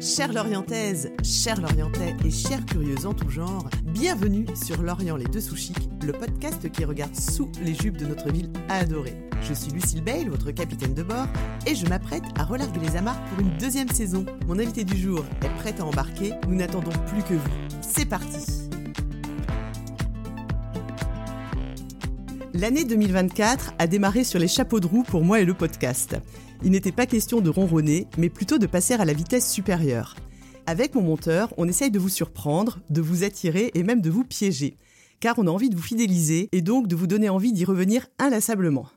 Chères 0.00 0.32
Lorientaises, 0.32 1.10
chers 1.24 1.60
Lorientais 1.60 2.14
et 2.24 2.30
chères 2.30 2.64
curieuses 2.64 3.04
en 3.04 3.14
tout 3.14 3.28
genre, 3.30 3.68
bienvenue 3.82 4.46
sur 4.54 4.80
Lorient 4.80 5.16
les 5.16 5.24
deux 5.24 5.40
sous 5.40 5.56
chics, 5.56 5.90
le 6.04 6.12
podcast 6.12 6.70
qui 6.70 6.84
regarde 6.84 7.16
sous 7.16 7.50
les 7.64 7.74
jupes 7.74 7.96
de 7.96 8.06
notre 8.06 8.30
ville 8.30 8.48
adorée. 8.68 9.16
Je 9.42 9.52
suis 9.52 9.72
Lucille 9.72 10.04
Bale, 10.04 10.28
votre 10.28 10.52
capitaine 10.52 10.94
de 10.94 11.02
bord, 11.02 11.26
et 11.66 11.74
je 11.74 11.84
m'apprête 11.86 12.22
à 12.38 12.44
relarguer 12.44 12.78
les 12.78 12.96
amarres 12.96 13.20
pour 13.24 13.40
une 13.40 13.58
deuxième 13.58 13.88
saison. 13.88 14.24
Mon 14.46 14.60
invité 14.60 14.84
du 14.84 14.96
jour 14.96 15.24
est 15.42 15.54
prêt 15.60 15.74
à 15.80 15.84
embarquer, 15.84 16.32
nous 16.46 16.54
n'attendons 16.54 16.96
plus 17.08 17.24
que 17.24 17.34
vous. 17.34 17.50
C'est 17.80 18.06
parti 18.06 18.68
L'année 22.54 22.84
2024 22.84 23.74
a 23.78 23.86
démarré 23.88 24.22
sur 24.22 24.38
les 24.38 24.48
chapeaux 24.48 24.78
de 24.78 24.86
roue 24.86 25.02
pour 25.02 25.24
moi 25.24 25.40
et 25.40 25.44
le 25.44 25.54
podcast. 25.54 26.16
Il 26.64 26.72
n'était 26.72 26.90
pas 26.90 27.06
question 27.06 27.40
de 27.40 27.50
ronronner, 27.50 28.08
mais 28.18 28.28
plutôt 28.28 28.58
de 28.58 28.66
passer 28.66 28.94
à 28.94 29.04
la 29.04 29.12
vitesse 29.12 29.48
supérieure. 29.48 30.16
Avec 30.66 30.96
mon 30.96 31.02
monteur, 31.02 31.54
on 31.56 31.68
essaye 31.68 31.92
de 31.92 32.00
vous 32.00 32.08
surprendre, 32.08 32.80
de 32.90 33.00
vous 33.00 33.22
attirer 33.22 33.70
et 33.74 33.84
même 33.84 34.00
de 34.00 34.10
vous 34.10 34.24
piéger. 34.24 34.76
Car 35.20 35.38
on 35.38 35.46
a 35.46 35.50
envie 35.50 35.70
de 35.70 35.76
vous 35.76 35.82
fidéliser 35.82 36.48
et 36.50 36.60
donc 36.60 36.88
de 36.88 36.96
vous 36.96 37.06
donner 37.06 37.28
envie 37.28 37.52
d'y 37.52 37.64
revenir 37.64 38.08
inlassablement. 38.18 38.88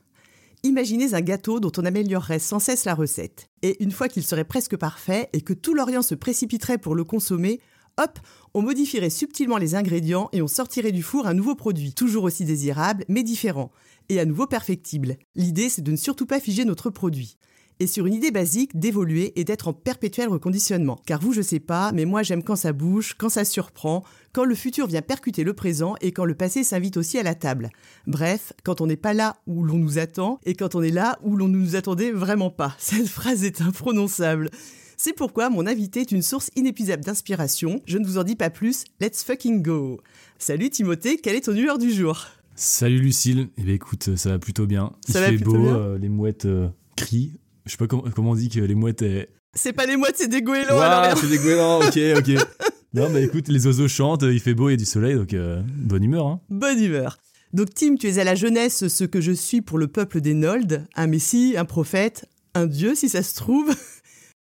Imaginez 0.64 1.14
un 1.14 1.20
gâteau 1.20 1.60
dont 1.60 1.70
on 1.78 1.84
améliorerait 1.84 2.40
sans 2.40 2.58
cesse 2.58 2.84
la 2.84 2.94
recette. 2.94 3.48
Et 3.62 3.82
une 3.82 3.92
fois 3.92 4.08
qu'il 4.08 4.24
serait 4.24 4.44
presque 4.44 4.76
parfait 4.76 5.28
et 5.32 5.40
que 5.40 5.52
tout 5.52 5.74
l'Orient 5.74 6.02
se 6.02 6.16
précipiterait 6.16 6.78
pour 6.78 6.96
le 6.96 7.04
consommer, 7.04 7.60
hop, 7.96 8.18
on 8.54 8.62
modifierait 8.62 9.08
subtilement 9.08 9.56
les 9.56 9.76
ingrédients 9.76 10.28
et 10.32 10.42
on 10.42 10.48
sortirait 10.48 10.92
du 10.92 11.02
four 11.02 11.28
un 11.28 11.34
nouveau 11.34 11.54
produit, 11.54 11.94
toujours 11.94 12.24
aussi 12.24 12.44
désirable, 12.44 13.04
mais 13.08 13.22
différent, 13.22 13.70
et 14.08 14.18
à 14.18 14.24
nouveau 14.24 14.46
perfectible. 14.46 15.16
L'idée, 15.36 15.68
c'est 15.68 15.82
de 15.82 15.92
ne 15.92 15.96
surtout 15.96 16.26
pas 16.26 16.40
figer 16.40 16.64
notre 16.64 16.90
produit 16.90 17.38
et 17.80 17.86
sur 17.86 18.06
une 18.06 18.14
idée 18.14 18.30
basique 18.30 18.78
d'évoluer 18.78 19.32
et 19.38 19.44
d'être 19.44 19.68
en 19.68 19.72
perpétuel 19.72 20.28
reconditionnement. 20.28 21.00
Car 21.06 21.20
vous, 21.20 21.32
je 21.32 21.42
sais 21.42 21.60
pas, 21.60 21.92
mais 21.92 22.04
moi 22.04 22.22
j'aime 22.22 22.42
quand 22.42 22.56
ça 22.56 22.72
bouge, 22.72 23.14
quand 23.18 23.28
ça 23.28 23.44
surprend, 23.44 24.04
quand 24.32 24.44
le 24.44 24.54
futur 24.54 24.86
vient 24.86 25.02
percuter 25.02 25.44
le 25.44 25.52
présent 25.52 25.94
et 26.00 26.12
quand 26.12 26.24
le 26.24 26.34
passé 26.34 26.64
s'invite 26.64 26.96
aussi 26.96 27.18
à 27.18 27.22
la 27.22 27.34
table. 27.34 27.70
Bref, 28.06 28.52
quand 28.64 28.80
on 28.80 28.86
n'est 28.86 28.96
pas 28.96 29.14
là 29.14 29.36
où 29.46 29.62
l'on 29.64 29.78
nous 29.78 29.98
attend 29.98 30.38
et 30.44 30.54
quand 30.54 30.74
on 30.74 30.82
est 30.82 30.90
là 30.90 31.18
où 31.22 31.36
l'on 31.36 31.48
ne 31.48 31.58
nous 31.58 31.76
attendait 31.76 32.12
vraiment 32.12 32.50
pas. 32.50 32.74
Cette 32.78 33.08
phrase 33.08 33.44
est 33.44 33.60
imprononçable. 33.60 34.50
C'est 34.96 35.12
pourquoi 35.12 35.50
mon 35.50 35.66
invité 35.66 36.00
est 36.00 36.12
une 36.12 36.22
source 36.22 36.50
inépuisable 36.54 37.04
d'inspiration. 37.04 37.80
Je 37.86 37.98
ne 37.98 38.06
vous 38.06 38.18
en 38.18 38.22
dis 38.22 38.36
pas 38.36 38.50
plus, 38.50 38.84
let's 39.00 39.24
fucking 39.24 39.60
go. 39.60 40.00
Salut 40.38 40.70
Timothée, 40.70 41.16
quelle 41.16 41.34
est 41.34 41.46
ton 41.46 41.54
humeur 41.54 41.78
du 41.78 41.92
jour? 41.92 42.26
Salut 42.54 42.98
Lucille, 42.98 43.48
eh 43.56 43.62
bien 43.62 43.74
écoute, 43.74 44.16
ça 44.16 44.28
va 44.28 44.38
plutôt 44.38 44.66
bien. 44.66 44.92
Ça 45.08 45.18
Il 45.18 45.22
va 45.22 45.26
fait 45.30 45.36
plutôt 45.36 45.52
beau, 45.52 45.62
bien 45.62 45.76
euh, 45.76 45.98
les 45.98 46.08
mouettes 46.08 46.44
euh, 46.44 46.68
crient. 46.96 47.40
Je 47.66 47.72
sais 47.72 47.76
pas 47.76 47.86
comment, 47.86 48.04
comment 48.14 48.30
on 48.30 48.34
dit 48.34 48.48
que 48.48 48.60
les 48.60 48.74
mouettes. 48.74 49.02
Est... 49.02 49.30
C'est 49.54 49.72
pas 49.72 49.86
les 49.86 49.96
mouettes, 49.96 50.16
c'est 50.16 50.28
des 50.28 50.42
goélands 50.42 51.14
c'est 51.16 51.28
des 51.28 51.38
goélands, 51.38 51.80
ok, 51.80 51.98
ok. 52.18 52.46
non, 52.94 53.10
bah 53.10 53.20
écoute, 53.20 53.48
les 53.48 53.66
oiseaux 53.66 53.88
chantent, 53.88 54.22
il 54.22 54.40
fait 54.40 54.54
beau, 54.54 54.68
il 54.68 54.72
y 54.72 54.74
a 54.74 54.78
du 54.78 54.84
soleil, 54.84 55.14
donc 55.14 55.34
euh, 55.34 55.62
bonne 55.66 56.04
humeur. 56.04 56.26
Hein. 56.26 56.40
Bonne 56.48 56.82
humeur. 56.82 57.18
Donc 57.52 57.74
Tim, 57.74 57.96
tu 57.96 58.08
es 58.08 58.18
à 58.18 58.24
la 58.24 58.34
jeunesse 58.34 58.88
ce 58.88 59.04
que 59.04 59.20
je 59.20 59.32
suis 59.32 59.60
pour 59.60 59.78
le 59.78 59.86
peuple 59.86 60.20
des 60.20 60.34
Nolds, 60.34 60.86
un 60.96 61.06
messie, 61.06 61.54
un 61.58 61.66
prophète, 61.66 62.26
un 62.54 62.66
dieu 62.66 62.94
si 62.94 63.08
ça 63.08 63.22
se 63.22 63.34
trouve. 63.34 63.70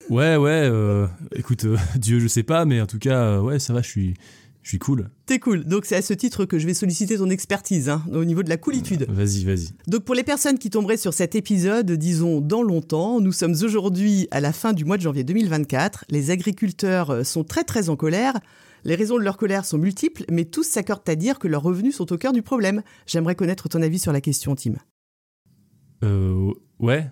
Ouais, 0.09 0.37
ouais, 0.37 0.69
euh, 0.70 1.06
écoute, 1.34 1.64
euh, 1.64 1.77
Dieu, 1.97 2.20
je 2.20 2.28
sais 2.28 2.44
pas, 2.44 2.64
mais 2.64 2.81
en 2.81 2.87
tout 2.87 2.98
cas, 2.98 3.22
euh, 3.22 3.41
ouais, 3.41 3.59
ça 3.59 3.72
va, 3.72 3.83
je 3.83 3.89
suis, 3.89 4.14
je 4.67 4.70
suis 4.70 4.78
cool. 4.81 5.11
T'es 5.27 5.39
cool. 5.39 5.62
Donc 5.64 5.84
c'est 5.84 5.95
à 5.95 6.03
ce 6.03 6.12
titre 6.12 6.45
que 6.45 6.59
je 6.59 6.67
vais 6.67 6.75
solliciter 6.75 7.19
ton 7.19 7.31
expertise 7.31 7.89
hein, 7.89 8.03
au 8.12 8.25
niveau 8.25 8.42
de 8.42 8.48
la 8.48 8.56
coolitude. 8.56 9.06
Vas-y, 9.09 9.45
vas-y. 9.45 9.69
Donc 9.86 10.03
pour 10.03 10.17
les 10.17 10.25
personnes 10.25 10.59
qui 10.59 10.70
tomberaient 10.70 10.97
sur 10.97 11.14
cet 11.14 11.36
épisode, 11.36 11.92
disons 11.92 12.41
dans 12.41 12.64
longtemps, 12.64 13.20
nous 13.20 13.31
sommes 13.31 13.55
aujourd'hui 13.62 14.27
à 14.33 14.41
la 14.41 14.53
fin 14.53 14.72
du 14.72 14.84
mois 14.84 14.97
de 14.97 15.03
janvier 15.03 15.22
2024. 15.22 16.06
Les 16.11 16.33
agriculteurs 16.33 17.11
euh, 17.11 17.22
sont 17.22 17.44
très 17.44 17.62
très 17.62 17.91
en 17.91 17.94
colère. 17.94 18.41
Les 18.82 18.97
raisons 18.97 19.19
de 19.19 19.22
leur 19.22 19.37
colère 19.37 19.65
sont 19.65 19.78
multiples, 19.78 20.25
mais 20.32 20.44
tous 20.44 20.65
s'accordent 20.65 21.09
à 21.09 21.15
dire 21.15 21.38
que 21.38 21.47
leurs 21.47 21.62
revenus 21.62 21.94
sont 21.94 22.12
au 22.12 22.19
cœur 22.19 22.32
du 22.32 22.43
problème. 22.43 22.82
J'aimerais 23.06 23.37
connaître 23.37 23.69
ton 23.69 23.82
avis 23.82 24.00
sur 24.00 24.12
la 24.12 24.21
question, 24.21 24.56
Tim. 24.56 24.75
Euh, 26.03 26.53
ouais. 26.81 27.09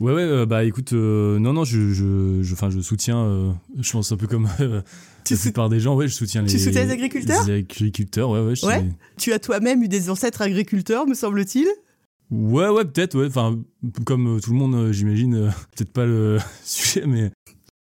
Ouais, 0.00 0.12
ouais, 0.12 0.22
euh, 0.22 0.46
bah 0.46 0.64
écoute, 0.64 0.92
euh, 0.94 1.38
non, 1.38 1.52
non, 1.52 1.64
je, 1.64 1.92
je, 1.92 2.42
je, 2.42 2.70
je 2.70 2.80
soutiens, 2.80 3.24
euh, 3.24 3.52
je 3.78 3.92
pense 3.92 4.10
un 4.10 4.16
peu 4.16 4.26
comme 4.26 4.48
euh, 4.60 4.82
Tu 5.26 5.34
la 5.34 5.40
plupart 5.40 5.68
des 5.68 5.80
gens, 5.80 5.96
ouais, 5.96 6.06
je 6.06 6.14
soutiens 6.14 6.42
les, 6.42 6.48
Tu 6.48 6.58
soutiens 6.58 6.84
les 6.84 6.92
agriculteurs 6.92 7.44
Les 7.46 7.58
agriculteurs, 7.58 8.30
ouais, 8.30 8.40
ouais. 8.40 8.54
je 8.54 8.64
Ouais. 8.64 8.84
Tu 9.18 9.32
as 9.32 9.40
toi-même 9.40 9.82
eu 9.82 9.88
des 9.88 10.08
ancêtres 10.08 10.40
agriculteurs, 10.40 11.06
me 11.06 11.14
semble-t-il 11.14 11.66
Ouais, 12.30 12.68
ouais, 12.68 12.84
peut-être, 12.84 13.18
ouais. 13.18 13.26
Enfin, 13.26 13.58
comme 14.04 14.36
euh, 14.36 14.40
tout 14.40 14.52
le 14.52 14.56
monde, 14.56 14.74
euh, 14.74 14.92
j'imagine, 14.92 15.34
euh, 15.34 15.50
peut-être 15.76 15.92
pas 15.92 16.06
le 16.06 16.38
sujet, 16.64 17.06
mais 17.06 17.30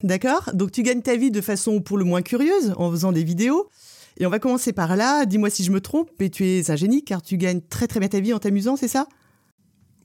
D'accord 0.04 0.52
Donc 0.54 0.72
tu 0.72 0.84
gagnes 0.84 1.02
ta 1.02 1.16
vie 1.16 1.32
de 1.32 1.42
façon 1.42 1.80
pour 1.82 1.98
le 1.98 2.06
moins 2.06 2.22
curieuse, 2.22 2.74
en 2.78 2.90
faisant 2.92 3.12
des 3.12 3.24
vidéos. 3.24 3.70
Et 4.20 4.26
on 4.26 4.30
va 4.32 4.40
commencer 4.40 4.74
par 4.74 4.96
là. 4.96 5.26
Dis-moi 5.26 5.52
si 5.52 5.64
je 5.64 5.72
me 5.72 5.80
trompe, 5.80 6.10
mais 6.20 6.30
tu 6.30 6.44
es 6.46 6.72
un 6.72 6.76
génie 6.76 7.04
car 7.04 7.22
tu 7.22 7.38
gagnes 7.38 7.62
très 7.62 7.88
très 7.88 8.00
bien 8.00 8.10
ta 8.10 8.20
vie 8.20 8.34
en 8.34 8.40
t'amusant, 8.40 8.76
c'est 8.76 8.88
ça? 8.88 9.08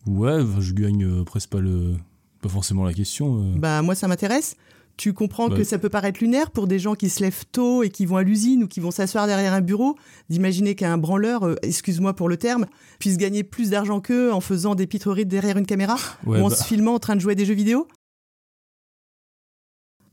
Ouais, 0.06 0.40
je 0.60 0.72
gagne 0.72 1.24
presque 1.24 1.50
pas 1.50 1.60
le, 1.60 1.94
pas 2.42 2.48
forcément 2.50 2.84
la 2.84 2.92
question. 2.92 3.54
Bah 3.56 3.80
moi 3.82 3.94
ça 3.94 4.08
m'intéresse. 4.08 4.56
Tu 4.96 5.12
comprends 5.14 5.48
que 5.48 5.64
ça 5.64 5.78
peut 5.78 5.88
paraître 5.88 6.20
lunaire 6.20 6.50
pour 6.50 6.66
des 6.66 6.78
gens 6.78 6.94
qui 6.94 7.08
se 7.08 7.22
lèvent 7.22 7.44
tôt 7.50 7.82
et 7.82 7.90
qui 7.90 8.06
vont 8.06 8.16
à 8.16 8.22
l'usine 8.22 8.64
ou 8.64 8.68
qui 8.68 8.78
vont 8.78 8.90
s'asseoir 8.90 9.26
derrière 9.26 9.52
un 9.52 9.60
bureau, 9.60 9.96
d'imaginer 10.28 10.74
qu'un 10.74 10.98
branleur, 10.98 11.44
euh, 11.44 11.54
excuse-moi 11.62 12.14
pour 12.14 12.28
le 12.28 12.36
terme, 12.36 12.66
puisse 12.98 13.16
gagner 13.16 13.42
plus 13.42 13.70
d'argent 13.70 14.00
qu'eux 14.00 14.32
en 14.32 14.40
faisant 14.40 14.74
des 14.74 14.86
pitreries 14.86 15.26
derrière 15.26 15.56
une 15.56 15.66
caméra 15.66 15.96
Ouais, 16.26 16.40
ou 16.40 16.44
en 16.44 16.48
bah, 16.50 16.54
se 16.54 16.64
filmant 16.64 16.94
en 16.94 16.98
train 16.98 17.16
de 17.16 17.20
jouer 17.20 17.32
à 17.32 17.34
des 17.34 17.46
jeux 17.46 17.54
vidéo? 17.54 17.88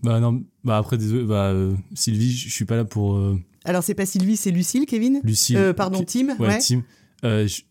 Bah 0.02 0.20
non, 0.22 0.44
bah 0.64 0.78
après, 0.78 0.98
désolé, 0.98 1.26
bah 1.26 1.48
euh, 1.48 1.76
Sylvie, 1.94 2.32
je 2.32 2.50
suis 2.50 2.66
pas 2.66 2.78
là 2.78 2.86
pour 2.86 3.18
euh, 3.18 3.38
Alors 3.66 3.84
c'est 3.84 3.96
pas 3.96 4.06
Sylvie, 4.06 4.38
c'est 4.38 4.52
Lucille, 4.52 4.86
Kevin? 4.86 5.20
Lucille. 5.24 5.74
Pardon, 5.76 6.04
Tim 6.08 6.30
Ouais, 6.40 6.48
ouais. 6.48 6.60
Tim. 6.60 6.84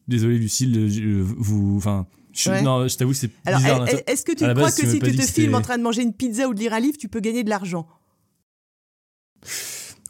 Désolé, 0.07 0.39
Lucille, 0.39 1.23
vous, 1.23 1.79
enfin, 1.79 2.07
je- 2.33 2.51
Ouais. 2.51 2.63
non, 2.63 2.87
je 2.89 2.97
t'avoue, 2.97 3.13
c'est 3.15 3.31
Alors, 3.47 3.61
bizarre. 3.61 3.89
est- 3.89 4.11
est-ce 4.11 4.25
que 4.25 4.33
tu 4.33 4.39
crois 4.45 4.55
base, 4.55 4.75
que 4.77 4.87
si 4.89 4.99
tu 4.99 5.17
te 5.17 5.23
filmes 5.23 5.55
en 5.55 5.61
train 5.61 5.79
de 5.79 5.83
manger 5.83 6.03
une 6.03 6.13
pizza 6.13 6.49
ou 6.49 6.55
de 6.55 6.61
lire 6.61 6.73
un 6.75 6.81
livre, 6.81 6.97
tu 6.99 7.09
peux 7.09 7.21
gagner 7.21 7.45
de 7.45 7.51
l'argent? 7.51 7.87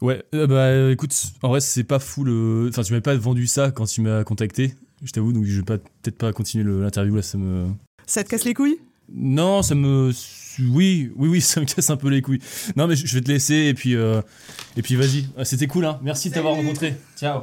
Ouais, 0.01 0.23
euh, 0.33 0.47
bah 0.47 0.91
écoute, 0.91 1.13
en 1.43 1.49
vrai, 1.49 1.59
c'est 1.59 1.83
pas 1.83 1.99
fou 1.99 2.23
le. 2.23 2.67
Enfin, 2.69 2.83
tu 2.83 2.93
m'avais 2.93 3.01
pas 3.01 3.15
vendu 3.17 3.47
ça 3.47 3.71
quand 3.71 3.85
tu 3.85 4.01
m'as 4.01 4.23
contacté, 4.23 4.73
je 5.03 5.11
t'avoue, 5.11 5.33
donc 5.33 5.43
je 5.45 5.57
vais 5.59 5.63
peut-être 5.65 6.17
pas 6.17 6.31
continuer 6.31 6.63
l'interview 6.81 7.15
là, 7.15 7.21
ça 7.21 7.37
me. 7.37 7.67
Ça 8.05 8.23
te 8.23 8.29
casse 8.29 8.45
les 8.45 8.53
couilles? 8.53 8.79
Non, 9.13 9.61
ça 9.61 9.75
me. 9.75 10.11
Oui, 10.59 11.11
oui, 11.17 11.27
oui, 11.29 11.41
ça 11.41 11.59
me 11.59 11.65
casse 11.65 11.89
un 11.89 11.97
peu 11.97 12.07
les 12.09 12.21
couilles. 12.21 12.39
Non, 12.77 12.87
mais 12.87 12.95
je 12.95 13.05
je 13.05 13.13
vais 13.15 13.21
te 13.21 13.27
laisser 13.29 13.55
et 13.55 13.73
puis. 13.73 13.95
euh, 13.95 14.21
Et 14.77 14.81
puis 14.81 14.95
vas-y. 14.95 15.25
Ah, 15.37 15.43
C'était 15.43 15.67
cool, 15.67 15.83
hein. 15.85 15.99
Merci 16.01 16.29
de 16.29 16.35
t'avoir 16.35 16.53
rencontré. 16.55 16.95
Ciao. 17.17 17.41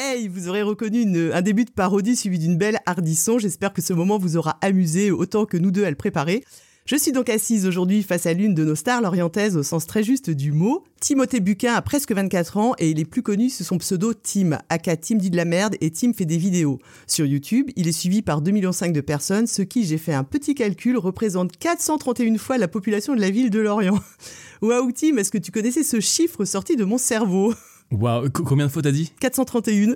Hey, 0.00 0.28
vous 0.28 0.48
aurez 0.48 0.62
reconnu 0.62 1.32
un 1.32 1.42
début 1.42 1.64
de 1.64 1.72
parodie 1.72 2.14
suivi 2.14 2.38
d'une 2.38 2.56
belle 2.56 2.78
hardisson. 2.86 3.40
J'espère 3.40 3.72
que 3.72 3.82
ce 3.82 3.92
moment 3.92 4.16
vous 4.16 4.36
aura 4.36 4.56
amusé 4.62 5.10
autant 5.10 5.44
que 5.44 5.56
nous 5.56 5.72
deux 5.72 5.84
à 5.84 5.90
le 5.90 5.96
préparer. 5.96 6.44
Je 6.86 6.94
suis 6.94 7.10
donc 7.10 7.28
assise 7.28 7.66
aujourd'hui 7.66 8.04
face 8.04 8.24
à 8.26 8.32
l'une 8.32 8.54
de 8.54 8.64
nos 8.64 8.76
stars 8.76 9.00
lorientaises 9.00 9.56
au 9.56 9.64
sens 9.64 9.88
très 9.88 10.04
juste 10.04 10.30
du 10.30 10.52
mot. 10.52 10.84
Timothée 11.00 11.40
Buquin 11.40 11.74
a 11.74 11.82
presque 11.82 12.12
24 12.12 12.58
ans 12.58 12.74
et 12.78 12.90
il 12.90 13.00
est 13.00 13.04
plus 13.04 13.22
connu 13.22 13.50
sous 13.50 13.64
son 13.64 13.76
pseudo 13.78 14.14
Tim, 14.14 14.60
aka 14.68 14.96
Tim 14.96 15.16
dit 15.16 15.30
de 15.30 15.36
la 15.36 15.44
merde 15.44 15.74
et 15.80 15.90
Tim 15.90 16.12
fait 16.12 16.26
des 16.26 16.38
vidéos. 16.38 16.78
Sur 17.08 17.26
YouTube, 17.26 17.68
il 17.74 17.88
est 17.88 17.92
suivi 17.92 18.22
par 18.22 18.40
2,5 18.40 18.52
millions 18.52 18.70
de 18.70 19.00
personnes, 19.00 19.48
ce 19.48 19.62
qui, 19.62 19.84
j'ai 19.84 19.98
fait 19.98 20.14
un 20.14 20.22
petit 20.22 20.54
calcul, 20.54 20.96
représente 20.96 21.56
431 21.56 22.38
fois 22.38 22.56
la 22.56 22.68
population 22.68 23.16
de 23.16 23.20
la 23.20 23.30
ville 23.30 23.50
de 23.50 23.58
Lorient. 23.58 23.98
Waouh 24.62 24.92
Tim, 24.92 25.16
est-ce 25.16 25.32
que 25.32 25.38
tu 25.38 25.50
connaissais 25.50 25.82
ce 25.82 25.98
chiffre 25.98 26.44
sorti 26.44 26.76
de 26.76 26.84
mon 26.84 26.98
cerveau? 26.98 27.52
Waouh, 27.90 28.30
co- 28.30 28.42
combien 28.44 28.66
de 28.66 28.70
fois 28.72 28.82
t'as 28.82 28.92
dit 28.92 29.12
431 29.20 29.94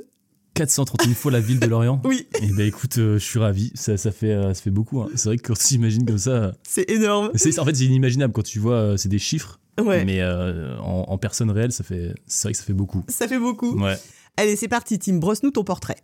431 0.55 1.15
fois 1.15 1.31
la 1.33 1.41
ville 1.41 1.61
de 1.61 1.67
Lorient. 1.67 2.01
Oui, 2.05 2.27
Et 2.43 2.53
bah 2.53 2.65
écoute, 2.65 2.99
euh, 2.99 3.19
je 3.19 3.25
suis 3.25 3.39
ravi. 3.39 3.71
Ça, 3.75 3.97
ça, 3.97 4.13
fait, 4.13 4.33
euh, 4.33 4.53
ça 4.55 4.61
fait 4.63 4.71
beaucoup. 4.71 5.01
hein. 5.01 5.09
C'est 5.15 5.29
vrai 5.31 5.37
que 5.39 5.43
quand 5.49 5.55
tu 5.59 5.65
t'imagines 5.65 6.05
comme 6.05 6.19
ça. 6.19 6.31
euh, 6.31 6.53
c'est 6.63 6.91
énorme. 6.91 7.31
c'est- 7.35 7.59
en 7.59 7.65
fait, 7.65 7.75
c'est 7.75 7.85
inimaginable 7.85 8.33
quand 8.33 8.43
tu 8.43 8.59
vois, 8.59 8.97
c'est 8.99 9.09
des 9.09 9.19
chiffres. 9.19 9.59
Ouais, 9.83 10.05
Mais 10.05 10.23
en, 10.23 11.07
en 11.09 11.17
personne 11.19 11.51
réelle, 11.51 11.73
ça 11.73 11.83
fait, 11.83 12.15
c'est 12.27 12.43
vrai 12.49 12.53
que 12.53 12.59
ça 12.59 12.65
fait 12.65 12.75
beaucoup. 12.75 13.03
ça 13.09 13.27
fait 13.27 13.39
beaucoup. 13.39 13.81
Ouais. 13.81 13.97
Allez, 14.37 14.55
c'est 14.57 14.69
parti, 14.69 14.99
Tim, 14.99 15.15
brosse-nous 15.17 15.51
ton 15.51 15.65
portrait. 15.65 15.97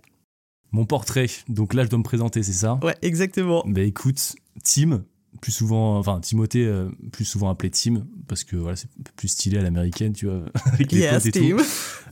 Mon 0.73 0.87
portrait, 0.87 1.27
donc 1.49 1.75
là 1.75 1.85
je 1.85 1.89
dois 1.91 1.99
me 1.99 2.03
présenter, 2.05 2.43
c'est 2.43 2.53
ça? 2.55 2.79
Ouais, 2.83 2.95
exactement. 3.03 3.63
Bah 3.67 3.83
écoute, 3.83 4.35
Tim, 4.65 5.03
plus 5.41 5.53
souvent, 5.53 5.99
enfin 5.99 6.21
Timothée, 6.21 6.67
euh, 6.67 6.89
plus 7.13 7.25
souvent 7.25 7.49
appelé 7.51 7.71
Tim, 7.71 8.07
parce 8.27 8.45
que 8.45 8.57
voilà, 8.57 8.77
c'est 8.77 8.89
plus 9.17 9.29
stylé 9.29 9.59
à 9.59 9.63
l'américaine, 9.63 10.13
tu 10.13 10.27
vois, 10.27 10.43
avec 10.73 10.91
les 10.93 10.99
Yes, 11.01 11.15
potes 11.15 11.27
et 11.27 11.33
Tim. 11.33 11.57
tout. 11.57 11.63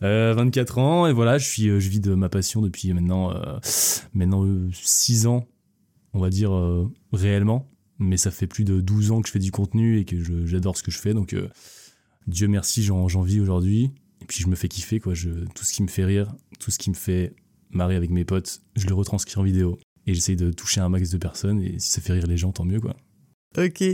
Euh, 0.03 0.35
24 0.37 0.79
ans, 0.79 1.07
et 1.07 1.13
voilà, 1.13 1.39
je, 1.39 1.47
suis, 1.49 1.69
euh, 1.69 1.81
je 1.81 1.89
vis 1.89 2.01
de 2.01 2.15
ma 2.15 2.29
passion 2.29 2.61
depuis 2.63 2.93
maintenant, 2.93 3.33
euh, 3.33 3.59
maintenant 4.15 4.47
6 4.73 5.27
ans, 5.27 5.47
on 6.13 6.21
va 6.21 6.31
dire 6.31 6.53
réellement, 7.13 7.69
mais 7.99 8.17
ça 8.17 8.31
fait 8.31 8.47
plus 8.47 8.65
de 8.65 8.81
12 8.81 9.11
ans 9.11 9.21
que 9.23 9.29
je 9.29 9.33
fais 9.33 9.39
du 9.39 9.51
contenu 9.51 9.99
et 9.99 10.05
que 10.05 10.17
j'adore 10.47 10.77
ce 10.77 10.83
que 10.83 10.91
je 10.91 10.99
fais, 10.99 11.13
donc 11.15 11.35
Dieu 12.27 12.49
merci, 12.49 12.83
j'en 12.83 13.09
j'en 13.09 13.23
vis 13.23 13.41
aujourd'hui, 13.41 13.91
et 14.23 14.25
puis 14.27 14.43
je 14.43 14.49
me 14.49 14.55
fais 14.57 14.69
kiffer, 14.69 15.01
quoi, 15.01 15.15
je, 15.15 15.31
tout 15.55 15.65
ce 15.65 15.73
qui 15.73 15.83
me 15.83 15.89
fait 15.89 16.05
rire, 16.05 16.35
tout 16.59 16.71
ce 16.71 16.79
qui 16.79 16.91
me 16.91 16.95
fait 16.95 17.35
marrer 17.71 17.97
avec 17.97 18.11
mes 18.11 18.25
potes, 18.25 18.63
je 18.77 18.87
le 18.87 18.95
retranscris 18.95 19.39
en 19.39 19.43
vidéo. 19.43 19.79
Et 20.09 20.15
j'essaye 20.15 20.37
de 20.37 20.53
toucher 20.53 20.81
un 20.81 20.89
max 20.89 21.11
de 21.11 21.19
personnes, 21.19 21.61
et 21.61 21.81
si 21.81 21.91
ça 21.91 22.01
fait 22.01 22.13
rire 22.13 22.29
les 22.29 22.37
gens, 22.37 22.53
tant 22.53 22.65
mieux, 22.65 22.81
quoi. 22.81 22.95
Ok. 23.57 23.85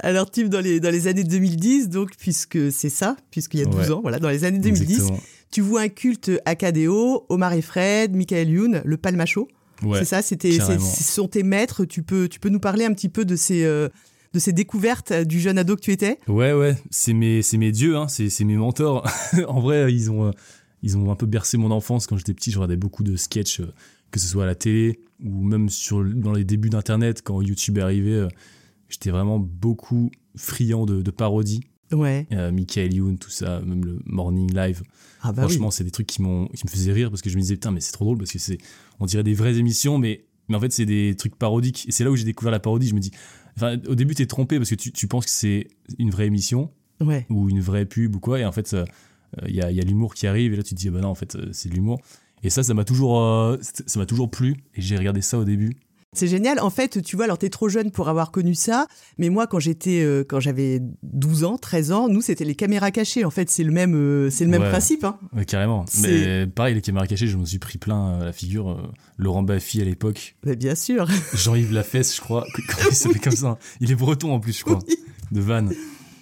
Alors, 0.00 0.30
Tim, 0.30 0.48
dans 0.48 0.60
les, 0.60 0.78
dans 0.78 0.90
les 0.90 1.06
années 1.06 1.24
2010, 1.24 1.88
donc, 1.88 2.10
puisque 2.18 2.70
c'est 2.70 2.90
ça, 2.90 3.16
puisqu'il 3.30 3.60
y 3.60 3.62
a 3.62 3.66
12 3.66 3.90
ans, 3.92 4.00
voilà, 4.02 4.18
dans 4.18 4.28
les 4.28 4.44
années 4.44 4.58
2010, 4.58 5.10
tu 5.50 5.60
vois 5.60 5.82
un 5.82 5.88
culte 5.88 6.30
Acadéo, 6.44 7.24
Omar 7.28 7.52
et 7.54 7.62
Fred, 7.62 8.14
Michael 8.14 8.50
Youn, 8.50 8.82
le 8.84 8.96
Palmacho. 8.96 9.48
Ouais, 9.82 9.98
c'est 10.00 10.04
ça, 10.06 10.22
c'était, 10.22 10.52
ce 10.52 10.78
sont 10.78 11.28
tes 11.28 11.42
maîtres. 11.42 11.84
Tu 11.84 12.02
peux, 12.02 12.28
tu 12.28 12.40
peux 12.40 12.48
nous 12.48 12.60
parler 12.60 12.84
un 12.84 12.92
petit 12.92 13.08
peu 13.08 13.24
de 13.24 13.36
ces, 13.36 13.64
euh, 13.64 13.88
de 14.32 14.38
ces 14.38 14.52
découvertes 14.52 15.12
du 15.12 15.40
jeune 15.40 15.58
ado 15.58 15.76
que 15.76 15.80
tu 15.80 15.92
étais? 15.92 16.18
Ouais, 16.28 16.52
ouais, 16.52 16.76
c'est 16.90 17.12
mes, 17.12 17.42
c'est 17.42 17.58
mes 17.58 17.72
dieux, 17.72 17.96
hein, 17.96 18.08
c'est, 18.08 18.28
c'est 18.30 18.44
mes 18.44 18.56
mentors. 18.56 19.06
en 19.48 19.60
vrai, 19.60 19.92
ils 19.92 20.10
ont, 20.10 20.26
euh, 20.26 20.30
ils 20.82 20.96
ont 20.96 21.10
un 21.10 21.16
peu 21.16 21.26
bercé 21.26 21.56
mon 21.56 21.70
enfance 21.70 22.06
quand 22.06 22.16
j'étais 22.16 22.34
petit. 22.34 22.50
Je 22.50 22.58
regardais 22.58 22.76
beaucoup 22.76 23.02
de 23.02 23.16
sketchs, 23.16 23.60
euh, 23.60 23.72
que 24.10 24.20
ce 24.20 24.26
soit 24.28 24.44
à 24.44 24.46
la 24.46 24.54
télé 24.54 25.00
ou 25.24 25.42
même 25.42 25.68
sur, 25.68 26.04
dans 26.04 26.32
les 26.32 26.44
débuts 26.44 26.70
d'Internet, 26.70 27.22
quand 27.22 27.40
YouTube 27.40 27.78
est 27.78 27.82
arrivé. 27.82 28.26
J'étais 28.88 29.10
vraiment 29.10 29.38
beaucoup 29.38 30.10
friand 30.36 30.86
de, 30.86 31.02
de 31.02 31.10
parodies. 31.10 31.60
Ouais. 31.92 32.26
Michael 32.52 32.94
Youn, 32.94 33.18
tout 33.18 33.30
ça, 33.30 33.60
même 33.60 33.84
le 33.84 34.00
Morning 34.06 34.52
Live. 34.52 34.82
Ah 35.22 35.32
bah 35.32 35.42
Franchement, 35.42 35.70
c'est 35.70 35.84
des 35.84 35.90
trucs 35.90 36.06
qui, 36.06 36.20
m'ont, 36.20 36.46
qui 36.48 36.64
me 36.66 36.70
faisaient 36.70 36.92
rire 36.92 37.10
parce 37.10 37.22
que 37.22 37.30
je 37.30 37.36
me 37.36 37.40
disais, 37.40 37.54
putain, 37.54 37.70
mais 37.70 37.80
c'est 37.80 37.92
trop 37.92 38.04
drôle 38.04 38.18
parce 38.18 38.32
que 38.32 38.38
c'est, 38.38 38.58
on 38.98 39.06
dirait 39.06 39.22
des 39.22 39.34
vraies 39.34 39.56
émissions, 39.56 39.98
mais, 39.98 40.24
mais 40.48 40.56
en 40.56 40.60
fait, 40.60 40.72
c'est 40.72 40.86
des 40.86 41.14
trucs 41.16 41.36
parodiques. 41.36 41.86
Et 41.88 41.92
c'est 41.92 42.04
là 42.04 42.10
où 42.10 42.16
j'ai 42.16 42.24
découvert 42.24 42.50
la 42.50 42.60
parodie. 42.60 42.88
Je 42.88 42.94
me 42.94 43.00
dis, 43.00 43.12
enfin, 43.56 43.78
au 43.86 43.94
début, 43.94 44.14
t'es 44.14 44.26
trompé 44.26 44.58
parce 44.58 44.70
que 44.70 44.74
tu, 44.74 44.92
tu 44.92 45.06
penses 45.06 45.26
que 45.26 45.30
c'est 45.30 45.68
une 45.98 46.10
vraie 46.10 46.26
émission 46.26 46.70
ouais. 47.00 47.26
ou 47.30 47.48
une 47.48 47.60
vraie 47.60 47.86
pub 47.86 48.16
ou 48.16 48.20
quoi. 48.20 48.40
Et 48.40 48.44
en 48.44 48.52
fait, 48.52 48.76
il 49.46 49.54
y, 49.54 49.60
a, 49.60 49.70
y, 49.70 49.80
a, 49.80 49.84
l'humour 49.84 50.14
qui 50.14 50.26
arrive 50.26 50.52
et 50.52 50.56
là, 50.56 50.62
tu 50.62 50.74
te 50.74 50.80
dis, 50.80 50.90
bah 50.90 51.00
non, 51.00 51.08
en 51.08 51.14
fait, 51.14 51.36
c'est 51.52 51.68
de 51.68 51.74
l'humour. 51.74 52.00
Et 52.42 52.50
ça, 52.50 52.62
ça 52.62 52.74
m'a 52.74 52.84
toujours, 52.84 53.20
euh, 53.20 53.56
ça 53.60 53.98
m'a 53.98 54.06
toujours 54.06 54.30
plu. 54.30 54.56
Et 54.74 54.82
j'ai 54.82 54.96
regardé 54.96 55.20
ça 55.20 55.38
au 55.38 55.44
début. 55.44 55.76
C'est 56.12 56.28
génial. 56.28 56.60
En 56.60 56.70
fait, 56.70 57.02
tu 57.02 57.16
vois, 57.16 57.26
alors 57.26 57.38
t'es 57.38 57.50
trop 57.50 57.68
jeune 57.68 57.90
pour 57.90 58.08
avoir 58.08 58.30
connu 58.30 58.54
ça, 58.54 58.86
mais 59.18 59.28
moi, 59.28 59.46
quand 59.46 59.58
j'étais, 59.58 60.02
euh, 60.02 60.24
quand 60.26 60.40
j'avais 60.40 60.80
12 61.02 61.44
ans, 61.44 61.58
13 61.58 61.92
ans, 61.92 62.08
nous, 62.08 62.22
c'était 62.22 62.44
les 62.44 62.54
caméras 62.54 62.90
cachées. 62.90 63.24
En 63.24 63.30
fait, 63.30 63.50
c'est 63.50 63.64
le 63.64 63.72
même, 63.72 63.94
euh, 63.94 64.30
c'est 64.30 64.44
le 64.44 64.50
même 64.50 64.62
principe. 64.62 65.04
Hein. 65.04 65.18
Ouais, 65.34 65.44
carrément. 65.44 65.84
Mais 66.00 66.46
pareil, 66.46 66.74
les 66.74 66.80
caméras 66.80 67.06
cachées, 67.06 67.26
je 67.26 67.36
me 67.36 67.44
suis 67.44 67.58
pris 67.58 67.78
plein 67.78 68.12
euh, 68.12 68.24
la 68.24 68.32
figure. 68.32 68.92
Laurent 69.18 69.42
Baffy 69.42 69.82
à 69.82 69.84
l'époque. 69.84 70.36
Mais 70.44 70.56
bien 70.56 70.74
sûr. 70.74 71.06
Jean-Yves 71.34 71.72
Lafesse, 71.72 72.16
je 72.16 72.20
crois. 72.20 72.46
Comment 72.68 72.88
il 72.90 72.96
s'appelle 72.96 73.20
comme 73.20 73.36
ça 73.36 73.58
Il 73.80 73.90
est 73.90 73.96
breton 73.96 74.32
en 74.32 74.40
plus, 74.40 74.58
je 74.58 74.64
crois. 74.64 74.78
De 75.32 75.40
Vannes 75.40 75.72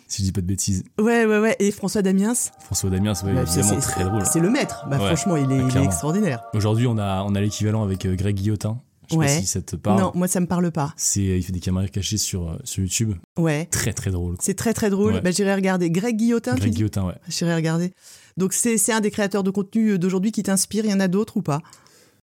si 0.06 0.22
je 0.22 0.26
dis 0.26 0.32
pas 0.32 0.42
de 0.42 0.46
bêtises. 0.46 0.84
Ouais, 1.00 1.24
ouais, 1.24 1.38
ouais. 1.40 1.56
Et 1.58 1.72
François 1.72 2.02
Damiens? 2.02 2.34
François 2.60 2.90
Damiens, 2.90 3.14
ouais, 3.24 3.32
évidemment, 3.32 3.80
très 3.80 4.04
drôle. 4.04 4.24
C'est 4.30 4.38
le 4.38 4.50
maître. 4.50 4.86
Bah, 4.88 4.98
franchement, 4.98 5.36
il 5.36 5.50
est, 5.50 5.58
il 5.58 5.76
est 5.76 5.84
extraordinaire. 5.84 6.44
Aujourd'hui, 6.52 6.86
on 6.86 6.98
a, 6.98 7.24
on 7.24 7.34
a 7.34 7.40
l'équivalent 7.40 7.82
avec 7.82 8.06
Greg 8.06 8.36
Guillotin. 8.36 8.80
Je 9.22 9.28
sais 9.28 9.34
pas 9.34 9.40
si 9.40 9.46
ça 9.46 9.62
te 9.62 9.76
parle. 9.76 10.00
Non, 10.00 10.12
moi 10.14 10.28
ça 10.28 10.40
me 10.40 10.46
parle 10.46 10.70
pas. 10.72 10.92
C'est, 10.96 11.22
il 11.22 11.42
fait 11.42 11.52
des 11.52 11.60
caméras 11.60 11.88
cachées 11.88 12.16
sur, 12.16 12.50
euh, 12.50 12.56
sur 12.64 12.82
YouTube. 12.82 13.14
Ouais. 13.38 13.66
Très 13.66 13.92
très 13.92 14.10
drôle. 14.10 14.36
C'est 14.40 14.54
très 14.54 14.74
très 14.74 14.90
drôle. 14.90 15.20
Bah, 15.20 15.30
j'irai 15.30 15.54
regarder. 15.54 15.90
Greg 15.90 16.16
Guillotin. 16.16 16.54
Greg 16.54 16.72
Guillotin, 16.72 17.06
ouais. 17.06 17.14
J'irai 17.28 17.54
regarder. 17.54 17.92
Donc 18.36 18.52
c'est, 18.52 18.78
c'est 18.78 18.92
un 18.92 19.00
des 19.00 19.10
créateurs 19.10 19.42
de 19.42 19.50
contenu 19.50 19.90
euh, 19.90 19.98
d'aujourd'hui 19.98 20.32
qui 20.32 20.42
t'inspire. 20.42 20.84
Il 20.84 20.90
y 20.90 20.94
en 20.94 21.00
a 21.00 21.08
d'autres 21.08 21.36
ou 21.36 21.42
pas? 21.42 21.60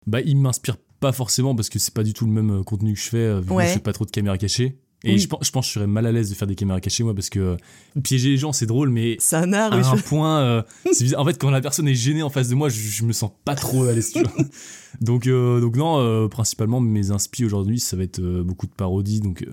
Bah 0.07 0.21
il 0.21 0.37
m'inspire 0.37 0.77
pas 1.01 1.13
forcément 1.13 1.55
parce 1.55 1.69
que 1.69 1.79
c'est 1.79 1.95
pas 1.95 2.03
du 2.03 2.13
tout 2.13 2.27
le 2.27 2.33
même 2.33 2.61
euh, 2.61 2.63
contenu 2.63 2.95
que 2.95 3.01
je 3.01 3.09
fais. 3.09 3.41
Vu 3.41 3.49
que 3.49 3.63
je 3.63 3.67
fais 3.69 3.79
pas 3.79 3.93
trop 3.93 4.05
de 4.05 4.11
caméras 4.11 4.39
cachées. 4.39 4.79
Et 5.05 5.19
je, 5.19 5.27
pense, 5.27 5.45
je 5.45 5.51
pense 5.51 5.67
que 5.67 5.69
je 5.69 5.75
serais 5.75 5.87
mal 5.87 6.07
à 6.07 6.13
l'aise 6.13 6.31
de 6.31 6.35
faire 6.35 6.47
des 6.47 6.55
caméras 6.55 6.81
cachées, 6.81 7.03
moi, 7.03 7.15
parce 7.15 7.29
que 7.29 7.57
piéger 8.03 8.31
les 8.31 8.37
gens, 8.37 8.53
c'est 8.53 8.67
drôle, 8.67 8.91
mais. 8.91 9.17
C'est 9.19 9.37
un 9.37 9.53
art, 9.53 9.73
à 9.73 9.77
un 9.77 9.97
point. 9.97 10.65
en 11.17 11.25
fait, 11.25 11.39
quand 11.39 11.51
la 11.51 11.61
personne 11.61 11.89
est 11.89 11.95
gênée 11.95 12.23
en 12.23 12.31
face 12.31 12.49
de 12.49 12.55
moi, 12.55 12.69
je, 12.69 13.05
me 13.05 13.13
sens 13.13 13.31
pas 13.45 13.55
trop 13.55 13.85
à 13.85 13.93
l'aise, 13.93 14.13
tu 14.13 14.23
vois. 14.23 14.33
donc, 15.01 15.27
euh, 15.27 15.61
donc, 15.61 15.77
non, 15.77 15.99
euh, 15.99 16.29
principalement, 16.29 16.81
mes 16.81 17.11
inspi 17.11 17.45
aujourd'hui, 17.45 17.81
ça 17.81 17.97
va 17.97 18.05
être 18.05 18.21
euh, 18.21 18.43
beaucoup 18.43 18.67
de 18.67 18.73
parodies, 18.73 19.21
donc. 19.21 19.45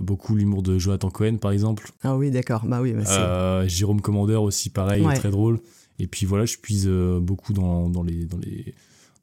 beaucoup 0.00 0.36
l'humour 0.36 0.62
de 0.62 0.78
Jonathan 0.78 1.08
Cohen 1.08 1.38
par 1.38 1.50
exemple 1.50 1.90
ah 2.02 2.14
oui 2.14 2.30
d'accord 2.30 2.66
bah 2.66 2.82
oui 2.82 2.92
bah 2.92 3.66
Jérôme 3.66 4.02
Commander 4.02 4.34
aussi 4.34 4.68
pareil 4.68 5.02
très 5.14 5.30
drôle 5.30 5.60
et 5.98 6.06
puis 6.06 6.26
voilà 6.26 6.44
je 6.44 6.58
puise 6.58 6.86
beaucoup 6.86 7.54
dans, 7.54 7.88
dans, 7.88 8.02
les, 8.02 8.26
dans, 8.26 8.36
les, 8.36 8.74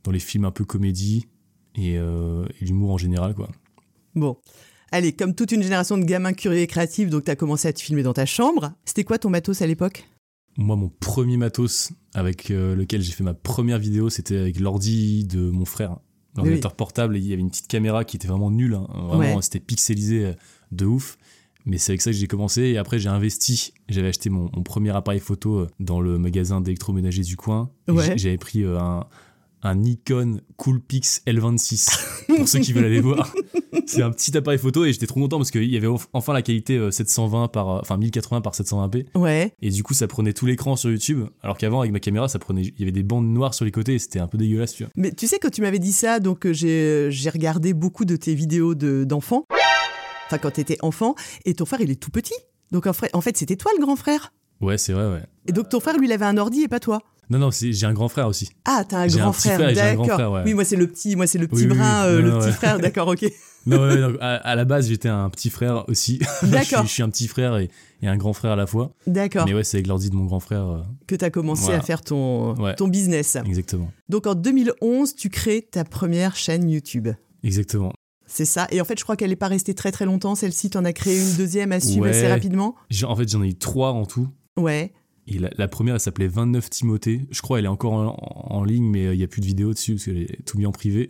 dans 0.04 0.10
les 0.10 0.18
films 0.18 0.44
un 0.44 0.50
peu 0.50 0.66
comédie 0.66 1.28
et, 1.76 1.98
et 1.98 2.66
l'humour 2.66 2.94
en 2.94 2.98
général 2.98 3.36
quoi 3.36 3.50
bon 4.16 4.38
Allez, 4.92 5.14
comme 5.14 5.34
toute 5.34 5.52
une 5.52 5.64
génération 5.64 5.98
de 5.98 6.04
gamins 6.04 6.34
curieux 6.34 6.60
et 6.60 6.68
créatifs, 6.68 7.10
donc 7.10 7.26
tu 7.26 7.32
as 7.32 7.36
commencé 7.36 7.68
à 7.68 7.74
te 7.74 7.82
filmer 7.82 8.04
dans 8.04 8.14
ta 8.14 8.26
chambre. 8.26 8.74
C'était 8.86 9.04
quoi 9.04 9.18
ton 9.18 9.30
matos 9.30 9.62
à 9.62 9.68
l'époque? 9.68 10.06
Moi, 10.58 10.76
mon 10.76 10.90
premier 10.90 11.38
matos 11.38 11.92
avec 12.14 12.50
euh, 12.50 12.76
lequel 12.76 13.02
j'ai 13.02 13.12
fait 13.12 13.24
ma 13.24 13.34
première 13.34 13.78
vidéo, 13.78 14.10
c'était 14.10 14.38
avec 14.38 14.60
l'ordi 14.60 15.26
de 15.26 15.50
mon 15.50 15.66
frère. 15.66 15.98
L'ordinateur 16.38 16.76
portable, 16.76 17.18
il 17.18 17.26
y 17.26 17.34
avait 17.34 17.42
une 17.42 17.50
petite 17.50 17.68
caméra 17.68 18.04
qui 18.04 18.18
était 18.18 18.28
vraiment 18.28 18.52
nulle. 18.52 18.76
Hein. 18.76 18.88
Vraiment, 19.08 19.42
c'était 19.42 19.60
pixelisé 19.60 20.26
euh, 20.26 20.34
de 20.72 20.86
ouf. 20.86 21.18
Mais 21.66 21.78
c'est 21.78 21.94
avec 21.94 22.02
ça 22.02 22.12
que 22.12 22.18
j'ai 22.18 22.28
commencé 22.28 22.62
et 22.62 22.78
après 22.78 23.00
j'ai 23.00 23.10
investi. 23.10 23.74
J'avais 23.90 24.10
acheté 24.10 24.30
mon, 24.30 24.50
premier 24.50 24.96
appareil 24.96 25.20
photo 25.20 25.60
euh, 25.60 25.68
dans 25.80 26.00
le 26.00 26.20
magasin 26.20 26.62
d'électroménager 26.62 27.24
du 27.24 27.38
coin. 27.38 27.72
J'avais 27.88 28.38
pris 28.38 28.64
un, 28.64 29.06
un 29.64 29.76
Nikon 29.76 30.42
Coolpix 30.58 31.22
L26 31.28 31.90
pour 32.38 32.48
ceux 32.48 32.60
qui 32.60 32.74
veulent 32.74 32.86
aller 32.86 33.02
voir. 33.02 33.34
C'est 33.88 34.02
un 34.02 34.12
petit 34.12 34.36
appareil 34.38 34.60
photo 34.60 34.86
et 34.86 34.94
j'étais 34.94 35.08
trop 35.08 35.20
content 35.20 35.38
parce 35.38 35.52
qu'il 35.52 35.66
y 35.66 35.78
avait 35.78 35.90
enfin 36.14 36.34
la 36.34 36.42
qualité 36.42 36.92
720 36.92 37.44
euh, 37.44 37.48
par 37.48 37.70
euh, 37.70 37.80
enfin 37.82 37.98
1080 37.98 38.42
par 38.42 38.54
720p. 38.54 39.06
Ouais. 39.16 39.54
Et 39.62 39.70
du 39.70 39.84
coup 39.84 39.94
ça 39.94 40.08
prenait 40.08 40.34
tout 40.34 40.46
l'écran 40.46 40.76
sur 40.76 40.90
YouTube 40.90 41.26
alors 41.42 41.58
qu'avant 41.58 41.82
avec 41.82 41.92
ma 41.92 42.00
caméra 42.00 42.28
ça 42.28 42.40
prenait 42.40 42.64
il 42.64 42.80
y 42.80 42.84
avait 42.84 42.92
des 42.92 43.04
bandes 43.04 43.28
noires 43.28 43.54
sur 43.54 43.66
les 43.66 43.72
côtés 43.72 43.96
et 43.96 44.00
c'était 44.00 44.20
un 44.20 44.28
peu 44.28 44.38
dégueulasse 44.38 44.74
tu 44.74 44.84
vois. 44.84 44.92
Mais 44.96 45.12
tu 45.12 45.28
sais 45.28 45.40
quand 45.40 45.52
tu 45.52 45.62
m'avais 45.62 45.80
dit 45.80 45.94
ça 45.94 46.20
donc 46.20 46.46
euh, 46.46 46.54
j'ai 46.54 47.30
regardé 47.30 47.74
beaucoup 47.74 48.06
de 48.06 48.16
tes 48.16 48.36
vidéos 48.36 48.76
d'enfants. 48.76 49.46
enfin 50.28 50.38
quand 50.38 50.52
t'étais 50.52 50.78
enfant 50.82 51.16
et 51.46 51.54
ton 51.54 51.66
frère 51.66 51.82
il 51.82 51.92
est 51.92 52.02
tout 52.02 52.12
petit. 52.12 52.36
Donc 52.72 52.88
en 52.88 53.22
fait 53.22 53.38
c'était 53.38 53.56
toi 53.56 53.72
le 53.78 53.84
grand 53.84 53.96
frère. 53.96 54.34
Ouais, 54.62 54.78
c'est 54.78 54.94
vrai 54.94 55.08
ouais. 55.12 55.24
Et 55.48 55.52
donc 55.52 55.70
ton 55.70 55.80
frère 55.80 55.98
lui 55.98 56.08
il 56.08 56.12
avait 56.12 56.26
un 56.26 56.38
ordi 56.38 56.64
et 56.64 56.68
pas 56.68 56.80
toi. 56.80 57.02
Non, 57.30 57.40
non, 57.40 57.50
j'ai 57.52 57.86
un 57.86 57.94
grand 57.94 58.10
frère 58.10 58.28
aussi. 58.28 58.50
Ah, 58.66 58.84
t'as 58.88 59.00
un 59.00 59.08
grand 59.08 59.34
frère, 59.34 59.74
d'accord. 59.74 60.42
Oui, 60.46 60.54
moi 60.54 60.64
c'est 60.64 60.76
le 60.76 60.88
petit, 60.88 61.16
moi 61.16 61.28
c'est 61.28 61.40
le 61.40 61.48
petit 61.48 61.68
brin, 61.68 62.06
euh, 62.06 62.22
le 62.22 62.38
petit 62.40 62.52
frère, 62.52 62.80
d'accord, 62.80 63.08
ok. 63.08 63.26
non, 63.66 63.82
à, 64.22 64.56
la 64.56 64.66
base 64.66 64.90
j'étais 64.90 65.10
un 65.10 65.30
petit 65.30 65.50
frère 65.50 65.86
aussi. 65.88 66.20
D'accord. 66.44 66.84
je, 66.84 66.88
suis 66.88 67.02
un 67.02 67.10
petit 67.10 67.28
frère 67.28 67.58
et, 67.58 67.70
un 68.04 68.18
grand 68.18 68.34
frère 68.34 68.52
à 68.52 68.56
la 68.56 68.68
fois. 68.68 68.92
D'accord. 69.08 69.46
Mais 69.48 69.56
ouais, 69.56 69.64
c'est 69.64 69.78
avec 69.78 69.88
l'ordi 69.88 70.12
de 70.12 70.16
mon 70.16 70.26
grand 70.26 70.40
frère. 70.40 70.68
Euh, 70.68 70.82
que 71.08 71.16
t'as 71.16 71.32
commencé 71.32 71.74
à 71.74 71.82
faire 71.82 72.04
ton, 72.04 72.54
ton 72.78 72.88
business. 72.88 73.38
Exactement. 73.44 73.92
Donc 74.10 74.28
en 74.28 74.36
2011, 74.36 75.16
tu 75.16 75.30
crées 75.30 75.64
ta 75.64 75.84
première 75.84 76.36
chaîne 76.36 76.70
YouTube. 76.70 77.08
Exactement. 77.44 77.94
C'est 78.28 78.46
ça. 78.46 78.68
Et 78.72 78.82
en 78.82 78.86
fait, 78.86 78.98
je 78.98 79.04
crois 79.04 79.16
qu'elle 79.16 79.30
n'est 79.30 79.36
pas 79.36 79.48
restée 79.48 79.74
très 79.74 79.92
très 79.92 80.06
longtemps. 80.06 80.36
Celle-ci, 80.36 80.70
t'en 80.70 80.86
as 80.86 80.94
créé 80.94 81.20
une 81.20 81.36
deuxième 81.36 81.72
à 81.72 81.80
suivre 81.80 82.08
assez 82.08 82.28
rapidement. 82.28 82.76
En 83.04 83.16
fait, 83.16 83.30
j'en 83.30 83.44
ai 83.44 83.50
eu 83.50 83.56
trois 83.56 83.92
en 83.92 84.06
tout. 84.06 84.28
Ouais. 84.58 84.94
Et 85.28 85.40
la, 85.40 85.68
première, 85.68 85.96
elle 85.96 86.00
s'appelait 86.00 86.28
29 86.28 86.70
Timothée. 86.70 87.22
Je 87.32 87.42
crois 87.42 87.58
elle 87.58 87.66
est 87.66 87.70
encore 87.70 87.94
en, 88.52 88.64
ligne, 88.64 88.88
mais 88.88 89.08
euh, 89.08 89.14
il 89.16 89.18
n'y 89.18 89.24
a 89.24 89.28
plus 89.28 89.42
de 89.42 89.48
vidéo 89.48 89.74
dessus 89.74 89.94
parce 89.94 90.06
qu'elle 90.06 90.18
est 90.18 90.46
tout 90.46 90.58
mis 90.58 90.68
en 90.68 90.72
privé. 90.72 91.10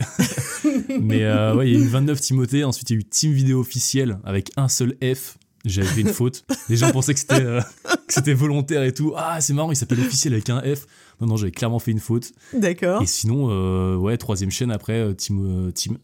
mais 1.01 1.24
euh, 1.24 1.53
ouais, 1.53 1.69
il 1.69 1.74
y 1.74 1.81
a 1.81 1.86
eu 1.86 1.88
29 1.88 2.22
Timothée. 2.22 2.63
Ensuite, 2.63 2.89
il 2.89 2.93
y 2.93 2.95
a 2.95 3.00
eu 3.01 3.03
Team 3.03 3.34
Vidéo 3.34 3.60
officiel 3.60 4.19
avec 4.24 4.51
un 4.55 4.69
seul 4.69 4.95
F. 5.03 5.38
J'avais 5.65 5.88
fait 5.88 6.01
une 6.01 6.13
faute. 6.13 6.45
Les 6.69 6.77
gens 6.77 6.91
pensaient 6.91 7.13
que 7.13 7.19
c'était 7.19 7.41
euh, 7.41 7.60
c'était 8.07 8.34
volontaire 8.34 8.84
et 8.84 8.93
tout. 8.93 9.13
Ah, 9.17 9.41
c'est 9.41 9.53
marrant, 9.53 9.72
il 9.72 9.75
s'appelle 9.75 10.00
officiel 10.00 10.34
avec 10.34 10.50
un 10.50 10.62
F. 10.62 10.86
Non, 11.19 11.27
non, 11.27 11.36
j'avais 11.36 11.51
clairement 11.51 11.79
fait 11.79 11.91
une 11.91 12.00
faute. 12.00 12.31
D'accord. 12.53 13.01
Et 13.01 13.07
sinon, 13.07 13.98
ouais, 13.98 14.17
troisième 14.17 14.51
chaîne 14.51 14.72
après, 14.72 15.13
Team, 15.15 15.72
Team 15.74 15.98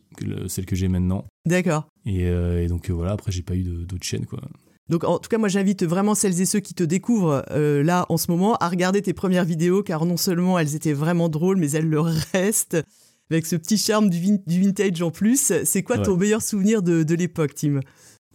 celle 0.47 0.65
que 0.65 0.75
j'ai 0.75 0.87
maintenant. 0.89 1.25
D'accord. 1.45 1.87
Et, 2.05 2.23
et, 2.23 2.67
donc 2.67 2.89
voilà, 2.89 3.11
après, 3.11 3.31
j'ai 3.31 3.43
pas 3.43 3.55
eu 3.55 3.63
d'autres 3.63 4.03
chaînes, 4.03 4.25
quoi. 4.25 4.41
Donc 4.91 5.05
en 5.05 5.19
tout 5.19 5.29
cas, 5.29 5.37
moi 5.37 5.47
j'invite 5.47 5.83
vraiment 5.85 6.15
celles 6.15 6.41
et 6.41 6.45
ceux 6.45 6.59
qui 6.59 6.73
te 6.73 6.83
découvrent 6.83 7.45
euh, 7.51 7.81
là 7.81 8.05
en 8.09 8.17
ce 8.17 8.29
moment 8.29 8.57
à 8.57 8.67
regarder 8.67 9.01
tes 9.01 9.13
premières 9.13 9.45
vidéos 9.45 9.83
car 9.83 10.05
non 10.05 10.17
seulement 10.17 10.59
elles 10.59 10.75
étaient 10.75 10.91
vraiment 10.91 11.29
drôles, 11.29 11.55
mais 11.55 11.71
elles 11.71 11.87
le 11.87 12.01
restent 12.33 12.77
avec 13.29 13.45
ce 13.45 13.55
petit 13.55 13.77
charme 13.77 14.09
du, 14.09 14.19
vintage 14.45 15.01
en 15.01 15.09
plus. 15.09 15.53
C'est 15.63 15.83
quoi 15.83 15.97
ton 15.97 16.17
meilleur 16.17 16.41
souvenir 16.41 16.83
de, 16.83 17.15
l'époque, 17.15 17.55
Tim? 17.55 17.79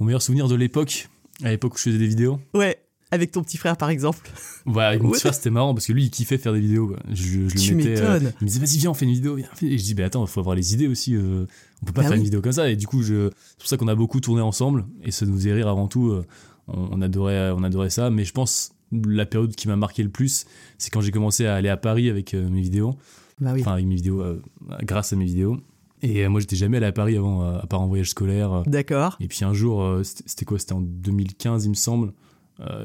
Mon 0.00 0.06
meilleur 0.06 0.22
souvenir 0.22 0.48
de 0.48 0.54
l'époque 0.54 1.08
À 1.44 1.50
l'époque 1.50 1.74
où 1.74 1.76
je 1.76 1.82
faisais 1.82 1.98
des 1.98 2.06
vidéos? 2.06 2.40
Ouais. 2.54 2.78
Avec 3.12 3.30
ton 3.30 3.42
petit 3.42 3.58
frère, 3.58 3.76
par 3.76 3.90
exemple. 3.90 4.28
Ouais, 4.64 4.82
avec 4.82 5.02
mon 5.02 5.10
petit 5.10 5.20
frère, 5.20 5.34
c'était 5.34 5.50
marrant 5.50 5.74
parce 5.74 5.86
que 5.86 5.92
lui, 5.92 6.04
il 6.04 6.10
kiffait 6.10 6.38
faire 6.38 6.52
des 6.52 6.60
vidéos. 6.60 6.96
Je, 7.12 7.40
le 7.40 7.50
tu 7.50 7.74
mettais. 7.74 8.00
Euh, 8.00 8.18
il 8.18 8.44
me 8.44 8.48
disait, 8.48 8.58
vas-y, 8.58 8.78
viens, 8.78 8.90
on 8.90 8.94
fait 8.94 9.04
une 9.04 9.12
vidéo. 9.12 9.38
Et 9.38 9.78
je 9.78 9.84
dis, 9.84 9.94
bah 9.94 10.06
attends, 10.06 10.24
il 10.24 10.28
faut 10.28 10.40
avoir 10.40 10.56
les 10.56 10.74
idées 10.74 10.88
aussi. 10.88 11.14
Euh, 11.14 11.46
on 11.82 11.86
peut 11.86 11.92
pas 11.92 12.02
bah 12.02 12.08
faire 12.08 12.16
une 12.16 12.24
vidéo 12.24 12.40
comme 12.40 12.52
ça. 12.52 12.70
Et 12.70 12.76
du 12.76 12.86
coup, 12.86 13.02
c'est 13.02 13.30
pour 13.58 13.68
ça 13.68 13.76
qu'on 13.76 13.88
a 13.88 13.94
beaucoup 13.94 14.20
tourné 14.20 14.42
ensemble. 14.42 14.86
Et 15.02 15.10
ça 15.10 15.26
nous 15.26 15.34
faisait 15.34 15.52
rire 15.52 15.68
avant 15.68 15.88
tout 15.88 16.22
on, 16.68 17.00
adorait, 17.00 17.50
on 17.50 17.62
adorait 17.62 17.90
ça. 17.90 18.10
Mais 18.10 18.24
je 18.24 18.32
pense 18.32 18.72
la 18.92 19.26
période 19.26 19.54
qui 19.54 19.68
m'a 19.68 19.76
marqué 19.76 20.02
le 20.02 20.10
plus, 20.10 20.46
c'est 20.78 20.90
quand 20.90 21.00
j'ai 21.00 21.10
commencé 21.10 21.46
à 21.46 21.54
aller 21.54 21.68
à 21.68 21.76
Paris 21.76 22.08
avec 22.08 22.34
euh, 22.34 22.48
mes 22.48 22.60
vidéos. 22.60 22.96
Bah 23.40 23.52
enfin, 23.58 23.72
avec 23.72 23.86
mes 23.86 23.96
vidéos, 23.96 24.22
euh, 24.22 24.40
grâce 24.82 25.12
à 25.12 25.16
mes 25.16 25.26
vidéos. 25.26 25.58
Et 26.02 26.24
euh, 26.24 26.30
moi, 26.30 26.40
j'étais 26.40 26.56
jamais 26.56 26.78
allé 26.78 26.86
à 26.86 26.92
Paris 26.92 27.16
avant, 27.16 27.42
à 27.42 27.66
part 27.66 27.80
en 27.80 27.86
voyage 27.86 28.10
scolaire. 28.10 28.62
D'accord. 28.66 29.16
Et 29.20 29.28
puis 29.28 29.44
un 29.44 29.52
jour, 29.52 30.00
c'était 30.04 30.44
quoi? 30.44 30.58
C'était 30.58 30.72
en 30.72 30.80
2015, 30.80 31.64
il 31.64 31.70
me 31.70 31.74
semble. 31.74 32.12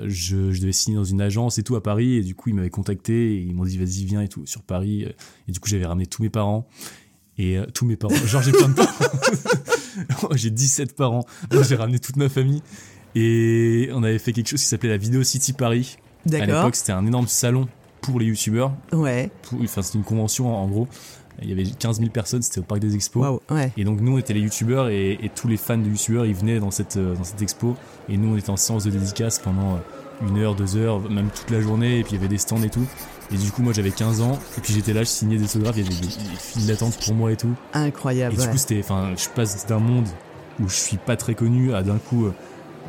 Je, 0.06 0.60
devais 0.60 0.74
signer 0.74 0.98
dans 0.98 1.06
une 1.06 1.22
agence 1.22 1.58
et 1.58 1.64
tout 1.64 1.76
à 1.76 1.84
Paris. 1.84 2.16
Et 2.16 2.22
du 2.22 2.36
coup, 2.36 2.50
ils 2.50 2.56
m'avaient 2.56 2.70
contacté 2.70 3.36
et 3.36 3.38
ils 3.38 3.54
m'ont 3.54 3.64
dit, 3.64 3.78
vas-y, 3.78 4.06
viens 4.06 4.22
et 4.22 4.28
tout, 4.28 4.46
sur 4.46 4.64
Paris. 4.64 5.06
Et 5.48 5.52
du 5.52 5.60
coup, 5.60 5.70
j'avais 5.70 5.86
ramené 5.86 6.06
tous 6.06 6.22
mes 6.22 6.30
parents. 6.30 6.68
Et 7.38 7.58
euh, 7.58 7.66
tous 7.74 7.86
mes 7.86 7.96
parents. 7.96 8.16
Genre, 8.26 8.42
j'ai 8.42 8.52
plein 8.52 8.70
de 8.70 8.74
parents. 8.74 8.94
J'ai 10.36 10.50
17 10.50 10.96
parents. 10.96 11.26
J'ai 11.68 11.76
ramené 11.76 12.00
toute 12.00 12.16
ma 12.16 12.30
famille. 12.30 12.62
Et 13.16 13.90
on 13.94 14.04
avait 14.04 14.20
fait 14.20 14.32
quelque 14.32 14.48
chose 14.48 14.62
qui 14.62 14.68
s'appelait 14.68 14.90
la 14.90 14.98
Video 14.98 15.24
City 15.24 15.54
Paris. 15.54 15.98
À 16.26 16.30
D'accord. 16.30 16.48
l'époque, 16.48 16.76
c'était 16.76 16.94
un 16.94 17.06
énorme 17.06 17.28
salon 17.28 17.68
pour 18.02 18.20
les 18.20 18.26
youtubeurs. 18.26 18.74
Ouais. 18.92 19.30
Enfin, 19.62 19.82
c'était 19.82 19.98
une 19.98 20.04
convention 20.04 20.56
en, 20.56 20.68
gros. 20.68 20.88
Il 21.42 21.50
y 21.50 21.54
avait 21.54 21.64
15 21.64 22.00
000 22.00 22.10
personnes, 22.12 22.42
c'était 22.42 22.60
au 22.60 22.64
Parc 22.64 22.82
des 22.82 22.96
Expos. 22.96 23.24
Waouh. 23.24 23.40
Ouais. 23.50 23.72
Et 23.78 23.84
donc 23.84 24.00
nous 24.02 24.14
on 24.14 24.18
était 24.18 24.34
les 24.34 24.42
youtubeurs 24.42 24.90
et, 24.90 25.14
et 25.14 25.30
tous 25.30 25.48
les 25.48 25.58
fans 25.58 25.78
de 25.78 25.88
youtubeurs 25.88 26.26
ils 26.26 26.36
venaient 26.36 26.60
dans 26.60 26.72
cette, 26.72 26.98
euh, 26.98 27.16
dans 27.16 27.24
cette 27.24 27.42
expo 27.42 27.76
et 28.10 28.18
nous 28.18 28.34
on 28.34 28.38
était 28.38 28.50
en 28.50 28.58
séance 28.58 28.84
de 28.84 28.92
dédicace 28.92 29.40
pendant 29.40 29.76
euh, 29.76 30.28
une 30.28 30.38
heure, 30.38 30.56
deux 30.56 30.76
heures, 30.76 31.00
même 31.10 31.30
toute 31.34 31.50
la 31.50 31.62
journée 31.62 32.00
et 32.00 32.04
puis 32.04 32.12
il 32.12 32.16
y 32.18 32.20
avait 32.20 32.28
des 32.28 32.38
stands 32.38 32.62
et 32.62 32.70
tout. 32.70 32.86
Et 33.34 33.38
du 33.38 33.52
coup 33.52 33.62
moi 33.62 33.72
j'avais 33.74 33.92
15 33.92 34.22
ans 34.22 34.38
et 34.58 34.62
puis 34.62 34.74
j'étais 34.74 34.94
là, 34.94 35.02
je 35.02 35.10
signais 35.10 35.38
des 35.38 35.46
autographes, 35.46 35.76
il 35.78 35.84
y 35.84 35.88
avait 35.88 35.96
des, 36.02 36.08
files 36.38 36.68
d'attente 36.68 36.98
pour 37.06 37.16
moi 37.16 37.32
et 37.32 37.38
tout. 37.38 37.54
Incroyable. 37.74 38.34
Et 38.34 38.38
du 38.38 38.44
ouais. 38.44 38.52
coup 38.52 38.58
c'était, 38.58 38.80
enfin 38.84 39.14
je 39.18 39.30
passe 39.30 39.66
d'un 39.68 39.80
monde 39.80 40.08
où 40.60 40.68
je 40.68 40.76
suis 40.76 40.98
pas 40.98 41.16
très 41.16 41.34
connu 41.36 41.74
à 41.74 41.82
d'un 41.84 41.98
coup 41.98 42.26
euh, 42.26 42.32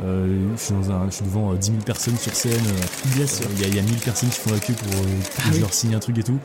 euh, 0.03 0.49
je, 0.57 0.61
suis 0.63 0.75
dans 0.75 0.91
un, 0.91 1.07
je 1.11 1.15
suis 1.17 1.25
devant 1.25 1.53
euh, 1.53 1.57
10 1.57 1.67
000 1.67 1.79
personnes 1.85 2.17
sur 2.17 2.35
scène, 2.35 2.53
euh, 2.53 3.15
Bien 3.15 3.27
sûr. 3.27 3.47
il 3.57 3.69
y, 3.73 3.77
y 3.77 3.79
a 3.79 3.83
1000 3.83 3.95
personnes 3.97 4.31
qui 4.31 4.41
font 4.41 4.51
la 4.51 4.59
queue 4.59 4.73
pour 4.75 4.91
euh, 4.93 5.03
que 5.05 5.33
Ah 5.39 5.43
je 5.49 5.53
oui. 5.55 5.61
leur 5.61 5.73
signe 5.75 5.95
un 5.95 5.99
truc 6.01 6.19
et 6.19 6.23
tout. 6.23 6.39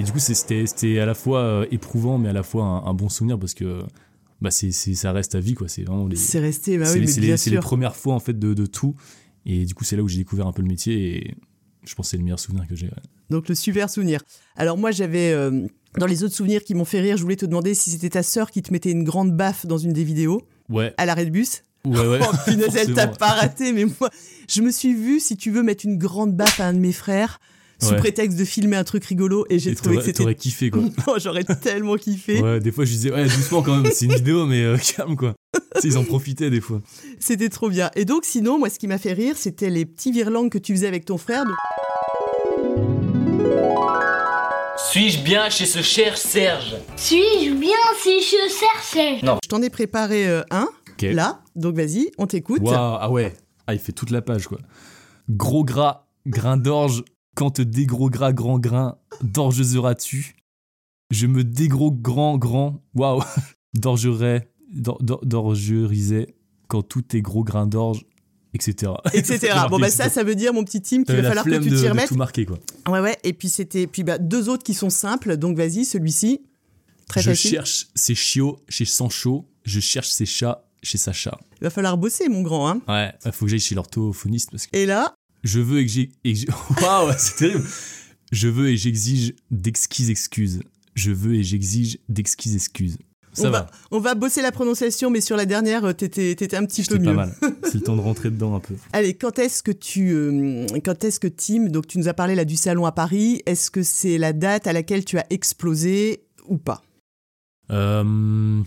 Et 0.00 0.02
du 0.02 0.12
coup, 0.12 0.18
c'était 0.18 0.98
à 0.98 1.06
la 1.06 1.14
fois 1.14 1.40
euh, 1.40 1.66
éprouvant, 1.70 2.18
mais 2.18 2.28
à 2.28 2.32
la 2.32 2.42
fois 2.42 2.64
un, 2.64 2.84
un 2.86 2.94
bon 2.94 3.08
souvenir 3.08 3.38
parce 3.38 3.54
que 3.54 3.82
bah, 4.40 4.50
c'est 4.50 4.70
ça 4.72 5.10
reste 5.12 5.34
à 5.36 5.40
vie, 5.40 5.54
quoi. 5.54 5.68
C'est 5.68 5.82
vraiment 5.82 6.06
les, 6.06 6.16
C'est 6.16 6.38
resté. 6.38 6.76
Bah 6.78 6.84
c'est 6.84 7.00
oui, 7.00 7.06
les- 7.20 7.36
c'est 7.36 7.56
premières 7.58 7.96
fois 7.96 8.14
en 8.14 8.20
fait 8.20 8.38
de, 8.38 8.52
de 8.54 8.66
tout. 8.66 8.94
Et 9.46 9.64
du 9.64 9.74
coup, 9.74 9.84
c'est 9.84 9.96
là 9.96 10.02
où 10.02 10.08
j'ai 10.08 10.18
découvert 10.18 10.46
un 10.46 10.52
peu 10.52 10.62
le 10.62 10.68
métier 10.68 11.16
et 11.16 11.34
je 11.88 11.94
pense 11.94 12.06
que 12.06 12.10
c'est 12.12 12.16
le 12.16 12.22
meilleur 12.24 12.38
souvenir 12.38 12.66
que 12.68 12.74
j'ai. 12.76 12.86
ouais. 12.86 12.92
Donc 13.30 13.48
le 13.48 13.54
super 13.54 13.90
souvenir. 13.90 14.22
Alors 14.56 14.76
moi 14.78 14.90
j'avais 14.90 15.32
euh, 15.32 15.66
dans 15.98 16.06
les 16.06 16.22
autres 16.24 16.34
souvenirs 16.34 16.62
qui 16.64 16.74
m'ont 16.74 16.84
fait 16.84 17.00
rire, 17.00 17.16
je 17.16 17.22
voulais 17.22 17.36
te 17.36 17.46
demander 17.46 17.74
si 17.74 17.90
c'était 17.90 18.10
ta 18.10 18.22
sœur 18.22 18.50
qui 18.50 18.62
te 18.62 18.72
mettait 18.72 18.90
une 18.90 19.04
grande 19.04 19.36
baffe 19.36 19.66
dans 19.66 19.78
une 19.78 19.92
des 19.92 20.04
vidéos 20.04 20.42
Ouais, 20.68 20.92
à 20.98 21.06
l'arrêt 21.06 21.24
de 21.24 21.30
bus. 21.30 21.62
ouais, 21.86 22.06
ouais. 22.06 22.20
Oh 22.22 22.34
punaise, 22.46 22.76
elle 22.76 22.92
t'a 22.94 23.06
pas 23.08 23.28
raté, 23.32 23.72
mais 23.72 23.86
moi 24.00 24.10
je 24.48 24.62
me 24.62 24.70
suis 24.70 24.94
vue, 24.94 25.18
si 25.20 25.36
tu 25.36 25.50
veux, 25.50 25.62
mettre 25.62 25.86
une 25.86 25.96
grande 25.98 26.34
baffe 26.34 26.60
à 26.60 26.66
un 26.66 26.72
de 26.74 26.78
mes 26.78 26.92
frères 26.92 27.40
sous 27.80 27.90
Ouais. 27.90 27.96
prétexte 27.98 28.36
de 28.38 28.44
filmer 28.44 28.76
un 28.76 28.84
truc 28.84 29.04
rigolo 29.04 29.44
et 29.50 29.58
j'ai 29.58 29.74
trouvé 29.74 29.90
que 29.90 30.00
t'aurais- 30.00 30.06
c'était. 30.06 30.18
T'aurais 30.18 30.34
kiffé, 30.34 30.70
quoi. 30.70 30.82
Non, 31.06 31.14
j'aurais 31.18 31.44
tellement 31.44 31.96
kiffé. 31.96 32.40
Ouais, 32.42 32.58
des 32.60 32.72
fois, 32.72 32.84
je 32.84 32.90
disais, 32.90 33.12
ouais, 33.12 33.24
doucement 33.24 33.62
quand 33.62 33.76
même, 33.76 33.92
c'est 33.92 34.06
une 34.06 34.14
vidéo, 34.14 34.46
mais 34.46 34.62
euh, 34.64 34.76
calme, 34.96 35.16
quoi. 35.16 35.34
Ils 35.84 35.96
en 35.96 36.04
profitaient 36.04 36.50
des 36.50 36.60
fois. 36.60 36.80
C'était 37.20 37.48
trop 37.48 37.68
bien. 37.70 37.90
Et 37.94 38.04
donc, 38.04 38.24
sinon, 38.24 38.58
moi, 38.58 38.68
ce 38.68 38.78
qui 38.78 38.88
m'a 38.88 38.98
fait 38.98 39.12
rire, 39.12 39.34
c'était 39.36 39.70
les 39.70 39.86
petits 39.86 40.10
virlangues 40.12 40.50
que 40.50 40.58
tu 40.58 40.74
faisais 40.74 40.88
avec 40.88 41.04
ton 41.04 41.18
frère. 41.18 41.44
Donc, 41.44 41.54
Suis-je 44.90 45.22
bien 45.22 45.50
chez 45.50 45.66
ce 45.66 45.82
cher 45.82 46.16
Serge? 46.16 46.76
Suis-je 46.96 47.52
bien 47.54 47.76
si 48.02 48.20
je 48.22 48.52
cherchais 48.52 49.18
Je 49.20 49.48
t'en 49.48 49.60
ai 49.62 49.70
préparé 49.70 50.26
euh, 50.28 50.42
un, 50.50 50.68
là. 51.02 51.42
Donc, 51.56 51.76
vas-y, 51.76 52.10
on 52.18 52.26
t'écoute. 52.26 52.60
Waouh, 52.62 52.74
ah 52.74 53.10
ouais. 53.10 53.34
Ah, 53.66 53.74
il 53.74 53.80
fait 53.80 53.92
toute 53.92 54.10
la 54.10 54.22
page, 54.22 54.46
quoi. 54.46 54.58
Gros 55.28 55.62
gras, 55.64 56.06
grain 56.26 56.56
d'orge, 56.56 57.04
quand 57.38 57.50
te 57.52 57.62
dégros 57.62 58.10
gras, 58.10 58.32
grand 58.32 58.58
grain, 58.58 58.98
d'orge 59.22 59.62
seras-tu 59.62 60.34
Je 61.12 61.28
me 61.28 61.44
dégros 61.44 61.92
grand, 61.92 62.36
grand, 62.36 62.82
waouh, 62.96 63.22
d'orgerai, 63.74 64.48
d'or- 64.74 65.00
d'or- 65.00 65.24
d'orgerisais, 65.24 66.34
quand 66.66 66.82
tout 66.82 67.14
est 67.16 67.22
gros 67.22 67.44
grain 67.44 67.66
d'orge, 67.68 68.04
etc. 68.54 68.92
Etc. 69.12 69.52
Bon, 69.70 69.78
bah, 69.78 69.88
ça, 69.88 70.08
ça 70.08 70.24
veut 70.24 70.34
dire, 70.34 70.52
mon 70.52 70.64
petit 70.64 70.80
team, 70.82 71.04
qu'il 71.04 71.14
va 71.14 71.22
falloir 71.22 71.44
que 71.44 71.62
tu 71.62 71.70
t'y 71.70 71.88
remettes. 71.88 72.08
tout 72.08 72.16
marquer, 72.16 72.44
quoi. 72.44 72.58
Ouais, 72.88 72.98
ouais. 73.00 73.16
Et 73.22 73.32
puis, 73.32 73.48
c'était. 73.48 73.86
Puis, 73.86 74.02
bah, 74.02 74.18
deux 74.18 74.48
autres 74.48 74.64
qui 74.64 74.74
sont 74.74 74.90
simples. 74.90 75.36
Donc, 75.36 75.56
vas-y, 75.56 75.84
celui-ci. 75.84 76.40
Très 77.06 77.22
je 77.22 77.30
facile. 77.30 77.50
cherche 77.52 77.86
ses 77.94 78.14
chiots 78.16 78.58
chez 78.68 78.84
Sancho, 78.84 79.46
je 79.64 79.78
cherche 79.80 80.08
ses 80.08 80.26
chats 80.26 80.64
chez 80.82 80.98
Sacha. 80.98 81.38
Il 81.60 81.64
va 81.64 81.70
falloir 81.70 81.96
bosser, 81.96 82.28
mon 82.28 82.42
grand, 82.42 82.68
hein. 82.68 82.80
Ouais, 82.88 83.12
il 83.24 83.32
faut 83.32 83.44
que 83.46 83.50
j'aille 83.50 83.60
chez 83.60 83.74
l'orthophoniste 83.74 84.50
parce 84.50 84.66
que 84.66 84.76
Et 84.76 84.84
là, 84.86 85.14
Je 85.48 85.60
veux 85.60 85.80
et 85.80 85.88
j'ai- 85.88 86.10
Waouh, 86.82 87.10
c'est 87.16 87.36
terrible. 87.36 87.64
Je 88.32 88.48
veux 88.48 88.68
et 88.68 88.76
j'exige 88.76 89.34
d'exquises 89.50 90.10
excuses. 90.10 90.60
Je 90.94 91.10
veux 91.10 91.36
et 91.36 91.42
j'exige 91.42 91.98
d'exquises 92.10 92.54
excuses. 92.54 92.98
Ça 93.32 93.48
on 93.48 93.50
va. 93.50 93.60
va, 93.62 93.70
on 93.92 94.00
va 94.00 94.14
bosser 94.14 94.42
la 94.42 94.52
prononciation, 94.52 95.08
mais 95.10 95.20
sur 95.22 95.36
la 95.36 95.46
dernière, 95.46 95.84
euh, 95.86 95.92
t'étais 95.92 96.34
t'étais 96.34 96.56
un 96.56 96.66
petit 96.66 96.82
peu 96.82 96.98
mieux. 96.98 97.04
pas 97.04 97.12
mal. 97.14 97.34
C'est 97.62 97.74
le 97.76 97.80
temps 97.80 97.96
de 97.96 98.00
rentrer 98.02 98.30
dedans 98.30 98.54
un 98.54 98.60
peu. 98.60 98.74
Allez, 98.92 99.14
quand 99.14 99.38
est-ce 99.38 99.62
que 99.62 99.70
tu, 99.72 100.10
euh, 100.12 100.66
quand 100.84 101.02
est-ce 101.04 101.18
que 101.20 101.28
Tim, 101.28 101.68
donc 101.68 101.86
tu 101.86 101.98
nous 101.98 102.08
as 102.08 102.14
parlé 102.14 102.34
là 102.34 102.44
du 102.44 102.56
salon 102.56 102.84
à 102.84 102.92
Paris, 102.92 103.40
est-ce 103.46 103.70
que 103.70 103.82
c'est 103.82 104.18
la 104.18 104.32
date 104.34 104.66
à 104.66 104.72
laquelle 104.74 105.04
tu 105.04 105.18
as 105.18 105.26
explosé 105.30 106.24
ou 106.46 106.58
pas? 106.58 106.82
Euh, 107.70 108.60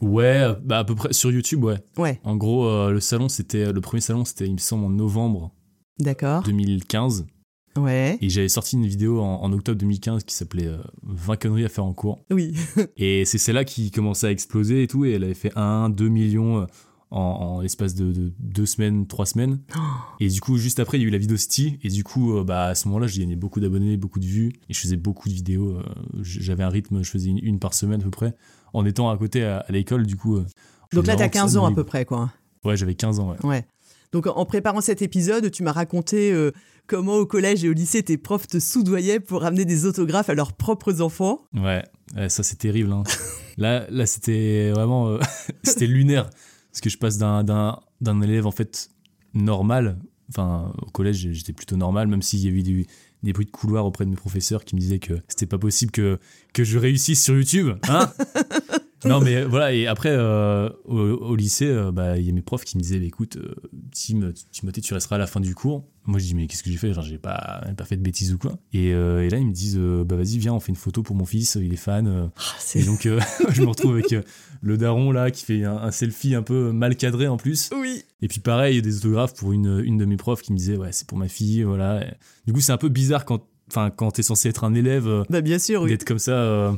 Ouais, 0.00 0.44
bah 0.62 0.78
à 0.80 0.84
peu 0.84 0.94
près 0.94 1.12
sur 1.12 1.30
YouTube, 1.32 1.64
ouais. 1.64 1.78
Ouais, 1.96 2.20
En 2.24 2.36
gros, 2.36 2.66
euh, 2.68 2.90
le 2.92 3.00
salon, 3.00 3.28
c'était 3.28 3.72
le 3.72 3.80
premier 3.80 4.00
salon, 4.00 4.24
c'était 4.24 4.46
il 4.46 4.52
me 4.52 4.58
semble 4.58 4.84
en 4.84 4.90
novembre 4.90 5.52
d'accord. 5.98 6.42
2015, 6.42 7.26
Ouais, 7.76 8.18
et 8.20 8.28
j'avais 8.28 8.48
sorti 8.48 8.74
une 8.76 8.86
vidéo 8.86 9.20
en, 9.20 9.40
en 9.40 9.52
octobre 9.52 9.78
2015 9.78 10.24
qui 10.24 10.34
s'appelait 10.34 10.66
euh, 10.66 10.78
20 11.04 11.36
conneries 11.36 11.64
à 11.64 11.68
faire 11.68 11.84
en 11.84 11.92
cours. 11.92 12.18
oui. 12.30 12.54
Et 12.96 13.24
c'est 13.24 13.38
celle-là 13.38 13.64
qui 13.64 13.92
commençait 13.92 14.26
à 14.26 14.30
exploser 14.32 14.82
et 14.82 14.88
tout, 14.88 15.04
et 15.04 15.12
elle 15.12 15.22
avait 15.22 15.34
fait 15.34 15.52
1, 15.54 15.90
2 15.90 16.08
millions 16.08 16.62
euh, 16.62 16.66
en, 17.12 17.20
en 17.20 17.60
l'espace 17.60 17.94
de, 17.94 18.10
de 18.10 18.32
deux 18.40 18.66
semaines, 18.66 19.06
trois 19.06 19.26
semaines. 19.26 19.60
Et 20.18 20.28
du 20.28 20.40
coup, 20.40 20.56
juste 20.56 20.80
après, 20.80 20.98
il 20.98 21.02
y 21.02 21.04
a 21.04 21.06
eu 21.08 21.10
la 21.12 21.18
vidéo 21.18 21.36
City, 21.36 21.78
et 21.84 21.88
du 21.88 22.02
coup, 22.02 22.36
euh, 22.36 22.42
bah, 22.42 22.64
à 22.64 22.74
ce 22.74 22.88
moment-là, 22.88 23.06
j'ai 23.06 23.20
gagné 23.20 23.36
beaucoup 23.36 23.60
d'abonnés, 23.60 23.96
beaucoup 23.96 24.18
de 24.18 24.26
vues, 24.26 24.52
et 24.68 24.74
je 24.74 24.80
faisais 24.80 24.96
beaucoup 24.96 25.28
de 25.28 25.34
vidéos. 25.34 25.76
euh, 25.76 25.82
J'avais 26.20 26.64
un 26.64 26.70
rythme, 26.70 27.04
je 27.04 27.10
faisais 27.10 27.28
une, 27.30 27.38
une 27.44 27.60
par 27.60 27.74
semaine 27.74 28.00
à 28.00 28.04
peu 28.04 28.10
près, 28.10 28.34
en 28.72 28.84
étant 28.86 29.08
à 29.08 29.16
côté 29.16 29.44
à, 29.44 29.58
à 29.58 29.70
l'école, 29.70 30.04
du 30.04 30.16
coup. 30.16 30.40
Donc 30.92 31.06
là, 31.06 31.14
t'as 31.14 31.28
vraiment 31.28 31.28
que 31.30 31.36
ça 31.36 31.42
15 31.42 31.52
de 31.54 31.58
ans 31.60 31.66
à 31.66 31.72
peu 31.72 31.84
près, 31.84 32.04
quoi. 32.04 32.32
Ouais, 32.64 32.76
j'avais 32.76 32.96
15 32.96 33.20
ans, 33.20 33.30
ouais. 33.30 33.46
Ouais. 33.46 33.64
Donc 34.12 34.26
en 34.26 34.44
préparant 34.46 34.80
cet 34.80 35.02
épisode, 35.02 35.50
tu 35.50 35.62
m'as 35.62 35.72
raconté 35.72 36.32
euh, 36.32 36.52
comment 36.86 37.16
au 37.16 37.26
collège 37.26 37.64
et 37.64 37.68
au 37.68 37.72
lycée, 37.72 38.02
tes 38.02 38.16
profs 38.16 38.46
te 38.46 38.58
soudoyaient 38.58 39.20
pour 39.20 39.42
ramener 39.42 39.64
des 39.64 39.84
autographes 39.86 40.30
à 40.30 40.34
leurs 40.34 40.52
propres 40.54 41.00
enfants. 41.02 41.42
Ouais, 41.54 41.84
ça 42.28 42.42
c'est 42.42 42.56
terrible. 42.56 42.92
hein. 42.92 43.02
là, 43.58 43.86
là 43.90 44.06
c'était 44.06 44.70
vraiment. 44.70 45.08
euh, 45.08 45.18
c'était 45.62 45.86
lunaire. 45.86 46.30
Parce 46.70 46.80
que 46.80 46.90
je 46.90 46.98
passe 46.98 47.18
d'un- 47.18 47.44
d'un 47.44 47.80
d'un 48.00 48.20
élève 48.22 48.46
en 48.46 48.52
fait 48.52 48.90
normal. 49.34 49.98
Enfin, 50.30 50.72
au 50.86 50.90
collège, 50.90 51.28
j'étais 51.32 51.52
plutôt 51.54 51.76
normal, 51.76 52.06
même 52.06 52.20
s'il 52.22 52.40
y 52.40 52.48
a 52.48 52.50
eu 52.50 52.62
des, 52.62 52.86
des 53.22 53.32
bruits 53.32 53.46
de 53.46 53.50
couloir 53.50 53.86
auprès 53.86 54.04
de 54.04 54.10
mes 54.10 54.16
professeurs 54.16 54.64
qui 54.64 54.74
me 54.76 54.80
disaient 54.80 54.98
que 54.98 55.14
c'était 55.26 55.46
pas 55.46 55.56
possible 55.58 55.90
que, 55.90 56.18
que 56.52 56.64
je 56.64 56.78
réussisse 56.78 57.24
sur 57.24 57.34
YouTube. 57.34 57.70
Hein 57.88 58.12
non, 59.04 59.20
mais 59.20 59.44
voilà, 59.44 59.72
et 59.72 59.86
après, 59.86 60.10
euh, 60.10 60.68
au, 60.84 60.96
au 60.98 61.36
lycée, 61.36 61.66
euh, 61.68 61.92
bah, 61.92 62.18
il 62.18 62.26
y 62.26 62.30
a 62.30 62.32
mes 62.32 62.42
profs 62.42 62.64
qui 62.64 62.76
me 62.76 62.82
disaient 62.82 62.98
bah, 62.98 63.04
écoute, 63.06 63.36
euh, 63.36 63.54
Tim, 63.92 64.32
Timothée, 64.50 64.80
tu 64.80 64.92
resteras 64.94 65.16
à 65.16 65.18
la 65.18 65.26
fin 65.26 65.40
du 65.40 65.54
cours. 65.54 65.84
Moi, 66.04 66.18
je 66.18 66.24
dis 66.24 66.34
mais 66.34 66.46
qu'est-ce 66.46 66.62
que 66.62 66.70
j'ai 66.70 66.78
fait? 66.78 66.92
Genre, 66.92 67.04
j'ai 67.04 67.18
pas, 67.18 67.62
pas 67.76 67.84
fait 67.84 67.96
de 67.96 68.02
bêtises 68.02 68.32
ou 68.32 68.38
quoi. 68.38 68.58
Et, 68.72 68.92
euh, 68.94 69.24
et 69.24 69.28
là, 69.28 69.38
ils 69.38 69.46
me 69.46 69.52
disent 69.52 69.78
bah, 69.78 70.16
vas-y, 70.16 70.38
viens, 70.38 70.54
on 70.54 70.60
fait 70.60 70.70
une 70.70 70.76
photo 70.76 71.02
pour 71.02 71.14
mon 71.16 71.24
fils, 71.26 71.56
il 71.60 71.72
est 71.72 71.76
fan. 71.76 72.30
Ah, 72.36 72.40
Et 72.74 72.82
donc, 72.84 73.02
je 73.50 73.62
me 73.62 73.66
retrouve 73.68 73.92
avec 73.92 74.14
le 74.60 74.76
daron 74.78 75.12
là 75.12 75.30
qui 75.30 75.44
fait 75.44 75.64
un, 75.64 75.76
un 75.76 75.90
selfie 75.90 76.34
un 76.34 76.42
peu 76.42 76.72
mal 76.72 76.96
cadré 76.96 77.28
en 77.28 77.36
plus. 77.36 77.70
Oui. 77.78 78.02
Et 78.22 78.28
puis, 78.28 78.40
pareil, 78.40 78.74
il 78.74 78.76
y 78.76 78.78
a 78.80 78.82
des 78.82 78.96
autographes 78.96 79.34
pour 79.34 79.52
une, 79.52 79.80
une 79.84 79.98
de 79.98 80.04
mes 80.06 80.16
profs 80.16 80.42
qui 80.42 80.52
me 80.52 80.58
disait 80.58 80.76
ouais, 80.76 80.92
c'est 80.92 81.06
pour 81.06 81.18
ma 81.18 81.28
fille, 81.28 81.62
voilà. 81.62 82.04
Et 82.06 82.14
du 82.46 82.52
coup, 82.52 82.60
c'est 82.60 82.72
un 82.72 82.78
peu 82.78 82.88
bizarre 82.88 83.24
quand, 83.26 83.44
enfin, 83.70 83.90
quand 83.90 84.10
t'es 84.12 84.22
censé 84.22 84.48
être 84.48 84.64
un 84.64 84.74
élève, 84.74 85.24
Bah 85.28 85.42
bien 85.42 85.58
sûr, 85.58 85.82
oui. 85.82 85.90
d'être 85.90 86.04
comme 86.04 86.18
ça 86.18 86.32
euh, 86.32 86.72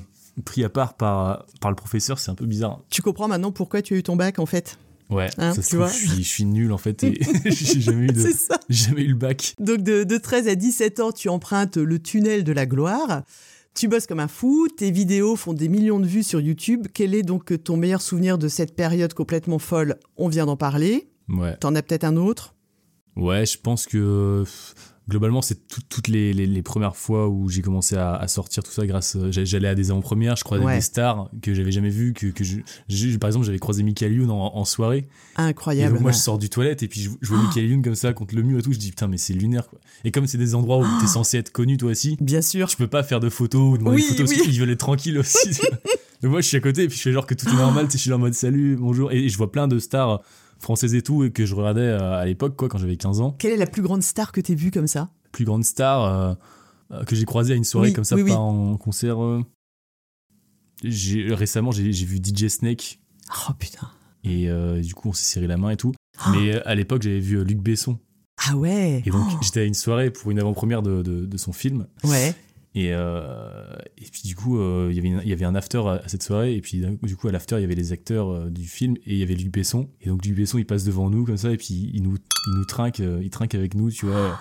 pris 0.44 0.64
à 0.64 0.68
part 0.68 0.94
par, 0.94 1.46
par 1.60 1.70
le 1.70 1.76
professeur, 1.76 2.18
c'est 2.18 2.30
un 2.30 2.34
peu 2.34 2.46
bizarre. 2.46 2.80
Tu 2.90 3.02
comprends 3.02 3.28
maintenant 3.28 3.52
pourquoi 3.52 3.82
tu 3.82 3.94
as 3.94 3.96
eu 3.98 4.02
ton 4.02 4.16
bac, 4.16 4.38
en 4.38 4.46
fait. 4.46 4.78
Ouais, 5.10 5.28
Hein, 5.38 5.54
ça 5.54 5.62
se 5.62 5.70
tu 5.70 5.76
trouve, 5.76 5.80
vois 5.80 5.88
je 5.88 6.06
suis, 6.12 6.22
je 6.22 6.28
suis 6.28 6.44
nul 6.44 6.70
en 6.72 6.78
fait 6.78 7.02
et 7.04 7.18
j'ai 7.50 7.80
jamais, 7.80 8.04
eu 8.04 8.12
de- 8.12 8.20
C'est 8.20 8.32
ça. 8.32 8.60
j'ai 8.68 8.88
jamais 8.90 9.02
eu 9.02 9.08
le 9.08 9.16
bac. 9.16 9.54
Donc 9.58 9.82
de, 9.82 10.04
de 10.04 10.18
13 10.18 10.46
à 10.46 10.54
17 10.54 11.00
ans, 11.00 11.10
tu 11.10 11.28
empruntes 11.28 11.76
le 11.78 11.98
tunnel 12.00 12.44
de 12.44 12.52
la 12.52 12.64
gloire. 12.64 13.22
Tu 13.74 13.88
bosses 13.88 14.06
comme 14.06 14.20
un 14.20 14.28
fou, 14.28 14.68
tes 14.68 14.92
vidéos 14.92 15.34
font 15.34 15.52
des 15.52 15.68
millions 15.68 15.98
de 15.98 16.06
vues 16.06 16.22
sur 16.22 16.40
YouTube. 16.40 16.86
Quel 16.94 17.14
est 17.16 17.22
donc 17.24 17.52
ton 17.64 17.76
meilleur 17.76 18.02
souvenir 18.02 18.38
de 18.38 18.46
cette 18.46 18.76
période 18.76 19.12
complètement 19.12 19.58
folle? 19.58 19.96
On 20.16 20.28
vient 20.28 20.46
d'en 20.46 20.56
parler. 20.56 21.08
Ouais. 21.28 21.56
T'en 21.56 21.74
as 21.74 21.82
peut-être 21.82 22.04
un 22.04 22.16
autre? 22.16 22.54
Ouais, 23.16 23.44
je 23.46 23.58
pense 23.58 23.86
que 23.86 24.44
globalement, 25.10 25.42
c'est 25.42 25.66
tout- 25.68 25.82
toutes 25.88 26.08
les, 26.08 26.32
les- 26.32 26.46
les 26.46 26.62
premières 26.62 26.96
fois 26.96 27.28
où 27.28 27.50
j'ai 27.50 27.60
commencé 27.60 27.96
à, 27.96 28.14
à 28.14 28.26
sortir 28.28 28.62
tout 28.62 28.70
ça 28.70 28.86
grâce. 28.86 29.18
j'a- 29.30 29.44
J'allais 29.44 29.68
à 29.68 29.74
des 29.74 29.90
avant-premières, 29.90 30.36
je 30.36 30.44
croisais 30.44 30.64
Ouais. 30.64 30.76
des 30.76 30.80
stars 30.80 31.28
que 31.42 31.52
j'avais 31.52 31.72
jamais 31.72 31.90
vues. 31.90 32.14
Que, 32.14 32.28
que 32.28 32.44
je, 32.44 33.16
par 33.18 33.28
exemple, 33.28 33.44
j'avais 33.44 33.58
croisé 33.58 33.82
Michael 33.82 34.14
Youn 34.14 34.30
en, 34.30 34.56
en 34.56 34.64
soirée. 34.64 34.98
Et 35.38 35.42
Incroyable. 35.42 35.94
donc, 35.94 36.02
moi, 36.02 36.12
je 36.12 36.18
sors 36.18 36.38
du 36.38 36.48
toilette 36.48 36.82
et 36.82 36.88
puis 36.88 37.00
je, 37.00 37.10
je 37.20 37.28
vois 37.28 37.42
Michael 37.42 37.66
Youn 37.66 37.82
comme 37.82 37.94
ça 37.94 38.12
contre 38.14 38.34
le 38.34 38.42
mur 38.42 38.58
et 38.58 38.62
tout. 38.62 38.72
Je 38.72 38.78
dis 38.78 38.90
putain, 38.90 39.08
mais 39.08 39.18
c'est 39.18 39.34
lunaire 39.34 39.68
quoi. 39.68 39.78
Et 40.04 40.10
comme 40.12 40.26
c'est 40.26 40.38
des 40.38 40.54
endroits 40.54 40.78
où 40.78 40.86
t'es 41.00 41.06
censé 41.06 41.36
être 41.38 41.50
connu 41.52 41.76
toi 41.76 41.90
aussi, 41.90 42.16
Bien 42.20 42.40
sûr. 42.40 42.68
tu 42.68 42.76
peux 42.76 42.86
pas 42.86 43.02
faire 43.02 43.20
de 43.20 43.28
photos 43.28 43.74
ou 43.74 43.78
demander 43.78 43.96
Oui, 43.96 44.02
une 44.02 44.08
photo 44.16 44.22
oui. 44.28 44.36
parce 44.36 44.48
qu'ils 44.48 44.60
veulent 44.60 44.70
être 44.70 44.78
tranquilles 44.78 45.18
aussi. 45.18 45.50
donc 46.22 46.30
moi, 46.30 46.40
je 46.40 46.46
suis 46.46 46.56
à 46.56 46.60
côté 46.60 46.84
et 46.84 46.88
puis 46.88 46.96
je 46.96 47.02
fais 47.02 47.12
genre 47.12 47.26
que 47.26 47.34
tout 47.34 47.48
est 47.48 47.54
normal. 47.56 47.86
tu 47.86 47.92
sais, 47.92 47.98
Je 47.98 48.02
suis 48.02 48.10
là 48.10 48.16
en 48.16 48.20
mode 48.20 48.34
salut, 48.34 48.76
bonjour. 48.76 49.10
Et, 49.12 49.24
et 49.24 49.28
je 49.28 49.36
vois 49.36 49.50
plein 49.50 49.66
de 49.68 49.78
stars 49.78 50.20
françaises 50.60 50.94
et 50.94 51.02
tout 51.02 51.24
et 51.24 51.32
que 51.32 51.44
je 51.46 51.54
regardais 51.54 51.80
euh, 51.80 52.12
à 52.18 52.24
l'époque 52.26 52.54
quoi 52.56 52.68
quand 52.68 52.78
j'avais 52.78 52.96
15 52.96 53.20
ans. 53.20 53.32
Quelle 53.38 53.52
est 53.52 53.56
la 53.56 53.66
plus 53.66 53.82
grande 53.82 54.02
star 54.02 54.30
que 54.32 54.40
t'aies 54.40 54.54
vue 54.54 54.70
comme 54.70 54.86
ça? 54.86 55.10
Plus 55.32 55.44
grande 55.44 55.64
star 55.64 56.04
euh, 56.04 56.34
euh, 56.92 57.04
que 57.04 57.16
j'ai 57.16 57.24
croisée 57.24 57.54
à 57.54 57.56
une 57.56 57.64
soirée 57.64 57.88
Oui, 57.88 57.94
comme 57.94 58.04
ça, 58.04 58.16
oui, 58.16 58.22
pas 58.22 58.28
oui. 58.30 58.34
en 58.36 58.76
concert. 58.76 59.22
euh. 59.22 59.42
récemment, 60.82 61.70
j'ai 61.72 61.90
vu 61.90 62.18
DJ 62.22 62.48
Snake 62.48 63.00
Oh 63.48 63.52
putain. 63.58 63.88
et 64.24 64.48
euh, 64.50 64.80
du 64.80 64.94
coup, 64.94 65.08
on 65.10 65.12
s'est 65.12 65.24
serré 65.24 65.46
la 65.46 65.56
main 65.56 65.70
et 65.70 65.76
tout. 65.76 65.92
Ah. 66.18 66.32
Mais 66.34 66.54
à 66.62 66.74
l'époque, 66.74 67.02
j'avais 67.02 67.20
vu 67.20 67.42
Luc 67.44 67.58
Besson. 67.58 67.98
Ah 68.48 68.56
ouais. 68.56 69.02
Et 69.04 69.10
donc, 69.10 69.26
Oh. 69.32 69.36
j'étais 69.42 69.60
à 69.60 69.64
une 69.64 69.74
soirée 69.74 70.10
pour 70.10 70.30
une 70.30 70.38
avant-première 70.40 70.82
de, 70.82 71.02
de- 71.02 71.26
de 71.26 71.36
son 71.36 71.52
film. 71.52 71.86
Ouais. 72.04 72.34
Et, 72.76 72.90
euh, 72.92 73.66
et 73.98 74.04
puis, 74.12 74.22
du 74.24 74.36
coup, 74.36 74.58
euh, 74.60 74.92
il 74.92 75.28
y 75.28 75.32
avait 75.32 75.44
un 75.44 75.54
after 75.56 75.78
à, 75.78 76.02
à 76.04 76.08
cette 76.08 76.22
soirée. 76.22 76.54
Et 76.54 76.60
puis, 76.60 76.84
du 77.02 77.16
coup, 77.16 77.26
à 77.26 77.32
l'after, 77.32 77.56
il 77.56 77.62
y 77.62 77.64
avait 77.64 77.74
les 77.74 77.92
acteurs 77.92 78.30
euh, 78.30 78.48
du 78.48 78.64
film 78.64 78.94
et 79.06 79.14
il 79.14 79.18
y 79.18 79.22
avait 79.22 79.34
Luc 79.34 79.52
Besson. 79.52 79.88
Et 80.00 80.08
donc, 80.08 80.24
Luc 80.24 80.36
Besson, 80.36 80.58
il 80.58 80.66
passe 80.66 80.84
devant 80.84 81.10
nous 81.10 81.24
comme 81.24 81.36
ça. 81.36 81.50
Et 81.50 81.56
puis, 81.56 81.90
il 81.92 82.02
nous, 82.02 82.16
il 82.46 82.58
nous 82.58 82.64
trinque, 82.64 83.00
euh, 83.00 83.20
il 83.22 83.30
trinque 83.30 83.56
avec 83.56 83.74
nous, 83.74 83.90
tu 83.90 84.06
vois. 84.06 84.38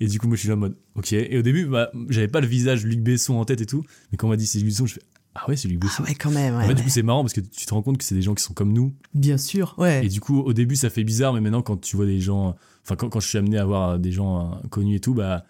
Et 0.00 0.06
du 0.08 0.18
coup, 0.18 0.26
moi, 0.26 0.34
je 0.34 0.40
suis 0.40 0.48
là 0.48 0.54
en 0.54 0.58
mode, 0.58 0.76
ok. 0.96 1.12
Et 1.12 1.38
au 1.38 1.42
début, 1.42 1.66
bah, 1.66 1.90
j'avais 2.08 2.28
pas 2.28 2.40
le 2.40 2.48
visage 2.48 2.84
Luc 2.84 3.00
Besson 3.00 3.34
en 3.34 3.44
tête 3.44 3.60
et 3.60 3.66
tout. 3.66 3.84
Mais 4.10 4.18
quand 4.18 4.26
on 4.26 4.30
m'a 4.30 4.36
dit 4.36 4.46
c'est 4.46 4.58
Luc 4.58 4.68
Besson, 4.68 4.86
je 4.86 4.94
fais, 4.94 5.02
ah 5.36 5.48
ouais, 5.48 5.56
c'est 5.56 5.68
Luc 5.68 5.80
Besson. 5.80 6.02
Ah 6.04 6.08
ouais, 6.08 6.14
quand 6.16 6.32
même. 6.32 6.54
En 6.54 6.58
ouais, 6.58 6.66
fait, 6.66 6.74
du 6.74 6.82
coup, 6.82 6.88
c'est 6.88 7.02
marrant 7.04 7.22
parce 7.22 7.32
que 7.32 7.40
tu 7.40 7.64
te 7.64 7.72
rends 7.72 7.82
compte 7.82 7.98
que 7.98 8.04
c'est 8.04 8.16
des 8.16 8.22
gens 8.22 8.34
qui 8.34 8.42
sont 8.42 8.54
comme 8.54 8.72
nous. 8.72 8.92
Bien 9.14 9.38
sûr. 9.38 9.76
Ouais. 9.78 10.04
Et 10.04 10.08
du 10.08 10.20
coup, 10.20 10.40
au 10.40 10.52
début, 10.52 10.74
ça 10.74 10.90
fait 10.90 11.04
bizarre, 11.04 11.32
mais 11.32 11.40
maintenant, 11.40 11.62
quand 11.62 11.80
tu 11.80 11.94
vois 11.94 12.06
des 12.06 12.18
gens. 12.18 12.56
Enfin, 12.82 12.96
quand, 12.96 13.08
quand 13.08 13.20
je 13.20 13.28
suis 13.28 13.38
amené 13.38 13.56
à 13.56 13.64
voir 13.64 14.00
des 14.00 14.10
gens 14.10 14.60
connus 14.70 14.96
et 14.96 15.00
tout, 15.00 15.14
bah. 15.14 15.44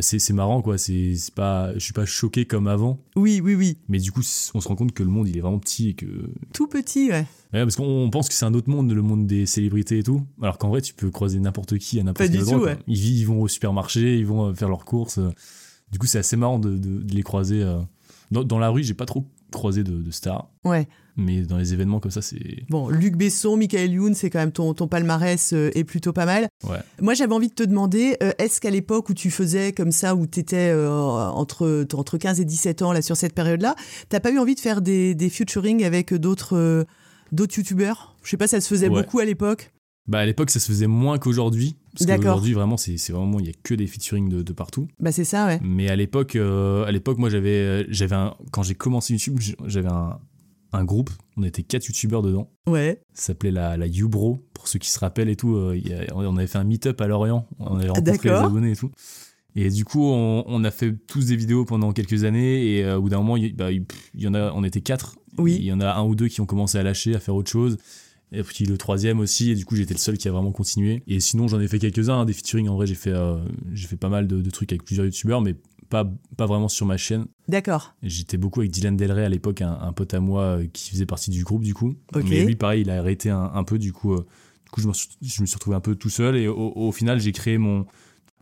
C'est 0.00 0.18
c'est 0.18 0.32
marrant, 0.32 0.62
quoi. 0.62 0.78
C'est 0.78 1.14
c'est 1.16 1.34
pas, 1.34 1.72
je 1.74 1.80
suis 1.80 1.92
pas 1.92 2.06
choqué 2.06 2.44
comme 2.44 2.68
avant. 2.68 3.00
Oui, 3.16 3.40
oui, 3.42 3.54
oui. 3.54 3.78
Mais 3.88 3.98
du 3.98 4.12
coup, 4.12 4.20
on 4.54 4.60
se 4.60 4.68
rend 4.68 4.76
compte 4.76 4.92
que 4.92 5.02
le 5.02 5.08
monde, 5.10 5.28
il 5.28 5.36
est 5.36 5.40
vraiment 5.40 5.58
petit 5.58 5.90
et 5.90 5.94
que. 5.94 6.06
Tout 6.52 6.66
petit, 6.68 7.08
ouais. 7.10 7.26
Ouais, 7.52 7.62
parce 7.64 7.76
qu'on 7.76 8.08
pense 8.10 8.28
que 8.28 8.34
c'est 8.34 8.44
un 8.44 8.54
autre 8.54 8.70
monde, 8.70 8.92
le 8.92 9.02
monde 9.02 9.26
des 9.26 9.44
célébrités 9.46 9.98
et 9.98 10.02
tout. 10.02 10.22
Alors 10.42 10.58
qu'en 10.58 10.68
vrai, 10.68 10.80
tu 10.82 10.94
peux 10.94 11.10
croiser 11.10 11.40
n'importe 11.40 11.78
qui 11.78 11.98
à 11.98 12.02
n'importe 12.04 12.30
quel 12.30 12.42
endroit. 12.42 12.74
quoi. 12.74 12.82
Ils, 12.86 13.24
vont 13.24 13.40
au 13.42 13.48
supermarché, 13.48 14.18
ils 14.18 14.26
vont 14.26 14.46
euh, 14.50 14.54
faire 14.54 14.68
leurs 14.68 14.84
courses. 14.84 15.18
Du 15.90 15.98
coup, 15.98 16.06
c'est 16.06 16.18
assez 16.18 16.36
marrant 16.36 16.58
de, 16.58 16.76
de- 16.76 17.02
de 17.02 17.14
les 17.14 17.22
croiser. 17.22 17.62
euh. 17.62 17.78
Dans, 18.30 18.44
dans 18.44 18.58
la 18.58 18.68
rue, 18.68 18.82
j'ai 18.84 18.94
pas 18.94 19.06
trop 19.06 19.26
croisé 19.50 19.82
de, 19.82 20.02
de 20.02 20.10
stars. 20.10 20.50
Ouais. 20.64 20.86
Mais 21.18 21.42
dans 21.42 21.58
les 21.58 21.74
événements 21.74 21.98
comme 22.00 22.10
ça, 22.12 22.22
c'est. 22.22 22.62
Bon, 22.70 22.88
Luc 22.88 23.16
Besson, 23.16 23.56
Michael 23.56 23.92
Youn, 23.92 24.14
c'est 24.14 24.30
quand 24.30 24.38
même 24.38 24.52
ton, 24.52 24.72
ton 24.72 24.86
palmarès 24.88 25.52
euh, 25.52 25.70
est 25.74 25.84
plutôt 25.84 26.12
pas 26.12 26.24
mal. 26.26 26.48
Ouais. 26.64 26.78
Moi, 27.02 27.12
j'avais 27.14 27.34
envie 27.34 27.48
de 27.48 27.54
te 27.54 27.64
demander, 27.64 28.16
euh, 28.22 28.30
est-ce 28.38 28.60
qu'à 28.60 28.70
l'époque 28.70 29.08
où 29.10 29.14
tu 29.14 29.30
faisais 29.30 29.72
comme 29.72 29.90
ça, 29.92 30.14
où 30.14 30.26
tu 30.26 30.38
étais 30.40 30.72
entre, 30.74 31.86
entre 31.94 32.18
15 32.18 32.40
et 32.40 32.44
17 32.44 32.82
ans, 32.82 32.92
là, 32.92 33.02
sur 33.02 33.16
cette 33.16 33.34
période-là, 33.34 33.74
t'as 34.08 34.20
pas 34.20 34.30
eu 34.30 34.38
envie 34.38 34.54
de 34.54 34.60
faire 34.60 34.80
des, 34.80 35.14
des 35.14 35.28
featuring 35.28 35.84
avec 35.84 36.14
d'autres 36.14 36.56
euh, 36.56 36.84
d'autres 37.32 37.58
youtubeurs? 37.58 38.16
Je 38.22 38.30
sais 38.30 38.36
pas, 38.36 38.46
ça 38.46 38.60
se 38.60 38.68
faisait 38.68 38.88
Ouais. 38.88 39.02
beaucoup 39.02 39.18
à 39.18 39.24
l'époque 39.24 39.72
Bah, 40.06 40.20
à 40.20 40.26
l'époque, 40.26 40.50
ça 40.50 40.60
se 40.60 40.68
faisait 40.68 40.86
moins 40.86 41.18
qu'aujourd'hui. 41.18 41.76
Parce 41.94 42.06
D'accord. 42.06 42.24
qu'aujourd'hui, 42.26 42.52
vraiment, 42.54 42.76
c'est 42.76 42.96
vraiment, 43.10 43.40
il 43.40 43.46
y 43.46 43.50
a 43.50 43.52
que 43.64 43.74
des 43.74 43.86
featuring 43.88 44.28
de, 44.28 44.42
de 44.42 44.52
partout. 44.52 44.86
Bah, 45.00 45.10
c'est 45.12 45.24
ça, 45.24 45.46
ouais. 45.46 45.58
Mais 45.62 45.88
à 45.90 45.96
l'époque, 45.96 46.36
euh, 46.36 46.84
à 46.84 46.92
l'époque, 46.92 47.18
moi, 47.18 47.28
j'avais, 47.28 47.50
euh, 47.50 47.84
j'avais 47.88 48.14
quand 48.52 48.62
j'ai 48.62 48.76
commencé 48.76 49.14
YouTube, 49.14 49.38
j'avais 49.66 49.88
un, 49.90 50.18
un 50.72 50.84
groupe. 50.84 51.10
On 51.36 51.42
était 51.44 51.62
quatre 51.62 51.86
youtubeurs 51.86 52.22
dedans. 52.22 52.50
Ouais. 52.66 53.00
Ça 53.14 53.26
s'appelait 53.28 53.50
la, 53.50 53.76
la 53.76 53.86
YouBro, 53.86 54.44
pour 54.52 54.68
ceux 54.68 54.78
qui 54.78 54.90
se 54.90 54.98
rappellent 54.98 55.28
et 55.30 55.36
tout. 55.36 55.54
euh, 55.56 55.76
il 55.76 55.88
y 55.88 55.94
a- 55.94 56.06
on 56.14 56.36
avait 56.36 56.46
fait 56.46 56.58
un 56.58 56.64
meet-up 56.64 57.00
à 57.00 57.06
Lorient. 57.06 57.46
On 57.58 57.76
avait 57.78 57.88
rencontré 57.88 58.28
les 58.28 58.34
abonnés 58.34 58.72
et 58.72 58.76
tout. 58.76 58.90
Et 59.56 59.70
du 59.70 59.84
coup, 59.84 60.04
on, 60.04 60.44
on 60.46 60.62
a 60.64 60.70
fait 60.70 60.94
tous 61.06 61.26
des 61.26 61.36
vidéos 61.36 61.64
pendant 61.64 61.92
quelques 61.92 62.24
années. 62.24 62.76
Et 62.76 62.84
euh, 62.84 62.98
au 62.98 63.02
bout 63.02 63.08
d'un 63.08 63.18
moment, 63.18 63.36
il, 63.36 63.54
bah, 63.56 63.72
il 63.72 63.84
y 64.14 64.28
en 64.28 64.34
a, 64.34 64.52
on 64.52 64.62
était 64.62 64.82
quatre. 64.82 65.16
Oui. 65.38 65.56
Il 65.58 65.64
y 65.64 65.72
en 65.72 65.80
a 65.80 65.94
un 65.94 66.04
ou 66.04 66.14
deux 66.14 66.28
qui 66.28 66.40
ont 66.40 66.46
commencé 66.46 66.76
à 66.78 66.82
lâcher, 66.82 67.14
à 67.14 67.18
faire 67.20 67.34
autre 67.34 67.50
chose. 67.50 67.78
Et 68.30 68.42
puis 68.42 68.66
le 68.66 68.76
troisième 68.76 69.20
aussi. 69.20 69.50
Et 69.50 69.54
du 69.54 69.64
coup, 69.64 69.74
j'étais 69.74 69.94
le 69.94 69.98
seul 69.98 70.18
qui 70.18 70.28
a 70.28 70.32
vraiment 70.32 70.52
continué. 70.52 71.02
Et 71.06 71.18
sinon, 71.18 71.48
j'en 71.48 71.60
ai 71.60 71.66
fait 71.66 71.78
quelques-uns. 71.78 72.20
hein, 72.20 72.24
des 72.26 72.34
featuring, 72.34 72.68
en 72.68 72.76
vrai, 72.76 72.86
j'ai 72.86 72.94
fait, 72.94 73.12
euh, 73.12 73.38
j'ai 73.72 73.88
fait 73.88 73.96
pas 73.96 74.10
mal 74.10 74.26
de, 74.28 74.42
de 74.42 74.50
trucs 74.50 74.70
avec 74.70 74.84
plusieurs 74.84 75.06
youtubeurs, 75.06 75.40
mais 75.40 75.56
pas, 75.88 76.10
pas 76.36 76.46
vraiment 76.46 76.68
sur 76.68 76.86
ma 76.86 76.96
chaîne. 76.96 77.26
D'accord. 77.48 77.94
J'étais 78.02 78.36
beaucoup 78.36 78.60
avec 78.60 78.70
Dylan 78.70 78.96
Delray 78.96 79.24
à 79.24 79.28
l'époque, 79.28 79.62
un, 79.62 79.78
un 79.80 79.92
pote 79.92 80.12
à 80.14 80.20
moi 80.20 80.42
euh, 80.42 80.66
qui 80.72 80.90
faisait 80.90 81.06
partie 81.06 81.30
du 81.30 81.44
groupe 81.44 81.62
du 81.64 81.74
coup. 81.74 81.94
Ok. 82.14 82.24
Mais 82.28 82.44
lui, 82.44 82.56
pareil, 82.56 82.82
il 82.82 82.90
a 82.90 82.98
arrêté 82.98 83.30
un, 83.30 83.50
un 83.54 83.64
peu 83.64 83.78
du 83.78 83.92
coup. 83.92 84.14
euh, 84.14 84.26
du 84.64 84.70
coup, 84.70 84.80
je 84.82 84.88
me, 84.88 84.92
suis, 84.92 85.08
je 85.22 85.40
me 85.40 85.46
suis 85.46 85.54
retrouvé 85.54 85.76
un 85.76 85.80
peu 85.80 85.94
tout 85.94 86.10
seul 86.10 86.36
et 86.36 86.46
au, 86.48 86.72
au 86.76 86.92
final, 86.92 87.20
j'ai 87.20 87.32
créé 87.32 87.56
mon. 87.58 87.80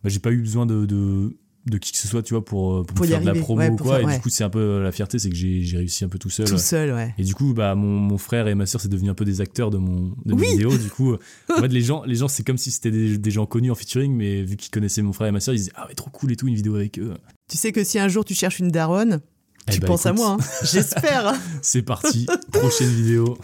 bah, 0.03 0.09
j'ai 0.11 0.19
pas 0.19 0.33
eu 0.33 0.39
besoin 0.41 0.67
de, 0.67 0.85
de, 0.85 1.37
de 1.67 1.79
qui 1.79 1.93
que 1.93 1.99
ce 1.99 2.09
soit, 2.09 2.23
tu 2.25 2.35
vois, 2.35 2.45
pour, 2.45 2.75
euh, 2.75 2.83
pour, 2.83 2.95
Pour 2.97 3.05
me 3.05 3.11
y 3.11 3.13
faire 3.13 3.21
de 3.21 3.27
la 3.27 3.35
promo 3.35 3.61
ouais, 3.61 3.71
ou 3.71 3.77
quoi. 3.77 3.93
faire- 3.99 4.01
et 4.01 4.05
ouais. 4.07 4.17
du 4.17 4.21
coup, 4.23 4.29
c'est 4.29 4.43
un 4.43 4.51
peu 4.51 4.83
la 4.83 4.91
fierté, 4.91 5.21
c'est 5.21 5.31
que 5.31 5.37
j'ai 5.37 5.77
réussi 5.77 6.05
un 6.05 6.09
peu 6.09 6.19
tout 6.19 6.31
seul. 6.31 6.47
Tout 6.49 6.59
seul, 6.59 6.93
ouais. 6.93 7.15
Et 7.19 7.23
du 7.23 7.35
coup, 7.37 7.55
bah, 7.55 7.77
mon, 7.77 7.97
mon 7.99 8.19
frère 8.19 8.49
et 8.49 8.57
ma 8.57 8.67
soeur, 8.67 8.81
c'est 8.81 8.89
devenu 8.89 9.09
un 9.09 9.15
peu 9.15 9.25
des 9.25 9.41
acteurs 9.41 9.71
de, 9.71 9.79
mon, 9.79 10.15
de 10.25 10.35
Oui. 10.35 10.41
mes 10.43 10.51
vidéos. 10.53 10.77
Du 10.77 10.91
coup, 10.91 11.15
en 11.51 11.61
fait, 11.61 11.69
les 11.69 11.81
gens, 11.83 12.03
les 12.05 12.17
gens 12.17 12.27
c'est 12.29 12.43
comme 12.45 12.59
si 12.59 12.73
c'était 12.73 12.91
des, 12.91 13.19
des 13.19 13.31
gens 13.31 13.47
connus 13.47 13.71
en 13.71 13.75
featuring, 13.77 14.13
mais 14.13 14.43
vu 14.43 14.57
qu'ils 14.57 14.71
connaissaient 14.73 15.03
mon 15.03 15.13
frère 15.13 15.29
et 15.29 15.33
ma 15.33 15.39
soeur, 15.41 15.55
ils 15.55 15.59
disaient 15.59 15.73
Ah 15.77 15.87
ouais, 15.87 15.95
trop 15.95 16.11
cool 16.11 16.33
et 16.33 16.37
tout, 16.37 16.49
une 16.49 16.55
vidéo 16.57 16.75
avec 16.75 16.99
eux. 16.99 17.15
Tu 17.51 17.57
sais 17.57 17.73
que 17.73 17.85
si 17.85 17.99
un 17.99 18.09
jour 18.09 18.25
tu 18.25 18.35
cherches 18.35 18.59
une 18.59 18.71
daronne, 18.71 19.21
Eh 19.69 19.73
tu 19.73 19.81
bah, 19.81 19.87
penses 19.89 20.07
à 20.07 20.13
moi, 20.13 20.37
hein. 20.41 20.45
j'espère. 20.65 21.35
C'est 21.63 21.83
parti, 21.83 22.27
prochaine 22.53 22.89
vidéo. 22.89 23.39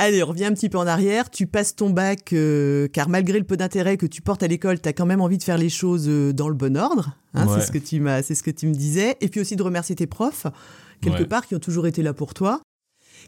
Allez, 0.00 0.22
on 0.22 0.26
revient 0.26 0.44
un 0.44 0.52
petit 0.54 0.68
peu 0.68 0.78
en 0.78 0.86
arrière. 0.86 1.28
Tu 1.28 1.46
passes 1.48 1.74
ton 1.74 1.90
bac, 1.90 2.32
euh, 2.32 2.86
car 2.88 3.08
malgré 3.08 3.38
le 3.38 3.44
peu 3.44 3.56
d'intérêt 3.56 3.96
que 3.96 4.06
tu 4.06 4.22
portes 4.22 4.42
à 4.44 4.46
l'école, 4.46 4.80
tu 4.80 4.88
as 4.88 4.92
quand 4.92 5.06
même 5.06 5.20
envie 5.20 5.38
de 5.38 5.42
faire 5.42 5.58
les 5.58 5.68
choses 5.70 6.08
euh, 6.08 6.32
dans 6.32 6.48
le 6.48 6.54
bon 6.54 6.76
ordre. 6.76 7.16
hein, 7.34 7.46
Ouais. 7.48 7.60
C'est 7.60 7.66
ce 7.66 7.72
que 7.72 7.78
tu 7.78 7.98
m'as, 8.00 8.22
c'est 8.22 8.36
ce 8.36 8.44
que 8.44 8.50
tu 8.52 8.68
me 8.68 8.74
disais. 8.74 9.16
Et 9.20 9.28
puis 9.28 9.40
aussi 9.40 9.56
de 9.56 9.62
remercier 9.62 9.96
tes 9.96 10.06
profs, 10.06 10.46
quelque 11.00 11.22
Ouais. 11.22 11.26
part, 11.26 11.46
qui 11.46 11.56
ont 11.56 11.60
toujours 11.60 11.86
été 11.88 12.02
là 12.02 12.12
pour 12.14 12.32
toi. 12.34 12.60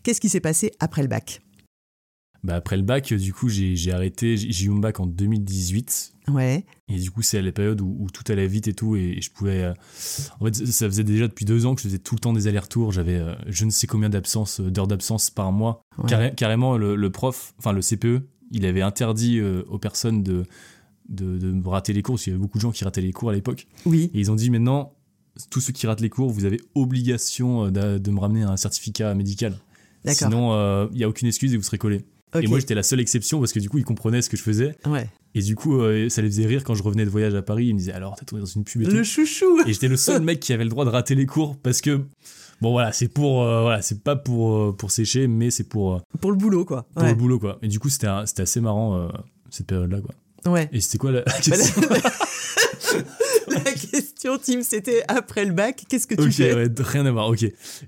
Qu'est-ce 0.05 0.21
qui 0.21 0.29
s'est 0.29 0.41
passé 0.41 0.71
après 0.79 1.03
le 1.03 1.09
bac? 1.09 1.41
Bah 2.43 2.55
après 2.55 2.77
le 2.79 2.83
bac, 2.83 3.13
du 3.13 3.33
coup, 3.35 3.49
j'ai 3.49 3.93
arrêté. 3.93 4.37
J'ai 4.37 4.65
eu 4.67 4.69
mon 4.71 4.79
bac 4.81 4.99
en 5.01 5.07
2018. 5.07 6.13
Ouais, 6.29 6.65
Et 6.89 6.97
du 6.99 7.11
coup, 7.11 7.23
c'est 7.23 7.39
à 7.39 7.43
la 7.43 7.51
période 7.53 7.81
où, 7.81 7.97
où 7.99 8.09
tout 8.11 8.23
allait 8.33 8.47
vite 8.47 8.69
et 8.69 8.73
tout. 8.73 8.95
Et, 8.97 9.21
je 9.21 9.31
pouvais. 9.31 9.63
euh, 9.65 9.73
En 10.41 10.47
fait, 10.47 10.55
ça 10.55 10.87
faisait 10.87 11.03
déjà 11.05 11.27
depuis 11.29 11.45
deux 11.45 11.67
ans 11.67 11.75
que 11.75 11.83
je 11.83 11.89
faisais 11.89 11.99
tout 11.99 12.15
le 12.15 12.21
temps 12.21 12.33
des 12.33 12.47
allers-retours. 12.47 12.93
J'avais 12.93 13.17
euh, 13.17 13.35
je 13.49 13.65
ne 13.65 13.71
sais 13.71 13.87
combien 13.87 14.09
d'absences, 14.09 14.61
euh, 14.61 14.71
d'heures 14.71 14.87
d'absence 14.87 15.29
par 15.29 15.51
mois. 15.53 15.83
ouais. 15.99 16.09
Carré- 16.09 16.35
carrément, 16.35 16.77
le, 16.79 16.95
le 16.95 17.11
prof, 17.11 17.53
enfin 17.59 17.73
le 17.73 17.81
CPE, 17.83 18.23
il 18.53 18.65
avait 18.65 18.81
interdit 18.83 19.39
euh, 19.39 19.65
aux 19.69 19.79
personnes 19.79 20.23
de, 20.23 20.45
de, 21.09 21.37
de 21.39 21.69
rater 21.69 21.93
les 21.93 22.03
cours. 22.03 22.15
Parce 22.15 22.25
qu'il 22.25 22.33
y 22.33 22.35
avait 22.37 22.43
beaucoup 22.43 22.59
de 22.59 22.63
gens 22.63 22.71
qui 22.73 22.85
rataient 22.85 23.01
les 23.03 23.13
cours 23.13 23.31
à 23.31 23.33
l'époque. 23.35 23.67
Oui, 23.85 24.11
Et 24.15 24.21
ils 24.21 24.31
ont 24.31 24.37
dit 24.37 24.51
maintenant, 24.51 24.95
tous 25.51 25.61
ceux 25.61 25.73
qui 25.73 25.87
ratent 25.89 26.01
les 26.01 26.11
cours, 26.11 26.31
vous 26.31 26.45
avez 26.45 26.61
obligation 26.77 27.71
d'a- 27.71 27.99
de 27.99 28.11
me 28.11 28.21
ramener 28.21 28.43
un 28.43 28.57
certificat 28.57 29.15
médical. 29.15 29.59
d'accord. 30.05 30.29
Sinon, 30.29 30.89
il 30.93 30.97
n'y 30.97 31.05
a 31.05 31.09
aucune 31.09 31.27
excuse 31.29 31.53
et 31.53 31.57
vous 31.57 31.63
serez 31.65 31.79
collé. 31.79 32.03
Et 32.41 32.47
moi, 32.47 32.59
j'étais 32.61 32.75
la 32.75 32.83
seule 32.83 33.01
exception 33.01 33.39
parce 33.41 33.53
que 33.53 33.59
du 33.61 33.69
coup, 33.69 33.79
ils 33.79 33.85
comprenaient 33.85 34.23
ce 34.23 34.31
que 34.31 34.37
je 34.37 34.43
faisais. 34.43 34.77
ouais. 34.87 35.09
Et 35.35 35.43
du 35.43 35.55
coup, 35.55 35.81
euh, 35.81 36.09
ça 36.09 36.23
les 36.23 36.29
faisait 36.29 36.47
rire 36.47 36.65
quand 36.65 36.75
je 36.75 36.83
revenais 36.83 37.05
de 37.05 37.11
voyage 37.11 37.35
à 37.37 37.43
Paris. 37.43 37.67
Ils 37.67 37.75
me 37.75 37.79
disaient 37.79 37.93
alors, 37.93 38.17
t'as 38.17 38.25
tourné 38.25 38.41
dans 38.43 38.51
une 38.51 38.65
pub 38.65 38.83
et 38.83 38.85
Le 38.87 38.99
tout. 38.99 39.05
chouchou. 39.05 39.61
Et 39.67 39.73
j'étais 39.73 39.87
le 39.87 39.97
seul 39.97 40.23
mec 40.23 40.41
qui 40.41 40.53
avait 40.53 40.65
le 40.65 40.71
droit 40.71 40.85
de 40.85 40.91
rater 40.91 41.15
les 41.15 41.27
cours 41.27 41.57
parce 41.57 41.81
que, 41.81 42.01
bon 42.61 42.73
voilà, 42.73 42.91
c'est 42.93 43.07
pour, 43.07 43.45
euh, 43.45 43.61
voilà, 43.63 43.81
c'est 43.81 44.03
pas 44.03 44.17
pour, 44.17 44.57
euh, 44.57 44.73
pour 44.77 44.91
sécher, 44.91 45.29
mais 45.29 45.51
c'est 45.51 45.63
pour, 45.69 46.01
Pour 46.21 46.33
le 46.33 46.37
boulot, 46.37 46.65
quoi. 46.65 46.85
pour 46.95 47.05
Ouais. 47.05 47.11
le 47.11 47.15
boulot 47.15 47.39
quoi. 47.39 47.59
Et 47.63 47.69
du 47.69 47.79
coup, 47.79 47.89
c'était 47.89 48.09
assez 48.09 48.61
marrant 48.61 49.09
cette 49.51 49.67
période-là 49.67 50.01
quoi. 50.01 50.53
Ouais. 50.53 50.69
Et 50.73 50.81
c'était 50.81 50.99
quoi 50.99 51.13
la 51.13 51.21
Bah, 51.23 51.33
question 51.41 51.83
la... 53.49 53.61
question, 53.73 54.39
Tim, 54.43 54.63
c'était 54.63 55.03
après 55.09 55.45
le 55.45 55.53
bac, 55.53 55.85
qu'est-ce 55.89 56.07
que 56.07 56.15
tu 56.15 56.23
Ok, 56.23 56.33
fais? 56.33 56.55
ouais, 56.55 56.69
rien 56.79 57.07
à 57.07 57.11
voir, 57.13 57.29
ok. 57.29 57.45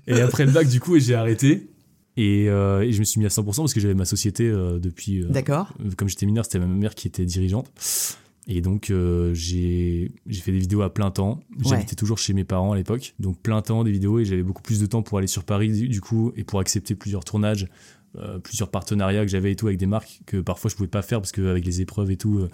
Et 0.07 0.21
après 0.21 0.45
le 0.45 0.51
bac, 0.51 0.67
du 0.67 0.79
coup, 0.79 0.97
j'ai 0.99 1.15
arrêté. 1.15 1.67
Et, 2.15 2.47
euh, 2.47 2.81
et 2.81 2.91
je 2.91 2.99
me 2.99 3.03
suis 3.03 3.19
mis 3.19 3.25
à 3.25 3.29
100% 3.29 3.43
parce 3.57 3.73
que 3.73 3.79
j'avais 3.79 3.93
ma 3.95 4.05
société 4.05 4.47
euh, 4.47 4.79
depuis. 4.79 5.23
euh, 5.23 5.29
D'accord. 5.29 5.73
Comme 5.97 6.07
j'étais 6.09 6.25
mineur, 6.25 6.45
c'était 6.45 6.59
ma 6.59 6.67
mère 6.67 6.95
qui 6.95 7.07
était 7.07 7.25
dirigeante. 7.25 7.71
Et 8.47 8.61
donc, 8.61 8.91
j'ai 9.33 10.11
fait 10.31 10.51
des 10.51 10.59
vidéos 10.59 10.81
à 10.81 10.93
plein 10.93 11.11
temps. 11.11 11.39
J'habitais 11.59 11.95
toujours 11.95 12.17
chez 12.17 12.33
mes 12.33 12.43
parents 12.43 12.73
à 12.73 12.75
l'époque. 12.75 13.15
Donc, 13.19 13.39
plein 13.39 13.61
temps, 13.61 13.83
des 13.83 13.91
vidéos. 13.91 14.19
Et 14.19 14.25
j'avais 14.25 14.43
beaucoup 14.43 14.61
plus 14.61 14.79
de 14.81 14.85
temps 14.85 15.01
pour 15.01 15.17
aller 15.17 15.27
sur 15.27 15.43
Paris, 15.45 15.87
du, 15.87 16.01
coup, 16.01 16.33
et 16.35 16.43
pour 16.43 16.59
accepter 16.59 16.93
plusieurs 16.95 17.23
tournages, 17.23 17.67
plusieurs 18.43 18.69
partenariats 18.69 19.23
que 19.23 19.31
j'avais 19.31 19.53
et 19.53 19.55
tout 19.55 19.67
avec 19.67 19.79
des 19.79 19.85
marques 19.85 20.19
que 20.25 20.37
parfois 20.37 20.69
je 20.69 20.75
pouvais 20.75 20.89
pas 20.89 21.01
faire 21.01 21.19
parce 21.21 21.31
qu'avec 21.31 21.65
les 21.65 21.79
épreuves 21.81 22.11
et 22.11 22.17
tout, 22.17 22.45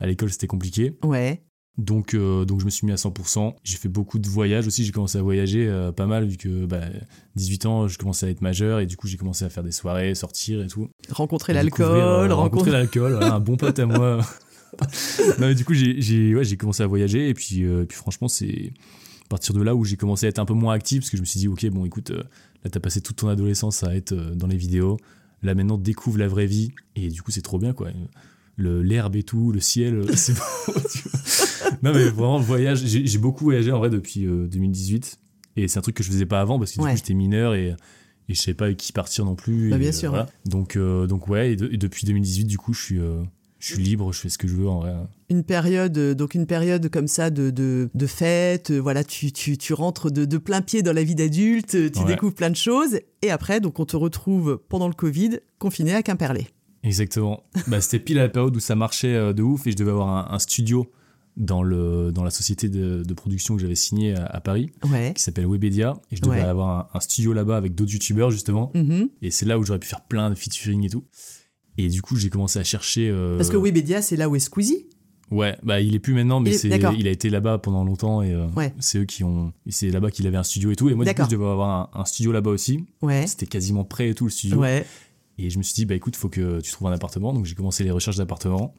à 0.00 0.06
l'école, 0.06 0.30
c'était 0.30 0.48
compliqué. 0.48 0.96
Ouais. 1.04 1.40
Donc, 1.78 2.14
euh, 2.14 2.46
donc 2.46 2.60
je 2.60 2.64
me 2.64 2.70
suis 2.70 2.86
mis 2.86 2.92
à 2.92 2.96
100%. 2.96 3.54
J'ai 3.62 3.76
fait 3.76 3.88
beaucoup 3.88 4.18
de 4.18 4.28
voyages 4.28 4.66
aussi. 4.66 4.84
J'ai 4.84 4.92
commencé 4.92 5.18
à 5.18 5.22
voyager 5.22 5.66
euh, 5.68 5.92
pas 5.92 6.06
mal 6.06 6.26
vu 6.26 6.36
que 6.36 6.64
bah, 6.64 6.80
18 7.34 7.66
ans, 7.66 7.88
je 7.88 7.98
commençais 7.98 8.26
à 8.26 8.30
être 8.30 8.40
majeur 8.40 8.80
et 8.80 8.86
du 8.86 8.96
coup 8.96 9.06
j'ai 9.08 9.18
commencé 9.18 9.44
à 9.44 9.50
faire 9.50 9.62
des 9.62 9.72
soirées, 9.72 10.14
sortir 10.14 10.62
et 10.62 10.68
tout. 10.68 10.88
Rencontrer 11.10 11.52
l'alcool, 11.52 12.30
euh, 12.30 12.34
rencontrer 12.34 12.70
l'alcool, 12.70 13.12
voilà, 13.12 13.34
un 13.34 13.40
bon 13.40 13.56
pote 13.56 13.78
à 13.78 13.86
moi. 13.86 14.20
non, 15.38 15.48
mais 15.48 15.54
du 15.54 15.64
coup 15.64 15.74
j'ai 15.74 16.34
ouais, 16.34 16.44
j'ai 16.44 16.56
commencé 16.56 16.82
à 16.82 16.86
voyager 16.86 17.28
et 17.28 17.34
puis, 17.34 17.62
et 17.62 17.84
puis 17.86 17.96
franchement 17.96 18.28
c'est 18.28 18.72
à 19.24 19.28
partir 19.28 19.54
de 19.54 19.62
là 19.62 19.74
où 19.74 19.84
j'ai 19.84 19.96
commencé 19.96 20.26
à 20.26 20.28
être 20.28 20.38
un 20.38 20.44
peu 20.44 20.54
moins 20.54 20.74
actif 20.74 21.00
parce 21.00 21.10
que 21.10 21.16
je 21.16 21.22
me 21.22 21.26
suis 21.26 21.40
dit 21.40 21.48
ok 21.48 21.66
bon 21.70 21.84
écoute 21.84 22.10
là 22.10 22.70
t'as 22.70 22.80
passé 22.80 23.00
toute 23.00 23.16
ton 23.16 23.28
adolescence 23.28 23.84
à 23.84 23.94
être 23.94 24.14
dans 24.14 24.46
les 24.46 24.56
vidéos. 24.56 24.96
Là 25.42 25.54
maintenant 25.54 25.76
découvre 25.76 26.18
la 26.18 26.28
vraie 26.28 26.46
vie 26.46 26.72
et 26.94 27.08
du 27.08 27.20
coup 27.20 27.30
c'est 27.30 27.42
trop 27.42 27.58
bien 27.58 27.74
quoi. 27.74 27.88
Le 28.56 28.82
l'herbe 28.82 29.16
et 29.16 29.22
tout, 29.22 29.52
le 29.52 29.60
ciel, 29.60 29.94
euh, 29.96 30.06
c'est 30.14 30.32
beau. 30.34 30.72
tu 30.90 31.08
vois. 31.08 31.70
non 31.82 31.92
mais 31.92 32.04
vraiment 32.08 32.38
le 32.38 32.44
voyage, 32.44 32.82
j'ai 32.86 33.18
beaucoup 33.18 33.44
voyagé 33.44 33.70
en 33.70 33.78
vrai 33.78 33.90
depuis 33.90 34.24
euh, 34.26 34.46
2018 34.48 35.18
et 35.56 35.68
c'est 35.68 35.78
un 35.78 35.82
truc 35.82 35.94
que 35.96 36.02
je 36.02 36.10
faisais 36.10 36.26
pas 36.26 36.40
avant 36.40 36.58
parce 36.58 36.72
que 36.72 36.78
du 36.78 36.84
Ouais. 36.84 36.90
coup 36.92 36.96
j'étais 36.96 37.14
mineur 37.14 37.54
et 37.54 37.74
et 38.28 38.34
je 38.34 38.40
savais 38.40 38.54
pas 38.54 38.64
avec 38.64 38.76
qui 38.78 38.92
partir 38.92 39.24
non 39.24 39.36
plus. 39.36 39.70
Bah, 39.70 39.76
et, 39.76 39.78
bien 39.78 39.90
euh, 39.90 39.92
sûr, 39.92 40.10
voilà. 40.10 40.26
Donc, 40.46 40.74
euh, 40.74 41.06
donc 41.06 41.28
ouais, 41.28 41.52
et, 41.52 41.56
de- 41.56 41.68
et 41.72 41.76
depuis 41.76 42.06
2018, 42.06 42.44
du 42.46 42.58
coup, 42.58 42.72
je 42.74 42.82
suis, 42.82 42.98
euh, 42.98 43.22
je 43.60 43.74
suis 43.74 43.80
libre, 43.84 44.12
je 44.12 44.18
fais 44.18 44.28
ce 44.28 44.36
que 44.36 44.48
je 44.48 44.54
veux 44.56 44.68
en 44.68 44.80
vrai. 44.80 44.94
Une 45.30 45.44
période, 45.44 45.96
euh, 45.96 46.12
donc 46.12 46.34
une 46.34 46.46
période 46.46 46.88
comme 46.90 47.06
ça 47.06 47.30
de, 47.30 47.50
de, 47.50 47.88
de 47.94 48.06
fête, 48.08 48.72
euh, 48.72 48.78
voilà, 48.80 49.04
tu, 49.04 49.30
tu, 49.30 49.56
tu 49.56 49.74
rentres 49.74 50.10
de, 50.10 50.24
de 50.24 50.38
plein 50.38 50.60
pied 50.60 50.82
dans 50.82 50.92
la 50.92 51.04
vie 51.04 51.14
d'adulte, 51.14 51.76
euh, 51.76 51.88
tu 51.88 52.00
Ouais. 52.00 52.06
découvres 52.06 52.34
plein 52.34 52.50
de 52.50 52.56
choses, 52.56 52.98
et 53.22 53.30
après, 53.30 53.60
donc 53.60 53.78
on 53.78 53.84
te 53.84 53.96
retrouve 53.96 54.60
pendant 54.68 54.88
le 54.88 54.94
Covid, 54.94 55.38
confiné 55.60 55.94
à 55.94 56.02
Quimperlé. 56.02 56.48
Exactement. 56.86 57.42
bah, 57.66 57.80
c'était 57.80 57.98
pile 58.02 58.18
à 58.18 58.22
la 58.22 58.28
période 58.28 58.56
où 58.56 58.60
ça 58.60 58.74
marchait 58.74 59.14
euh, 59.14 59.32
de 59.32 59.42
ouf 59.42 59.66
et 59.66 59.72
je 59.72 59.76
devais 59.76 59.90
avoir 59.90 60.08
un, 60.08 60.34
un 60.34 60.38
studio 60.38 60.90
dans, 61.36 61.62
le, 61.62 62.12
dans 62.12 62.24
la 62.24 62.30
société 62.30 62.68
de, 62.70 63.02
de 63.02 63.14
production 63.14 63.56
que 63.56 63.60
j'avais 63.60 63.74
signée 63.74 64.14
à, 64.14 64.24
à 64.24 64.40
Paris, 64.40 64.70
Ouais. 64.90 65.12
qui 65.14 65.22
s'appelle 65.22 65.46
Webedia. 65.46 65.94
Et 66.10 66.16
je 66.16 66.22
devais 66.22 66.36
Ouais. 66.36 66.40
avoir 66.42 66.70
un, 66.70 66.88
un 66.96 67.00
studio 67.00 67.32
là-bas 67.34 67.56
avec 67.58 67.74
d'autres 67.74 67.92
youtubeurs, 67.92 68.30
justement. 68.30 68.70
Mhm. 68.74 69.10
Et 69.20 69.30
c'est 69.30 69.44
là 69.44 69.58
où 69.58 69.64
j'aurais 69.64 69.78
pu 69.78 69.88
faire 69.88 70.00
plein 70.06 70.30
de 70.30 70.34
featuring 70.34 70.84
et 70.84 70.88
tout. 70.88 71.04
Et 71.76 71.88
du 71.88 72.00
coup, 72.00 72.16
j'ai 72.16 72.30
commencé 72.30 72.58
à 72.58 72.64
chercher. 72.64 73.10
euh, 73.10 73.36
Parce 73.36 73.50
que 73.50 73.56
Webedia, 73.58 74.00
c'est 74.00 74.16
là 74.16 74.30
où 74.30 74.36
est 74.36 74.40
Squeezie? 74.40 74.86
Ouais, 75.32 75.58
bah 75.64 75.80
il 75.80 75.94
est 75.96 75.98
plus 75.98 76.14
maintenant, 76.14 76.38
mais 76.38 76.54
Il 76.54 77.06
a 77.08 77.10
été 77.10 77.28
là-bas 77.30 77.58
pendant 77.58 77.82
longtemps 77.84 78.22
et 78.22 78.32
euh, 78.32 78.46
Ouais. 78.56 78.72
c'est 78.78 78.98
eux 79.00 79.04
qui 79.04 79.24
ont. 79.24 79.52
C'est 79.68 79.90
là-bas 79.90 80.12
qu'il 80.12 80.24
avait 80.28 80.36
un 80.36 80.44
studio 80.44 80.70
et 80.70 80.76
tout. 80.76 80.88
Et 80.88 80.94
moi, 80.94 81.04
du 81.04 81.12
coup, 81.12 81.22
je 81.24 81.30
devais 81.36 81.44
avoir 81.50 81.90
un, 81.94 82.00
un 82.00 82.04
studio 82.04 82.30
là-bas 82.30 82.50
aussi. 82.52 82.84
C'était 83.26 83.46
quasiment 83.46 83.82
prêt 83.84 84.08
et 84.10 84.14
tout 84.14 84.24
le 84.24 84.30
studio. 84.30 84.58
Ouais. 84.58 84.86
Et 85.38 85.50
je 85.50 85.58
me 85.58 85.62
suis 85.62 85.74
dit, 85.74 85.84
bah 85.84 85.94
écoute, 85.94 86.16
faut 86.16 86.28
que 86.28 86.60
tu 86.60 86.70
trouves 86.72 86.88
un 86.88 86.92
appartement. 86.92 87.32
Donc 87.32 87.44
j'ai 87.44 87.54
commencé 87.54 87.84
les 87.84 87.90
recherches 87.90 88.16
d'appartements. 88.16 88.74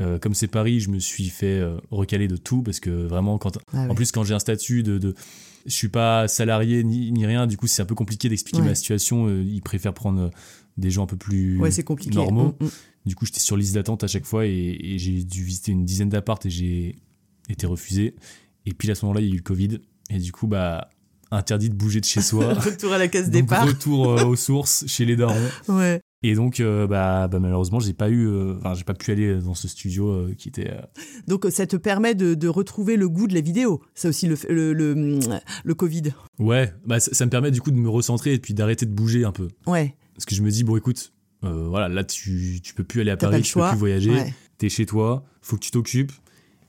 Euh, 0.00 0.18
comme 0.18 0.34
c'est 0.34 0.46
Paris, 0.46 0.78
je 0.80 0.90
me 0.90 0.98
suis 1.00 1.28
fait 1.28 1.58
euh, 1.58 1.76
recaler 1.90 2.28
de 2.28 2.36
tout 2.36 2.62
parce 2.62 2.78
que 2.78 2.90
vraiment, 2.90 3.36
quand, 3.38 3.58
Ah 3.72 3.82
ouais. 3.84 3.90
en 3.90 3.94
plus, 3.94 4.12
quand 4.12 4.22
j'ai 4.22 4.34
un 4.34 4.38
statut 4.38 4.82
de, 4.84 4.96
de, 4.98 5.14
je 5.66 5.72
suis 5.72 5.88
pas 5.88 6.28
salarié 6.28 6.84
ni, 6.84 7.10
ni 7.10 7.26
rien, 7.26 7.46
du 7.48 7.56
coup, 7.56 7.66
c'est 7.66 7.82
un 7.82 7.86
peu 7.86 7.96
compliqué 7.96 8.28
d'expliquer 8.28 8.60
Ouais. 8.60 8.68
ma 8.68 8.74
situation. 8.76 9.26
Euh, 9.26 9.42
ils 9.42 9.60
préfèrent 9.62 9.94
prendre 9.94 10.20
euh, 10.20 10.30
des 10.76 10.90
gens 10.90 11.02
un 11.02 11.06
peu 11.06 11.16
plus 11.16 11.58
Ouais, 11.58 11.72
c'est 11.72 11.82
compliqué. 11.82 12.14
normaux. 12.14 12.54
Mm, 12.60 12.64
mm. 12.66 12.70
Du 13.06 13.14
coup, 13.16 13.26
j'étais 13.26 13.40
sur 13.40 13.56
liste 13.56 13.74
d'attente 13.74 14.04
à 14.04 14.06
chaque 14.06 14.24
fois 14.26 14.46
et, 14.46 14.76
et 14.80 14.98
j'ai 14.98 15.24
dû 15.24 15.42
visiter 15.42 15.72
une 15.72 15.84
dizaine 15.84 16.10
d'appartes 16.10 16.46
et 16.46 16.50
j'ai 16.50 16.94
été 17.48 17.66
refusé. 17.66 18.14
Et 18.66 18.74
puis 18.74 18.90
à 18.90 18.94
ce 18.94 19.04
moment-là, 19.06 19.20
il 19.22 19.28
y 19.28 19.30
a 19.30 19.34
eu 19.34 19.38
le 19.38 19.42
Covid. 19.42 19.78
Et 20.10 20.18
du 20.18 20.30
coup, 20.30 20.46
bah, 20.46 20.90
interdit 21.30 21.70
de 21.70 21.74
bouger 21.74 22.00
de 22.00 22.04
chez 22.04 22.20
soi. 22.22 22.54
Retour 22.54 22.92
à 22.92 22.98
la 22.98 23.08
case 23.08 23.24
Donc, 23.30 23.32
départ. 23.42 23.66
retour 23.66 24.10
euh, 24.18 24.24
aux 24.24 24.36
sources 24.36 24.84
chez 24.86 25.04
les 25.04 25.16
darons. 25.16 25.34
Ouais. 25.68 26.00
Et 26.24 26.34
donc, 26.34 26.58
euh, 26.58 26.86
bah, 26.88 27.28
bah, 27.28 27.38
malheureusement, 27.38 27.78
j'ai 27.78 27.92
pas 27.92 28.08
eu, 28.10 28.26
euh, 28.26 28.56
enfin, 28.58 28.74
j'ai 28.74 28.82
pas 28.82 28.94
pu 28.94 29.12
aller 29.12 29.36
dans 29.38 29.54
ce 29.54 29.68
studio 29.68 30.08
euh, 30.08 30.34
qui 30.36 30.48
était. 30.48 30.72
Donc 31.28 31.46
ça 31.50 31.64
te 31.66 31.76
permet 31.76 32.14
de, 32.16 32.34
de 32.34 32.48
retrouver 32.48 32.96
le 32.96 33.08
goût 33.08 33.28
de 33.28 33.34
la 33.34 33.40
vidéo. 33.40 33.82
C'est 33.94 34.08
aussi 34.08 34.26
le, 34.26 34.36
le, 34.48 34.72
le, 34.72 35.20
le 35.64 35.74
Covid. 35.74 36.14
Ouais, 36.40 36.72
bah, 36.84 36.98
ça, 36.98 37.14
ça 37.14 37.24
me 37.24 37.30
permet 37.30 37.50
du 37.52 37.60
coup 37.60 37.70
de 37.70 37.76
me 37.76 37.88
recentrer 37.88 38.34
et 38.34 38.38
puis 38.40 38.52
d'arrêter 38.52 38.84
de 38.86 38.90
bouger 38.92 39.24
un 39.24 39.32
peu. 39.32 39.46
Ouais. 39.66 39.94
Parce 40.14 40.24
que 40.24 40.34
je 40.34 40.42
me 40.42 40.50
dis, 40.50 40.64
bon, 40.64 40.76
écoute, 40.76 41.12
voilà, 41.42 41.88
là, 41.88 42.02
tu, 42.02 42.58
tu 42.64 42.74
peux 42.74 42.82
plus 42.82 43.00
aller 43.00 43.12
à 43.12 43.16
Paris, 43.16 43.42
tu 43.42 43.54
peux 43.54 43.68
plus 43.68 43.78
voyager, 43.78 44.10
Ouais. 44.10 44.34
t'es 44.58 44.68
chez 44.68 44.86
toi, 44.86 45.24
faut 45.40 45.54
que 45.56 45.62
tu 45.62 45.70
t'occupes. 45.70 46.10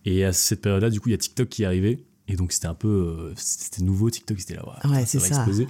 Et 0.05 0.23
à 0.23 0.31
cette 0.31 0.61
période-là, 0.61 0.91
du 0.91 0.99
coup, 0.99 1.09
il 1.09 1.13
y 1.13 1.15
a 1.15 1.17
TikTok 1.17 1.49
qui 1.49 1.63
est 1.63 1.65
arrivé. 1.65 2.05
Et 2.29 2.35
donc, 2.37 2.51
c'était 2.53 2.67
un 2.67 2.73
peu. 2.75 2.87
euh, 2.87 3.33
c'était 3.35 3.83
nouveau, 3.83 4.09
TikTok, 4.09 4.39
c'était 4.39 4.55
là. 4.55 4.63
Ouais, 4.85 5.05
c'est 5.05 5.19
ça. 5.19 5.27
exploser. 5.35 5.67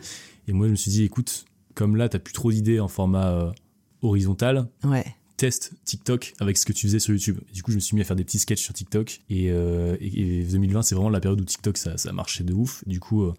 Et 0.48 0.54
moi, 0.54 0.67
je 0.67 0.72
me 0.72 0.76
suis 0.76 0.91
dit, 0.91 1.04
écoute, 1.04 1.45
comme 1.74 1.95
là, 1.95 2.08
t'as 2.10 2.19
plus 2.19 2.34
trop 2.34 2.52
d'idées 2.52 2.80
en 2.80 2.88
format 2.88 3.30
euh, 3.32 3.52
horizontal, 4.02 4.67
Ouais. 4.84 5.06
teste 5.38 5.72
TikTok 5.86 6.34
avec 6.39 6.58
ce 6.58 6.65
que 6.65 6.74
tu 6.74 6.88
faisais 6.88 7.00
sur 7.00 7.13
YouTube. 7.13 7.39
Du 7.54 7.63
coup, 7.63 7.72
je 7.72 7.76
me 7.76 7.80
suis 7.80 7.95
mis 7.95 8.02
à 8.02 8.04
faire 8.04 8.15
des 8.15 8.24
petits 8.26 8.39
sketchs 8.39 8.62
sur 8.62 8.74
TikTok. 8.74 9.22
Et, 9.30 9.52
euh, 9.52 9.95
et- 10.02 10.39
et 10.41 10.43
2020, 10.43 10.82
c'est 10.82 10.95
vraiment 10.95 11.10
la 11.10 11.19
période 11.19 11.39
où 11.39 11.45
TikTok, 11.45 11.78
ça, 11.78 11.98
ça 11.98 12.12
marchait 12.12 12.43
de 12.43 12.54
ouf. 12.54 12.84
Du 12.88 13.00
coup, 13.00 13.24
euh, 13.24 13.34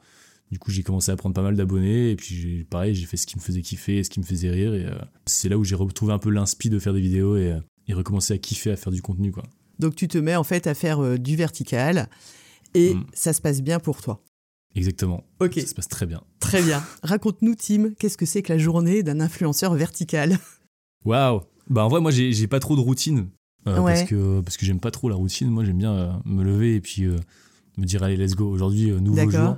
du 0.50 0.58
coup 0.58 0.70
j'ai 0.70 0.82
commencé 0.82 1.12
à 1.12 1.16
prendre 1.16 1.34
pas 1.34 1.42
mal 1.42 1.56
d'abonnés. 1.56 2.10
Et 2.10 2.16
puis, 2.16 2.64
pareil, 2.70 2.94
j'ai 2.94 3.06
fait 3.06 3.16
ce 3.18 3.26
qui 3.26 3.36
me 3.36 3.42
faisait 3.42 3.60
kiffer 3.62 3.98
et 3.98 4.04
ce 4.04 4.10
qui 4.10 4.20
me 4.20 4.24
faisait 4.24 4.50
rire. 4.50 4.72
Et 4.74 4.86
euh, 4.86 4.94
c'est 5.26 5.48
là 5.50 5.58
où 5.58 5.64
j'ai 5.64 5.74
retrouvé 5.74 6.12
un 6.12 6.18
peu 6.18 6.30
l'inspi 6.30 6.70
de 6.70 6.78
faire 6.78 6.94
des 6.94 7.00
vidéos 7.02 7.36
et, 7.36 7.52
euh, 7.52 7.60
et 7.88 7.92
recommencer 7.94 8.32
à 8.34 8.38
kiffer 8.38 8.70
à 8.70 8.76
faire 8.76 8.92
du 8.92 9.02
contenu. 9.02 9.30
Quoi. 9.32 9.42
Donc 9.78 9.94
tu 9.94 10.08
te 10.08 10.16
mets 10.18 10.36
en 10.36 10.44
fait 10.44 10.66
à 10.66 10.74
faire 10.74 11.00
euh, 11.00 11.18
du 11.18 11.36
vertical 11.36 12.08
et 12.74 12.94
Mm. 12.94 13.04
ça 13.12 13.32
se 13.32 13.40
passe 13.40 13.62
bien 13.62 13.78
pour 13.80 14.00
toi. 14.02 14.22
Exactement. 14.74 15.24
Ok, 15.40 15.54
Ça 15.60 15.66
se 15.66 15.74
passe 15.74 15.88
très 15.88 16.06
bien. 16.06 16.22
très 16.38 16.62
bien. 16.62 16.82
Raconte-nous 17.02 17.54
Tim, 17.56 17.90
qu'est-ce 17.98 18.16
que 18.16 18.26
c'est 18.26 18.42
que 18.42 18.52
la 18.52 18.58
journée 18.58 19.02
d'un 19.02 19.20
influenceur 19.20 19.74
vertical? 19.74 20.38
Waouh 21.04 21.40
Bah, 21.68 21.84
en 21.84 21.88
vrai, 21.88 22.00
moi, 22.00 22.10
j'ai 22.10 22.46
pas 22.46 22.60
trop 22.60 22.76
de 22.76 22.80
routine. 22.80 23.28
euh, 23.66 23.80
Ouais. 23.80 23.94
Parce 23.94 24.08
que, 24.08 24.40
parce 24.40 24.56
que 24.56 24.64
j'aime 24.66 24.80
pas 24.80 24.90
trop 24.90 25.08
la 25.08 25.16
routine. 25.16 25.48
Moi, 25.50 25.64
j'aime 25.64 25.78
bien 25.78 25.92
euh, 25.92 26.12
me 26.24 26.42
lever 26.44 26.76
et 26.76 26.80
puis 26.80 27.04
euh, 27.04 27.16
me 27.78 27.84
dire, 27.84 28.02
allez, 28.02 28.16
let's 28.16 28.34
go. 28.34 28.48
Aujourd'hui, 28.50 28.90
nouveau 28.92 29.30
jour. 29.30 29.56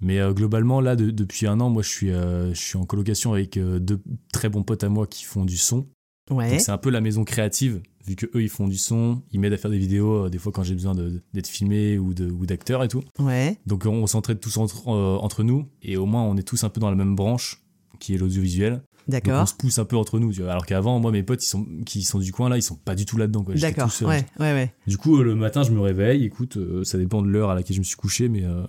Mais 0.00 0.18
globalement, 0.32 0.80
là, 0.80 0.94
de- 0.96 1.10
depuis 1.10 1.46
un 1.48 1.58
an, 1.60 1.70
moi, 1.70 1.82
je 1.82 1.88
suis, 1.88 2.08
je 2.08 2.52
suis 2.54 2.76
en 2.78 2.84
colocation 2.86 3.32
avec 3.32 3.58
deux 3.58 4.00
très 4.32 4.48
bons 4.48 4.62
potes 4.62 4.84
à 4.84 4.88
moi 4.88 5.06
qui 5.08 5.24
font 5.24 5.44
du 5.44 5.56
son. 5.56 5.88
Ouais. 6.30 6.50
Donc, 6.50 6.60
c'est 6.60 6.70
un 6.72 6.78
peu 6.78 6.90
la 6.90 7.00
maison 7.00 7.24
créative, 7.24 7.80
vu 8.06 8.16
que 8.16 8.26
eux, 8.34 8.42
ils 8.42 8.48
font 8.48 8.68
du 8.68 8.76
son. 8.78 9.22
Ils 9.32 9.40
m'aident 9.40 9.52
à 9.54 9.56
faire 9.56 9.70
des 9.70 9.78
vidéos, 9.78 10.26
euh, 10.26 10.28
des 10.30 10.38
fois, 10.38 10.52
quand 10.52 10.62
j'ai 10.62 10.74
besoin 10.74 10.94
d'être 11.32 11.46
filmé 11.46 11.98
ou 11.98 12.14
de- 12.14 12.30
ou 12.30 12.46
d'acteurs 12.46 12.84
et 12.84 12.88
tout. 12.88 13.02
Ouais. 13.18 13.56
Donc, 13.66 13.86
on, 13.86 14.06
s'entraide 14.06 14.40
tous 14.40 14.56
entre, 14.58 14.88
euh, 14.88 15.16
entre 15.16 15.42
nous. 15.42 15.66
Et 15.82 15.96
au 15.96 16.06
moins, 16.06 16.22
on 16.22 16.36
est 16.36 16.42
tous 16.42 16.64
un 16.64 16.68
peu 16.68 16.80
dans 16.80 16.90
la 16.90 16.96
même 16.96 17.14
branche, 17.16 17.62
qui 17.98 18.14
est 18.14 18.18
l'audiovisuel. 18.18 18.72
Donc, 18.72 18.82
on 19.08 19.10
D'accord. 19.28 19.48
se 19.48 19.54
pousse 19.54 19.78
un 19.78 19.86
peu 19.86 19.96
entre 19.96 20.18
nous. 20.18 20.32
Tu 20.32 20.42
vois. 20.42 20.50
Alors 20.52 20.66
qu'avant, 20.66 21.00
moi, 21.00 21.10
mes 21.12 21.22
potes, 21.22 21.42
ils 21.42 21.48
sont, 21.48 21.66
qui 21.86 22.02
sont 22.02 22.18
du 22.18 22.30
coin, 22.30 22.50
là, 22.50 22.58
ils 22.58 22.62
sont 22.62 22.76
pas 22.76 22.94
du 22.94 23.06
tout 23.06 23.16
là-dedans. 23.16 23.42
quoi. 23.42 23.54
D'accord. 23.54 23.84
tout 23.86 23.90
seul. 23.90 24.08
Ouais, 24.08 24.26
ouais, 24.38 24.52
ouais. 24.52 24.74
Du 24.86 24.98
coup, 24.98 25.18
euh, 25.18 25.24
le 25.24 25.34
matin, 25.34 25.62
je 25.62 25.70
me 25.72 25.80
réveille. 25.80 26.24
Écoute, 26.24 26.58
euh, 26.58 26.84
ça 26.84 26.98
dépend 26.98 27.22
de 27.22 27.28
l'heure 27.28 27.48
à 27.50 27.54
laquelle 27.54 27.74
je 27.74 27.80
me 27.80 27.84
suis 27.84 27.96
couché, 27.96 28.28
mais 28.28 28.44
euh, 28.44 28.64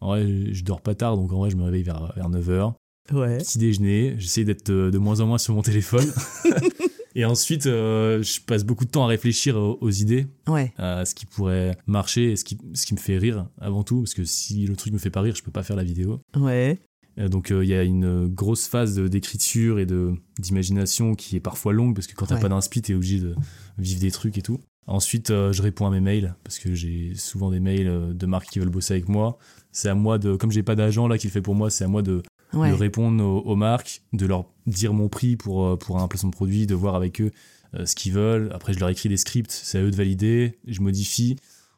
en 0.00 0.08
vrai, 0.08 0.26
je 0.52 0.64
dors 0.64 0.80
pas 0.80 0.94
tard, 0.94 1.16
donc 1.18 1.30
en 1.32 1.38
vrai, 1.40 1.50
je 1.50 1.56
me 1.56 1.62
réveille 1.62 1.82
vers, 1.82 2.10
vers 2.16 2.30
9h. 2.30 2.72
Ouais. 3.12 3.38
Petit 3.38 3.58
déjeuner, 3.58 4.14
j'essaie 4.16 4.44
d'être 4.44 4.70
euh, 4.70 4.90
de 4.90 4.96
moins 4.96 5.20
en 5.20 5.26
moins 5.26 5.36
sur 5.38 5.54
mon 5.54 5.62
téléphone. 5.62 6.06
Et 7.14 7.24
ensuite, 7.24 7.66
euh, 7.66 8.22
je 8.22 8.40
passe 8.40 8.64
beaucoup 8.64 8.84
de 8.84 8.90
temps 8.90 9.04
à 9.04 9.06
réfléchir 9.06 9.56
aux, 9.56 9.78
aux 9.80 9.90
idées, 9.90 10.26
Ouais. 10.48 10.72
à 10.78 11.04
ce 11.04 11.14
qui 11.14 11.26
pourrait 11.26 11.76
marcher 11.86 12.32
et 12.32 12.36
ce 12.36 12.44
qui, 12.44 12.56
ce 12.74 12.86
qui 12.86 12.94
me 12.94 12.98
fait 12.98 13.18
rire 13.18 13.46
avant 13.60 13.82
tout, 13.82 14.00
parce 14.00 14.14
que 14.14 14.24
si 14.24 14.66
le 14.66 14.76
truc 14.76 14.92
me 14.92 14.98
fait 14.98 15.10
pas 15.10 15.20
rire, 15.20 15.34
je 15.36 15.42
peux 15.42 15.50
pas 15.50 15.62
faire 15.62 15.76
la 15.76 15.84
vidéo. 15.84 16.20
Ouais. 16.36 16.78
Euh, 17.18 17.28
donc 17.28 17.50
euh, 17.50 17.62
il 17.62 17.68
y 17.68 17.74
a 17.74 17.82
une 17.82 18.26
grosse 18.28 18.66
phase 18.66 18.96
d'écriture 18.98 19.78
et 19.78 19.84
de 19.84 20.14
d'imagination 20.38 21.14
qui 21.14 21.36
est 21.36 21.40
parfois 21.40 21.74
longue 21.74 21.94
parce 21.94 22.06
que 22.06 22.14
quand 22.14 22.24
t'as 22.26 22.36
Ouais. 22.36 22.40
pas 22.40 22.48
d'inspi 22.48 22.80
t'es 22.80 22.94
obligé 22.94 23.18
de 23.20 23.34
vivre 23.76 24.00
des 24.00 24.10
trucs 24.10 24.38
et 24.38 24.42
tout. 24.42 24.58
Ensuite 24.86 25.28
euh, 25.30 25.52
je 25.52 25.60
réponds 25.60 25.86
à 25.86 25.90
mes 25.90 26.00
mails 26.00 26.34
parce 26.42 26.58
que 26.58 26.74
j'ai 26.74 27.14
souvent 27.14 27.50
des 27.50 27.60
mails 27.60 28.16
de 28.16 28.26
marques 28.26 28.48
qui 28.50 28.58
veulent 28.58 28.70
bosser 28.70 28.94
avec 28.94 29.10
moi. 29.10 29.36
C'est 29.72 29.90
à 29.90 29.94
moi 29.94 30.16
de 30.18 30.36
comme 30.36 30.50
j'ai 30.50 30.62
pas 30.62 30.74
d'agent 30.74 31.06
là 31.06 31.18
qui 31.18 31.26
le 31.26 31.32
fait 31.32 31.42
pour 31.42 31.54
moi, 31.54 31.68
c'est 31.68 31.84
à 31.84 31.88
moi 31.88 32.00
de, 32.00 32.22
Ouais. 32.54 32.70
de 32.70 32.74
répondre 32.74 33.22
aux, 33.24 33.40
aux 33.40 33.56
marques, 33.56 34.02
de 34.12 34.26
leur 34.26 34.44
dire 34.66 34.92
mon 34.92 35.08
prix 35.08 35.36
pour 35.36 35.64
euh, 35.66 35.76
pour 35.76 35.98
un 36.00 36.08
placement 36.08 36.30
de 36.30 36.34
produit, 36.34 36.66
de 36.66 36.74
voir 36.74 36.94
avec 36.94 37.20
eux 37.20 37.30
euh, 37.74 37.86
ce 37.86 37.94
qu'ils 37.94 38.12
veulent. 38.12 38.50
Après 38.54 38.72
je 38.72 38.78
leur 38.80 38.88
écris 38.88 39.08
des 39.08 39.16
scripts, 39.16 39.50
c'est 39.50 39.78
à 39.78 39.82
eux 39.82 39.90
de 39.90 39.96
valider, 39.96 40.58
je 40.66 40.80
modifie. 40.80 41.36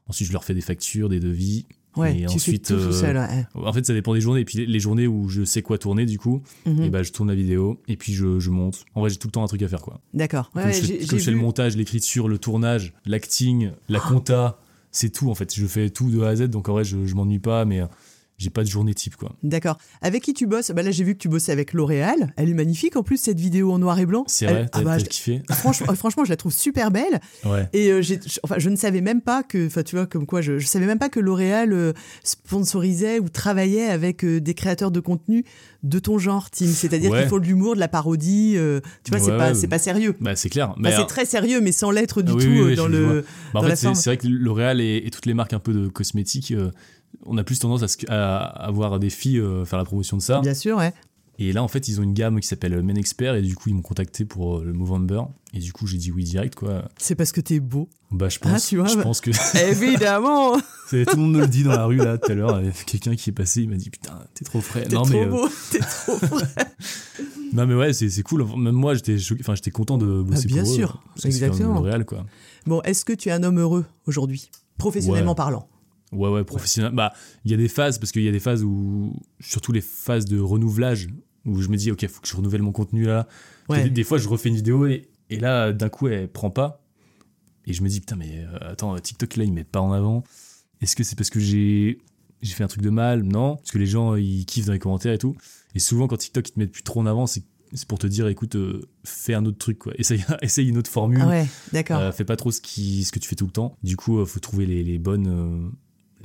Ensuite 0.09 0.29
je 0.29 0.33
leur 0.33 0.45
fais 0.45 0.55
des 0.55 0.61
factures, 0.61 1.09
des 1.09 1.21
devis. 1.21 1.67
Ouais. 1.97 2.17
Et 2.17 2.21
tu 2.27 2.35
ensuite, 2.35 2.67
fais 2.67 2.75
tout, 2.75 2.81
tout 2.83 2.89
euh, 2.89 2.93
seul. 2.93 3.17
ouais. 3.17 3.47
En 3.55 3.73
fait, 3.73 3.87
ça 3.87 3.95
dépend 3.95 4.15
des 4.15 4.21
journées. 4.21 4.41
Et 4.41 4.45
puis 4.45 4.67
les- 4.67 4.81
journées 4.81 5.07
où 5.07 5.29
je 5.29 5.45
sais 5.45 5.63
quoi 5.63 5.79
tourner, 5.79 6.07
du 6.07 6.19
coup, 6.19 6.43
Mhm. 6.67 6.83
et 6.83 6.91
bah 6.91 7.05
je 7.05 7.13
tourne 7.13 7.29
la 7.29 7.37
vidéo 7.37 7.81
et 7.87 7.97
puis 7.97 8.13
je, 8.15 8.41
je 8.41 8.51
monte. 8.51 8.85
En 8.97 9.01
vrai, 9.01 9.11
j'ai 9.11 9.17
tout 9.17 9.29
le 9.29 9.33
temps 9.33 9.45
un 9.45 9.47
truc 9.47 9.63
à 9.63 9.69
faire 9.69 9.81
quoi. 9.81 10.01
D'accord. 10.13 10.51
Ouais, 10.57 10.63
comme 10.63 10.73
je 10.73 10.77
fais, 10.81 10.87
j'ai- 10.87 10.99
comme 11.07 11.09
j'ai 11.11 11.19
je 11.21 11.25
fais 11.27 11.31
le 11.31 11.37
montage, 11.37 11.77
l'écriture, 11.77 12.27
le 12.27 12.39
tournage, 12.39 12.95
l'acting, 13.07 13.71
la 13.89 14.01
Ah. 14.05 14.09
compta, 14.09 14.59
c'est 14.91 15.11
tout 15.11 15.31
en 15.31 15.37
fait. 15.37 15.55
Je 15.55 15.67
fais 15.67 15.89
tout 15.89 16.11
de 16.11 16.21
A 16.23 16.31
à 16.31 16.35
Z, 16.37 16.43
donc 16.51 16.69
en 16.69 16.73
vrai, 16.73 16.83
je, 16.85 17.07
je 17.07 17.15
m'ennuie 17.15 17.39
pas, 17.39 17.65
mais 17.65 17.83
j'ai 18.37 18.51
pas 18.51 18.63
de 18.65 18.69
journée 18.69 18.95
type 18.95 19.17
quoi. 19.17 19.33
D'accord. 19.43 19.79
Avec 20.03 20.23
qui 20.23 20.35
tu 20.35 20.47
bosses? 20.47 20.71
Bah 20.73 20.83
Là, 20.83 20.91
j'ai 20.91 21.05
vu 21.05 21.15
que 21.15 21.19
tu 21.21 21.29
bossais 21.29 21.53
avec 21.53 21.73
L'Oréal. 21.73 22.33
Elle 22.37 22.49
est 22.51 22.55
magnifique 22.55 22.97
en 22.97 23.03
plus, 23.03 23.17
cette 23.17 23.39
vidéo 23.39 23.73
en 23.73 23.79
noir 23.79 23.99
et 23.99 24.07
blanc. 24.07 24.25
C'est 24.27 24.45
Elle- 24.47 24.53
vrai, 24.53 24.67
ah 24.73 24.79
t'as 24.79 24.83
bah, 24.85 24.97
kiffé 24.99 25.43
franchement, 25.51 25.87
euh, 25.91 25.95
franchement, 25.95 26.25
je 26.25 26.31
la 26.31 26.37
trouve 26.37 26.53
super 26.53 26.91
belle. 26.91 27.21
Ouais. 27.45 27.69
Et 27.73 27.91
euh, 27.91 28.03
j'ai, 28.03 28.19
enfin, 28.43 28.57
je 28.59 28.69
ne 28.71 28.77
savais 28.77 29.01
même 29.01 29.21
pas 29.21 29.43
que, 29.45 29.67
enfin, 29.69 29.83
tu 29.85 29.95
vois, 29.97 30.07
comme 30.07 30.27
quoi, 30.27 30.41
je, 30.41 30.59
je 30.59 30.67
savais 30.67 30.87
même 30.87 30.99
pas 30.99 31.09
que 31.09 31.21
L'Oréal 31.21 31.73
euh, 31.73 31.93
sponsorisait 32.25 33.19
ou 33.21 33.29
travaillait 33.29 33.87
avec 33.87 34.25
euh, 34.25 34.41
des 34.41 34.55
créateurs 34.55 34.91
de 34.91 35.01
contenu 35.01 35.45
de 35.83 35.99
ton 35.99 36.19
genre, 36.19 36.51
Tim. 36.51 36.67
C'est-à-dire 36.67 37.11
Ouais. 37.13 37.21
qu'ils 37.21 37.29
font 37.29 37.39
de 37.39 37.45
l'humour, 37.47 37.75
de 37.75 37.81
la 37.81 37.89
parodie. 37.89 38.57
tu 39.05 39.11
vois, 39.11 39.21
c'est 39.21 39.31
Ouais, 39.31 39.39
pas, 39.39 39.49
ouais. 39.51 39.55
c'est 39.55 39.69
pas 39.69 39.79
sérieux. 39.79 40.15
Bah 40.21 40.35
c'est 40.37 40.49
clair. 40.49 40.75
C'est 40.85 41.07
très 41.07 41.25
sérieux, 41.25 41.61
mais 41.61 41.73
sans 41.73 41.91
l'être 41.91 42.23
du 42.23 42.33
Ah 42.33 42.35
tout 42.35 42.47
oui, 42.49 42.61
oui, 42.61 42.75
dans 42.75 42.89
le. 42.89 43.25
bah, 43.53 43.61
en 43.61 43.63
dans 43.63 43.69
fait, 43.69 43.77
c'est 43.77 43.95
c'est 43.95 44.11
vrai 44.11 44.17
que 44.17 44.27
L'Oréal 44.27 44.81
et, 44.81 45.03
et 45.05 45.11
toutes 45.11 45.27
les 45.27 45.35
marques 45.35 45.53
un 45.53 45.59
peu 45.59 45.73
de 45.73 45.89
cosmétiques, 45.89 46.53
on 47.27 47.37
a 47.39 47.45
plus 47.45 47.59
tendance 47.59 47.83
à, 47.83 47.89
se- 47.89 48.11
à 48.11 48.39
avoir 48.45 48.99
des 48.99 49.11
filles 49.11 49.39
euh, 49.39 49.65
faire 49.65 49.79
la 49.79 49.85
promotion 49.85 50.17
de 50.17 50.23
ça. 50.23 50.41
Bien 50.41 50.55
sûr, 50.55 50.77
ouais. 50.77 50.93
Et 51.41 51.53
là, 51.53 51.65
en 51.65 51.69
fait, 51.69 51.89
ils 51.89 51.99
ont 51.99 52.05
une 52.05 52.15
gamme 52.15 52.39
qui 52.39 52.47
s'appelle 52.47 52.81
Men 52.81 52.97
Expert 52.97 53.35
et 53.35 53.43
du 53.43 53.57
coup, 53.57 53.69
ils 53.69 53.75
m'ont 53.75 53.83
contacté 53.83 54.25
pour 54.25 54.59
euh, 54.59 54.65
le 54.65 54.73
Movember. 54.73 55.23
Et 55.53 55.59
du 55.59 55.73
coup, 55.73 55.85
j'ai 55.89 55.99
dit 55.99 56.13
oui 56.13 56.23
direct, 56.23 56.55
quoi. 56.55 56.85
C'est 56.97 57.17
parce 57.17 57.33
que 57.33 57.41
t'es 57.41 57.59
beau. 57.59 57.89
Bah, 58.13 58.29
je 58.29 58.39
Ah, 58.43 58.51
pense, 58.51 58.69
tu 58.69 58.77
vois, 58.77 58.87
je 58.87 58.95
bah- 58.97 59.03
pense 59.03 59.21
que 59.21 59.31
Évidemment. 59.69 60.57
tout 60.59 60.63
le 60.97 61.17
monde 61.17 61.33
me 61.33 61.41
le 61.41 61.49
dit 61.49 61.65
dans 61.65 61.73
la 61.73 61.87
rue 61.87 61.97
là 61.97 62.19
tout 62.19 62.31
à 62.31 62.35
l'heure. 62.35 62.61
Il 62.61 62.67
y 62.67 62.69
a 62.69 62.73
Quelqu'un 62.87 63.17
qui 63.17 63.31
est 63.31 63.33
passé, 63.33 63.63
il 63.63 63.69
m'a 63.69 63.75
dit 63.77 63.91
putain, 63.91 64.13
t'es 64.35 64.45
trop 64.45 64.61
frais. 64.61 64.83
T'es 64.85 64.95
Non 64.95 65.03
trop 65.03 65.13
mais, 65.13 65.25
euh, 65.25 65.29
beau. 65.29 65.49
T'es 65.73 65.81
trop 65.81 66.17
vrai. 66.19 66.47
non 67.53 67.67
mais 67.67 67.75
ouais, 67.75 67.93
c'est 67.93 68.11
c'est 68.11 68.23
cool. 68.23 68.45
Même 68.57 68.75
moi, 68.75 68.95
j'étais 68.95 69.17
enfin, 69.41 69.57
j'étais 69.57 69.73
content 69.73 69.99
de 69.99 70.23
bosser 70.23 70.43
Ah, 70.45 70.47
bien 70.47 70.63
pour 70.63 70.71
eux, 70.73 70.75
sûr, 70.77 71.03
parce 71.15 71.23
que 71.23 71.27
exactement. 71.27 71.75
L'Oréal, 71.75 72.05
quoi. 72.05 72.25
Bon, 72.67 72.81
est-ce 72.83 73.05
que 73.05 73.13
tu 73.13 73.29
es 73.29 73.33
un 73.33 73.43
homme 73.43 73.59
heureux 73.59 73.85
aujourd'hui, 74.07 74.51
professionnellement 74.79 75.33
Ouais. 75.33 75.37
parlant? 75.37 75.69
Ouais, 76.15 76.31
ouais, 76.31 76.45
professionnel. 76.45 76.93
Bah, 76.93 77.13
il 77.45 77.51
y 77.51 77.55
a 77.55 77.57
des 77.57 77.69
phases, 77.69 77.99
parce 77.99 78.13
qu'il 78.13 78.23
y 78.23 78.29
a 78.29 78.33
des 78.33 78.41
phases 78.41 78.63
où, 78.63 79.15
surtout 79.41 79.73
les 79.73 79.81
phases 79.81 80.25
de 80.25 80.39
renouvelage, 80.39 81.09
où 81.45 81.61
je 81.61 81.69
me 81.69 81.77
dis, 81.77 81.91
ok, 81.91 82.07
faut 82.07 82.21
que 82.21 82.29
je 82.29 82.37
renouvelle 82.37 82.63
mon 82.63 82.73
contenu 82.73 83.05
là. 83.05 83.29
Ouais. 83.69 83.85
Des, 83.85 83.91
des 83.91 84.05
fois, 84.05 84.19
je 84.19 84.29
refais 84.29 84.49
une 84.49 84.57
vidéo 84.57 84.87
et, 84.87 85.09
et 85.31 85.39
là, 85.39 85.73
d'un 85.73 85.89
coup, 85.89 86.09
elle 86.09 86.29
prend 86.29 86.51
pas. 86.51 86.83
Et 87.67 87.73
je 87.73 87.83
me 87.83 87.89
dis, 87.89 88.01
putain, 88.01 88.17
mais 88.17 88.45
euh, 88.45 88.59
attends, 88.73 88.99
TikTok, 88.99 89.37
là, 89.37 89.45
ils 89.45 89.53
mettent 89.53 89.71
pas 89.71 89.81
en 89.81 89.93
avant. 89.93 90.25
Est-ce 90.81 90.97
que 90.97 91.05
c'est 91.05 91.17
parce 91.17 91.31
que 91.31 91.41
j'ai 91.41 91.99
j'ai 92.43 92.53
fait 92.53 92.63
un 92.65 92.69
truc 92.69 92.83
de 92.83 92.91
mal? 92.91 93.23
Non. 93.23 93.57
Parce 93.57 93.71
que 93.71 93.79
les 93.79 93.87
gens, 93.87 94.17
ils 94.17 94.45
kiffent 94.45 94.67
dans 94.67 94.75
les 94.75 94.79
commentaires 94.79 95.15
et 95.15 95.19
tout. 95.19 95.35
Et 95.75 95.79
souvent, 95.79 96.07
quand 96.07 96.19
TikTok, 96.19 96.49
ils 96.49 96.53
te 96.53 96.59
mettent 96.59 96.73
plus 96.73 96.83
trop 96.83 97.01
en 97.01 97.07
avant, 97.07 97.27
c'est 97.27 97.43
c'est 97.73 97.89
pour 97.89 97.99
te 97.99 98.07
dire, 98.07 98.29
écoute, 98.29 98.55
euh, 98.55 98.83
fais 99.03 99.35
un 99.35 99.45
autre 99.45 99.59
truc, 99.59 99.79
quoi. 99.81 99.93
Essaye, 99.99 100.25
essaye 100.43 100.69
une 100.69 100.79
autre 100.79 100.91
formule. 100.91 101.21
Ah 101.23 101.29
ouais, 101.29 101.47
d'accord. 101.73 101.99
Euh, 101.99 102.13
fais 102.13 102.25
pas 102.25 102.37
trop 102.37 102.53
ce, 102.53 102.61
qui, 102.61 103.03
ce 103.05 103.11
que 103.11 103.19
tu 103.19 103.29
fais 103.29 103.35
tout 103.35 103.47
le 103.47 103.53
temps. 103.53 103.77
Du 103.83 103.97
coup, 103.97 104.21
il 104.21 104.27
faut 104.27 104.39
trouver 104.39 104.67
les, 104.67 104.85
les 104.85 104.99
bonnes, 104.99 105.27
euh, 105.27 105.71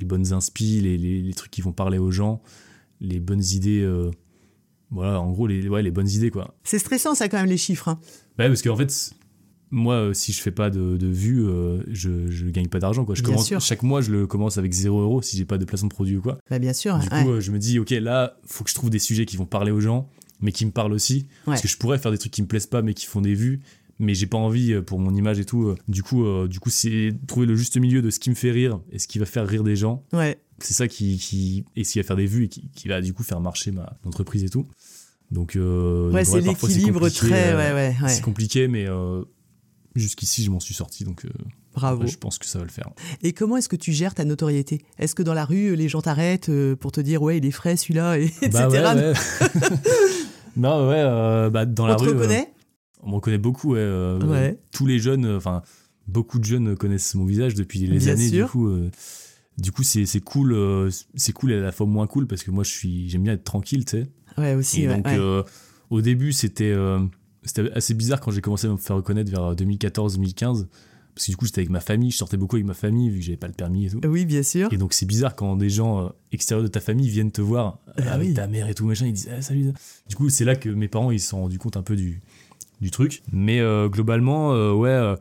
les 0.00 0.06
bonnes 0.06 0.32
inspi, 0.32 0.80
les, 0.80 0.96
les, 0.98 1.20
les 1.22 1.34
trucs 1.34 1.50
qui 1.50 1.60
vont 1.60 1.72
parler 1.72 1.98
aux 1.98 2.10
gens, 2.10 2.42
les 3.00 3.20
bonnes 3.20 3.44
idées. 3.44 3.80
euh, 3.82 4.10
voilà, 4.90 5.20
en 5.20 5.30
gros, 5.30 5.46
les, 5.46 5.68
ouais, 5.68 5.82
les 5.82 5.90
bonnes 5.92 6.08
idées, 6.08 6.30
quoi. 6.30 6.56
C'est 6.64 6.78
stressant, 6.80 7.14
ça, 7.14 7.28
quand 7.28 7.38
même, 7.38 7.46
les 7.48 7.56
chiffres. 7.56 7.88
hein. 7.88 8.00
Bah, 8.36 8.48
parce 8.48 8.60
qu'en 8.62 8.76
fait, 8.76 9.12
moi, 9.70 9.94
euh, 9.94 10.12
si 10.14 10.32
je 10.32 10.40
fais 10.42 10.50
pas 10.50 10.68
de, 10.68 10.96
de 10.96 11.06
vues, 11.06 11.46
euh, 11.46 11.82
je, 11.88 12.28
je 12.28 12.46
gagne 12.46 12.66
pas 12.68 12.80
d'argent, 12.80 13.04
quoi. 13.04 13.14
Je 13.14 13.22
Bien 13.22 13.30
commence, 13.34 13.46
sûr. 13.46 13.60
chaque 13.60 13.84
mois, 13.84 14.00
je 14.00 14.10
le 14.10 14.26
commence 14.26 14.58
avec 14.58 14.72
0 14.72 15.00
euros 15.00 15.22
si 15.22 15.36
j'ai 15.36 15.44
pas 15.44 15.58
de 15.58 15.64
placement 15.64 15.88
de 15.88 15.94
produit 15.94 16.16
ou 16.16 16.22
quoi. 16.22 16.38
Bah, 16.50 16.58
bien 16.58 16.72
sûr. 16.72 16.98
Du 16.98 17.06
ouais. 17.08 17.22
coup, 17.22 17.40
je 17.40 17.52
me 17.52 17.58
dis, 17.60 17.78
ok, 17.78 17.90
là, 17.90 18.36
faut 18.44 18.64
que 18.64 18.70
je 18.70 18.74
trouve 18.74 18.90
des 18.90 18.98
sujets 18.98 19.26
qui 19.26 19.36
vont 19.36 19.46
parler 19.46 19.70
aux 19.70 19.80
gens, 19.80 20.08
mais 20.40 20.50
qui 20.50 20.66
me 20.66 20.72
parlent 20.72 20.92
aussi. 20.92 21.28
Parce 21.44 21.60
que 21.60 21.68
je 21.68 21.76
pourrais 21.76 21.98
faire 21.98 22.10
des 22.10 22.18
trucs 22.18 22.32
qui 22.32 22.42
me 22.42 22.48
plaisent 22.48 22.66
pas, 22.66 22.82
mais 22.82 22.94
qui 22.94 23.06
font 23.06 23.20
des 23.20 23.34
vues. 23.34 23.60
Mais 24.02 24.14
j'ai 24.14 24.26
pas 24.26 24.38
envie 24.38 24.72
euh, 24.72 24.82
pour 24.82 24.98
mon 24.98 25.14
image 25.14 25.38
et 25.38 25.44
tout. 25.44 25.64
euh. 25.68 25.76
Du 25.86 26.02
coup, 26.02 26.24
euh, 26.24 26.48
du 26.48 26.58
coup, 26.58 26.70
c'est 26.70 27.12
trouver 27.28 27.46
le 27.46 27.54
juste 27.54 27.76
milieu 27.76 28.00
de 28.02 28.08
ce 28.10 28.18
qui 28.18 28.30
me 28.30 28.34
fait 28.34 28.50
rire 28.50 28.80
et 28.90 28.98
ce 28.98 29.06
qui 29.06 29.18
va 29.18 29.26
faire 29.26 29.46
rire 29.46 29.62
des 29.62 29.76
gens. 29.76 30.02
Ouais. 30.14 30.40
C'est 30.58 30.72
ça 30.74 30.88
qui, 30.88 31.18
qui 31.18 31.64
et 31.76 31.84
ce 31.84 31.92
qui 31.92 31.98
va 31.98 32.04
faire 32.04 32.16
des 32.16 32.26
vues 32.26 32.44
et 32.44 32.48
qui, 32.48 32.68
qui 32.74 32.88
va 32.88 33.00
du 33.02 33.12
coup 33.12 33.22
faire 33.22 33.40
marcher 33.40 33.70
ma 33.72 33.96
entreprise 34.04 34.42
et 34.42 34.48
tout. 34.48 34.66
Donc, 35.30 35.54
euh, 35.54 36.10
Ouais, 36.10 36.24
c'est 36.24 36.40
l'équilibre 36.40 37.08
très. 37.10 37.54
Ouais, 37.54 37.72
ouais, 37.72 37.94
ouais. 38.02 38.08
C'est 38.08 38.22
compliqué, 38.22 38.68
mais 38.68 38.86
euh, 38.88 39.22
jusqu'ici, 39.94 40.42
je 40.44 40.50
m'en 40.50 40.60
suis 40.60 40.74
sorti. 40.74 41.04
Donc, 41.04 41.26
Bravo. 41.74 42.06
je 42.06 42.16
pense 42.16 42.38
que 42.38 42.46
ça 42.46 42.58
va 42.58 42.64
le 42.64 42.70
faire. 42.70 42.88
Et 43.22 43.32
comment 43.32 43.56
est-ce 43.58 43.68
que 43.68 43.76
tu 43.76 43.92
gères 43.92 44.14
ta 44.14 44.24
notoriété? 44.24 44.82
Est-ce 44.98 45.14
que 45.14 45.22
dans 45.22 45.34
la 45.34 45.44
rue, 45.44 45.76
les 45.76 45.88
gens 45.88 46.00
t'arrêtent 46.02 46.50
pour 46.80 46.90
te 46.90 47.00
dire, 47.00 47.22
ouais, 47.22 47.36
il 47.38 47.44
est 47.46 47.50
frais 47.52 47.76
celui-là, 47.76 48.18
et, 48.18 48.24
etc. 48.24 48.48
Bah 48.52 48.68
ouais, 48.68 48.78
ouais. 48.82 49.12
non, 50.56 50.88
ouais, 50.88 50.94
euh, 50.98 51.50
bah, 51.50 51.64
dans 51.66 51.84
On 51.84 51.86
la 51.86 51.96
te 51.96 52.02
rue. 52.02 52.08
reconnaît? 52.10 52.50
On 53.02 53.16
me 53.16 53.20
connaît 53.20 53.38
beaucoup, 53.38 53.72
ouais. 53.74 53.80
euh, 53.80 54.18
Ouais. 54.20 54.58
Tous 54.72 54.86
les 54.86 54.98
jeunes, 54.98 55.24
euh, 55.24 55.36
enfin, 55.36 55.62
beaucoup 56.08 56.38
de 56.38 56.44
jeunes 56.44 56.76
connaissent 56.76 57.14
mon 57.14 57.24
visage 57.24 57.54
depuis 57.54 57.80
les 57.80 57.98
Bien 57.98 58.12
années. 58.12 58.28
sûr. 58.28 58.46
Du 58.46 58.50
coup, 58.52 58.68
euh, 58.68 58.90
du 59.58 59.72
coup, 59.72 59.82
c'est 59.82 60.20
cool, 60.20 60.52
euh, 60.52 60.90
c'est 61.14 61.32
cool 61.32 61.52
et 61.52 61.56
à 61.56 61.60
la 61.60 61.72
fois 61.72 61.86
moins 61.86 62.06
cool 62.06 62.26
parce 62.26 62.42
que 62.42 62.50
moi, 62.50 62.64
je 62.64 62.70
suis, 62.70 63.08
j'aime 63.08 63.22
bien 63.24 63.32
être 63.34 63.44
tranquille, 63.44 63.84
tu 63.84 63.98
sais. 64.02 64.06
Ouais, 64.38 64.54
aussi. 64.54 64.82
Et 64.82 64.88
ouais, 64.88 64.96
donc, 64.96 65.06
ouais. 65.06 65.18
euh, 65.18 65.42
au 65.90 66.00
début, 66.00 66.32
c'était 66.32 66.70
euh, 66.72 67.00
c'était 67.42 67.70
assez 67.72 67.94
bizarre 67.94 68.20
quand 68.20 68.30
j'ai 68.30 68.40
commencé 68.40 68.66
à 68.66 68.70
me 68.70 68.76
faire 68.76 68.96
reconnaître 68.96 69.30
vers 69.30 69.54
2014-2015. 69.54 70.66
Parce 71.14 71.26
que 71.26 71.32
du 71.32 71.36
coup, 71.36 71.44
j'étais 71.44 71.60
avec 71.60 71.70
ma 71.70 71.80
famille, 71.80 72.10
je 72.12 72.16
sortais 72.16 72.36
beaucoup 72.36 72.56
avec 72.56 72.64
ma 72.66 72.72
famille 72.74 73.10
vu 73.10 73.18
que 73.18 73.24
j'avais 73.24 73.36
pas 73.36 73.48
le 73.48 73.52
permis 73.52 73.86
et 73.86 73.90
tout. 73.90 74.00
Oui, 74.06 74.24
bien 74.24 74.42
sûr. 74.44 74.72
Et 74.72 74.76
donc, 74.78 74.92
c'est 74.94 75.04
bizarre 75.06 75.34
quand 75.34 75.56
des 75.56 75.68
gens 75.68 76.12
extérieurs 76.32 76.62
de 76.62 76.68
ta 76.68 76.80
famille 76.80 77.08
viennent 77.10 77.32
te 77.32 77.42
voir 77.42 77.80
euh, 77.98 78.02
Ah 78.06 78.12
avec 78.12 78.28
oui. 78.28 78.34
ta 78.34 78.46
mère 78.46 78.68
et 78.68 78.74
tout, 78.74 78.86
machin, 78.86 79.06
ils 79.06 79.12
disent 79.12 79.28
ah, 79.36 79.42
salut. 79.42 79.72
Du 80.08 80.14
coup, 80.16 80.30
c'est 80.30 80.44
là 80.44 80.54
que 80.54 80.68
mes 80.70 80.88
parents 80.88 81.10
ils 81.10 81.18
se 81.20 81.30
sont 81.30 81.40
rendus 81.42 81.58
compte 81.58 81.76
un 81.76 81.82
peu 81.82 81.96
du, 81.96 82.20
du 82.80 82.90
truc. 82.90 83.22
Mais 83.32 83.60
euh, 83.60 83.88
globalement, 83.88 84.52
euh, 84.54 84.72
ouais, 84.72 84.88
euh, 84.90 85.16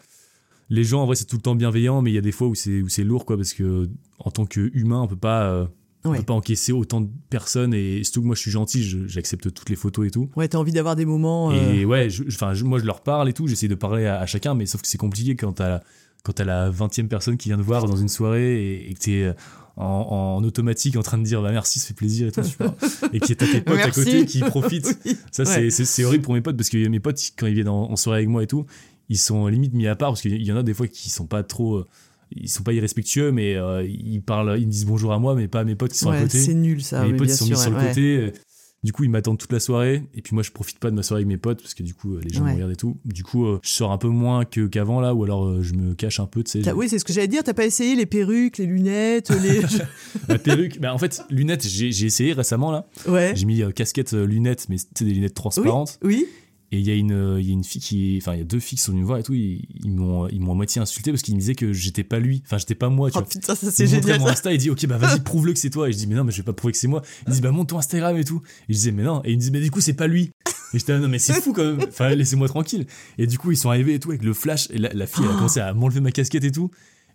les 0.70 0.84
gens 0.84 1.02
en 1.02 1.06
vrai, 1.06 1.16
c'est 1.16 1.26
tout 1.26 1.36
le 1.38 1.42
temps 1.42 1.56
bienveillant, 1.56 2.02
mais 2.02 2.12
il 2.12 2.16
y 2.16 2.18
a 2.18 2.22
des 2.22 2.32
fois 2.32 2.48
où 2.48 2.56
c'est 2.56 2.82
où 2.82 2.90
c'est 2.90 3.04
lourd, 3.04 3.26
quoi, 3.26 3.38
parce 3.38 3.54
que 3.54 3.90
en 4.20 4.32
tant 4.32 4.46
qu'humain, 4.46 5.02
on 5.02 5.08
peut 5.08 5.16
pas. 5.16 5.44
euh, 5.50 5.66
on 6.06 6.12
peut 6.20 6.24
pas 6.24 6.34
encaisser 6.34 6.72
autant 6.72 7.02
de 7.02 7.10
personnes 7.30 7.74
et 7.74 8.06
surtout 8.06 8.22
que 8.22 8.28
moi 8.28 8.36
je 8.36 8.40
suis 8.40 8.52
gentil, 8.52 8.84
j'accepte 9.10 9.54
toutes 9.54 9.70
les 9.70 9.76
photos 9.76 10.08
et 10.08 10.12
tout. 10.12 10.30
Ouais, 10.38 10.48
t'as 10.48 10.58
envie 10.58 10.72
d'avoir 10.72 10.96
des 10.96 11.04
moments. 11.06 11.52
euh, 11.52 11.74
Et 11.74 11.84
ouais, 11.84 12.10
je- 12.10 12.24
enfin, 12.28 12.54
moi 12.64 12.80
je 12.80 12.86
leur 12.86 13.02
parle 13.02 13.28
et 13.28 13.34
tout, 13.34 13.48
j'essaie 13.48 13.68
de 13.68 13.76
parler 13.76 14.06
à, 14.06 14.18
à 14.22 14.26
chacun, 14.26 14.54
mais 14.56 14.66
sauf 14.66 14.82
que 14.82 14.88
c'est 14.88 14.98
compliqué 14.98 15.36
quand 15.36 15.52
t'as 15.52 15.82
quand 16.24 16.32
t'as 16.32 16.46
la 16.46 16.70
20 16.70 17.00
e 17.00 17.04
personne 17.08 17.36
qui 17.36 17.50
vient 17.50 17.58
te 17.58 17.64
voir 17.64 17.86
dans 17.86 17.98
une 17.98 18.08
soirée 18.08 18.64
et, 18.64 18.90
et 18.90 18.94
que 18.94 19.00
t'es 19.00 19.34
en, 19.80 20.38
en 20.40 20.44
automatique 20.44 20.96
en 20.98 21.02
train 21.02 21.18
de 21.18 21.24
dire 21.24 21.42
bah 21.42 21.52
merci, 21.52 21.80
ça 21.80 21.88
fait 21.88 21.94
plaisir 21.94 22.28
et 22.28 22.32
tout, 22.32 22.44
super. 22.44 22.74
et 23.14 23.20
qui 23.20 23.32
est 23.32 23.36
tes 23.36 23.62
potes 23.62 23.80
à 23.80 23.90
côté 23.92 24.26
qui 24.26 24.40
profitent. 24.42 25.00
oui. 25.06 25.18
Ça, 25.32 25.44
Ouais. 25.44 25.70
c'est- 25.72 26.04
horrible 26.04 26.24
pour 26.24 26.34
mes 26.36 26.42
potes 26.42 26.58
parce 26.58 26.70
que 26.70 26.88
mes 26.88 27.00
potes, 27.00 27.20
quand 27.38 27.48
ils 27.48 27.54
viennent 27.56 27.70
en, 27.70 27.90
en 27.92 27.96
soirée 27.96 28.20
avec 28.20 28.30
moi 28.30 28.44
et 28.44 28.48
tout, 28.48 28.66
ils 29.10 29.18
sont 29.18 29.48
limite 29.48 29.74
mis 29.74 29.88
à 29.88 29.96
part 29.96 30.10
parce 30.12 30.22
qu'il 30.22 30.42
y 30.44 30.52
en 30.52 30.58
a 30.58 30.64
des 30.64 30.74
fois 30.74 30.88
qui 30.88 31.10
sont 31.10 31.26
pas 31.26 31.42
trop. 31.44 31.78
euh, 31.78 31.88
Ils 32.36 32.50
sont 32.50 32.62
pas 32.64 32.74
irrespectueux, 32.74 33.32
mais 33.32 33.56
euh, 33.56 33.84
ils 33.88 34.22
parlent, 34.22 34.56
ils 34.60 34.68
me 34.68 34.72
disent 34.72 34.86
bonjour 34.86 35.14
à 35.14 35.18
moi, 35.20 35.34
mais 35.34 35.48
pas 35.48 35.62
à 35.62 35.64
mes 35.64 35.76
potes 35.76 35.94
qui 35.94 35.98
sont 36.00 36.12
à 36.12 36.20
côté. 36.22 36.38
c'est 36.40 36.54
nul 36.54 36.84
ça. 36.84 37.04
mes 37.08 37.14
potes 37.18 37.30
sont 37.32 37.46
sûr, 37.46 37.56
mis 37.58 37.62
sur 37.62 37.72
le 37.72 37.88
côté. 37.88 38.34
Du 38.82 38.94
coup, 38.94 39.04
ils 39.04 39.10
m'attendent 39.10 39.38
toute 39.38 39.52
la 39.52 39.60
soirée. 39.60 40.04
Et 40.16 40.22
puis 40.22 40.34
moi, 40.34 40.42
je 40.42 40.52
profite 40.52 40.80
pas 40.80 40.90
de 40.90 40.96
ma 40.96 41.04
soirée 41.04 41.20
avec 41.22 41.28
mes 41.28 41.38
potes 41.38 41.62
parce 41.62 41.74
que 41.74 41.84
du 41.84 41.94
coup, 41.94 42.16
euh, 42.16 42.22
les 42.24 42.30
gens 42.34 42.44
Ouais. 42.44 42.52
me 42.52 42.56
regardent 42.56 42.72
et 42.72 42.76
tout. 42.78 42.98
Du 43.04 43.24
coup, 43.24 43.46
euh, 43.46 43.60
je 43.62 43.70
sors 43.72 43.92
un 43.92 43.98
peu 43.98 44.08
moins 44.08 44.46
que- 44.46 44.68
qu'avant 44.68 45.02
là, 45.02 45.14
ou 45.14 45.24
alors 45.26 45.46
euh, 45.46 45.62
je 45.62 45.74
me 45.74 45.96
cache 45.96 46.20
un 46.22 46.28
peu, 46.28 46.44
tu 46.44 46.64
sais. 46.64 46.72
Oui, 46.72 46.88
c'est 46.88 46.98
ce 46.98 47.04
que 47.04 47.12
j'allais 47.12 47.28
dire. 47.28 47.44
T'as 47.44 47.54
pas 47.54 47.66
essayé 47.66 47.96
les 47.96 48.06
perruques, 48.06 48.58
les 48.58 48.66
lunettes, 48.66 49.32
les. 49.44 49.62
Ma 50.30 50.38
perruque. 50.40 50.80
Bah, 50.80 50.94
en 50.94 50.98
fait, 50.98 51.22
lunettes, 51.30 51.68
j'ai 51.68 51.92
j'ai 51.92 52.06
essayé 52.06 52.32
récemment 52.32 52.72
là. 52.72 52.88
ouais. 53.08 53.34
J'ai 53.36 53.46
mis 53.46 53.62
euh, 53.64 53.72
casquette, 53.72 54.14
lunettes, 54.14 54.68
mais 54.70 54.78
c'est 54.78 55.04
des 55.04 55.12
lunettes 55.14 55.34
transparentes. 55.34 56.00
Oui. 56.04 56.26
Et 56.72 56.78
il 56.80 56.86
y 56.88 56.92
a 56.92 56.94
une, 56.94 57.12
euh, 57.12 57.42
il 57.42 57.48
y 57.48 57.50
a 57.50 57.54
une 57.54 57.64
fille 57.64 57.82
qui, 57.82 58.20
enfin, 58.22 58.34
il 58.36 58.38
y 58.40 58.42
a 58.42 58.46
deux 58.46 58.60
filles 58.60 58.78
qui 58.78 58.84
sont 58.84 58.92
venues 58.92 59.02
me 59.02 59.08
voir 59.08 59.18
et 59.18 59.24
tout. 59.24 59.34
Ils, 59.34 59.66
ils 59.84 59.92
m'ont, 59.92 60.28
ils 60.28 60.40
m'ont 60.40 60.52
à 60.52 60.56
moitié 60.56 60.80
insulté 60.82 61.12
parce 61.12 61.24
qu'ils 61.24 61.34
me 61.34 61.40
disaient 61.40 61.56
que 61.56 61.74
j'étais 61.74 62.04
pas 62.04 62.20
lui. 62.20 62.44
Enfin, 62.46 62.58
j'étais 62.60 62.76
pas 62.76 62.90
moi, 62.90 63.10
tu 63.10 63.18
Oh 63.18 63.22
vois. 63.22 63.28
putain, 63.30 63.56
ça 63.56 63.72
c'est 63.72 63.88
génial. 63.88 64.20
mon. 64.20 64.28
Insta, 64.28 64.54
il 64.54 64.60
dit 64.60 64.70
ok 64.70 64.86
bah 64.86 64.98
vas-y 64.98 65.20
prouve-le 65.24 65.54
que 65.54 65.60
c'est 65.60 65.72
toi 65.72 65.90
et 65.90 65.92
je 65.92 65.98
dis 65.98 66.06
mais 66.06 66.16
non 66.16 66.24
mais 66.24 66.32
je 66.32 66.38
vais 66.38 66.44
pas 66.44 66.54
prouver 66.54 66.72
que 66.74 66.78
c'est 66.78 66.88
moi. 66.88 67.02
Il 67.28 67.34
dit 67.34 67.42
bah 67.42 67.52
monte 67.52 67.70
ton 67.70 67.80
Instagram 67.80 68.16
et 68.18 68.24
tout. 68.24 68.42
Et 68.68 68.74
je 68.74 68.78
disais 68.78 68.92
mais 68.92 69.04
non 69.04 69.22
et 69.26 69.32
il 69.32 69.38
me 69.38 69.42
dit 69.42 69.50
mais 69.52 69.62
du 69.62 69.72
coup 69.72 69.82
c'est 69.82 69.94
pas 69.94 70.06
lui. 70.08 70.30
Et 70.74 70.78
j'étais 70.78 70.92
là, 70.92 71.00
non 71.00 71.08
mais 71.08 71.18
c'est 71.18 71.34
fou 71.42 71.54
quand 71.54 71.64
même. 71.66 71.80
Enfin 71.88 72.10
laissez-moi 72.14 72.48
tranquille. 72.48 72.86
Et 73.18 73.26
du 73.26 73.40
coup 73.40 73.52
ils 73.52 73.58
sont 73.58 73.70
arrivés 73.70 73.96
et 73.96 74.00
tout 74.00 74.10
avec 74.12 74.24
le 74.24 74.34
flash 74.34 74.68
et 74.70 74.78
la, 74.78 74.90
la 74.94 75.08
fille 75.08 75.24
elle 75.26 75.32
a 75.32 75.34
commencé 75.38 75.60
à 75.60 75.74
m'enlever 75.74 76.02
ma 76.02 76.12
casquette 76.12 76.44
et 76.44 76.52
tout. 76.52 76.70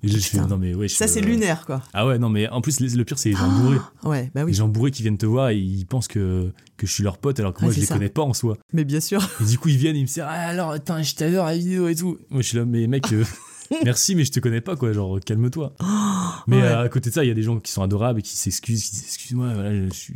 Et 0.05 0.09
je 0.09 0.19
fais 0.19 0.37
Putain. 0.39 0.47
non 0.49 0.59
mais 0.59 0.75
ouais. 0.75 0.89
Ça 0.89 1.09
c'est 1.09 1.21
lunaire 1.21 1.65
quoi. 1.67 1.83
Ah 1.93 2.07
ouais 2.07 2.19
non 2.19 2.29
mais 2.29 2.49
en 2.49 2.61
plus 2.61 2.81
le 2.81 3.05
pire 3.05 3.19
c'est 3.19 3.31
les 3.31 3.37
gens 3.37 3.49
bourrés. 3.49 3.79
Ouais, 4.05 4.31
bah 4.35 4.45
Les 4.45 4.53
gens 4.53 4.69
bourrés 4.69 4.91
qui 4.91 5.03
viennent 5.03 5.19
te 5.19 5.27
voir 5.27 5.49
et 5.51 5.57
ils 5.59 5.87
pensent 5.87 6.09
que 6.09 6.53
que 6.77 6.87
je 6.87 6.93
suis 6.93 7.03
leur 7.05 7.19
pote 7.19 7.39
alors 7.41 7.53
que 7.55 7.59
Ah, 7.61 7.65
moi 7.65 7.73
c'est 7.73 7.77
je 7.77 7.81
les 7.83 7.87
ça. 7.87 7.95
connais 7.95 8.09
pas 8.11 8.23
en 8.23 8.35
soi. 8.35 8.57
Mais 8.73 8.85
bien 8.85 9.01
sûr. 9.01 9.27
Et 9.41 9.45
du 9.45 9.59
coup 9.59 9.69
ils 9.69 9.77
viennent 9.79 9.97
et 9.97 10.01
ils 10.01 10.03
me 10.03 10.07
disent 10.07 10.21
ah 10.21 10.29
alors 10.31 10.71
attends 10.73 11.03
je 11.03 11.15
t'adore 11.15 11.47
la 11.47 11.57
vidéo 11.57 11.89
et 11.89 11.95
tout. 11.95 12.19
Moi 12.31 12.43
je 12.43 12.49
suis 12.49 12.59
là 12.59 12.65
mais 12.65 12.87
mec. 12.87 13.13
euh, 13.13 13.25
Merci, 13.83 14.15
mais 14.15 14.25
je 14.25 14.31
te 14.31 14.41
connais 14.41 14.61
pas, 14.61 14.77
quoi. 14.77 14.93
Genre, 14.93 15.19
calme-toi. 15.21 15.75
Mais 16.47 16.57
Ouais. 16.59 16.63
euh, 16.63 16.83
à 16.85 16.89
côté 16.91 17.09
de 17.09 17.15
ça, 17.15 17.25
il 17.25 17.29
y 17.29 17.31
a 17.31 17.35
des 17.35 17.43
gens 17.43 17.59
qui 17.59 17.73
sont 17.73 17.83
adorables 17.83 18.19
et 18.21 18.23
qui 18.23 18.37
s'excusent, 18.37 18.85
qui 18.85 18.91
disent 18.91 19.05
excuse-moi, 19.05 19.55
voilà, 19.55 19.73
je 19.89 19.91
suis 19.91 20.15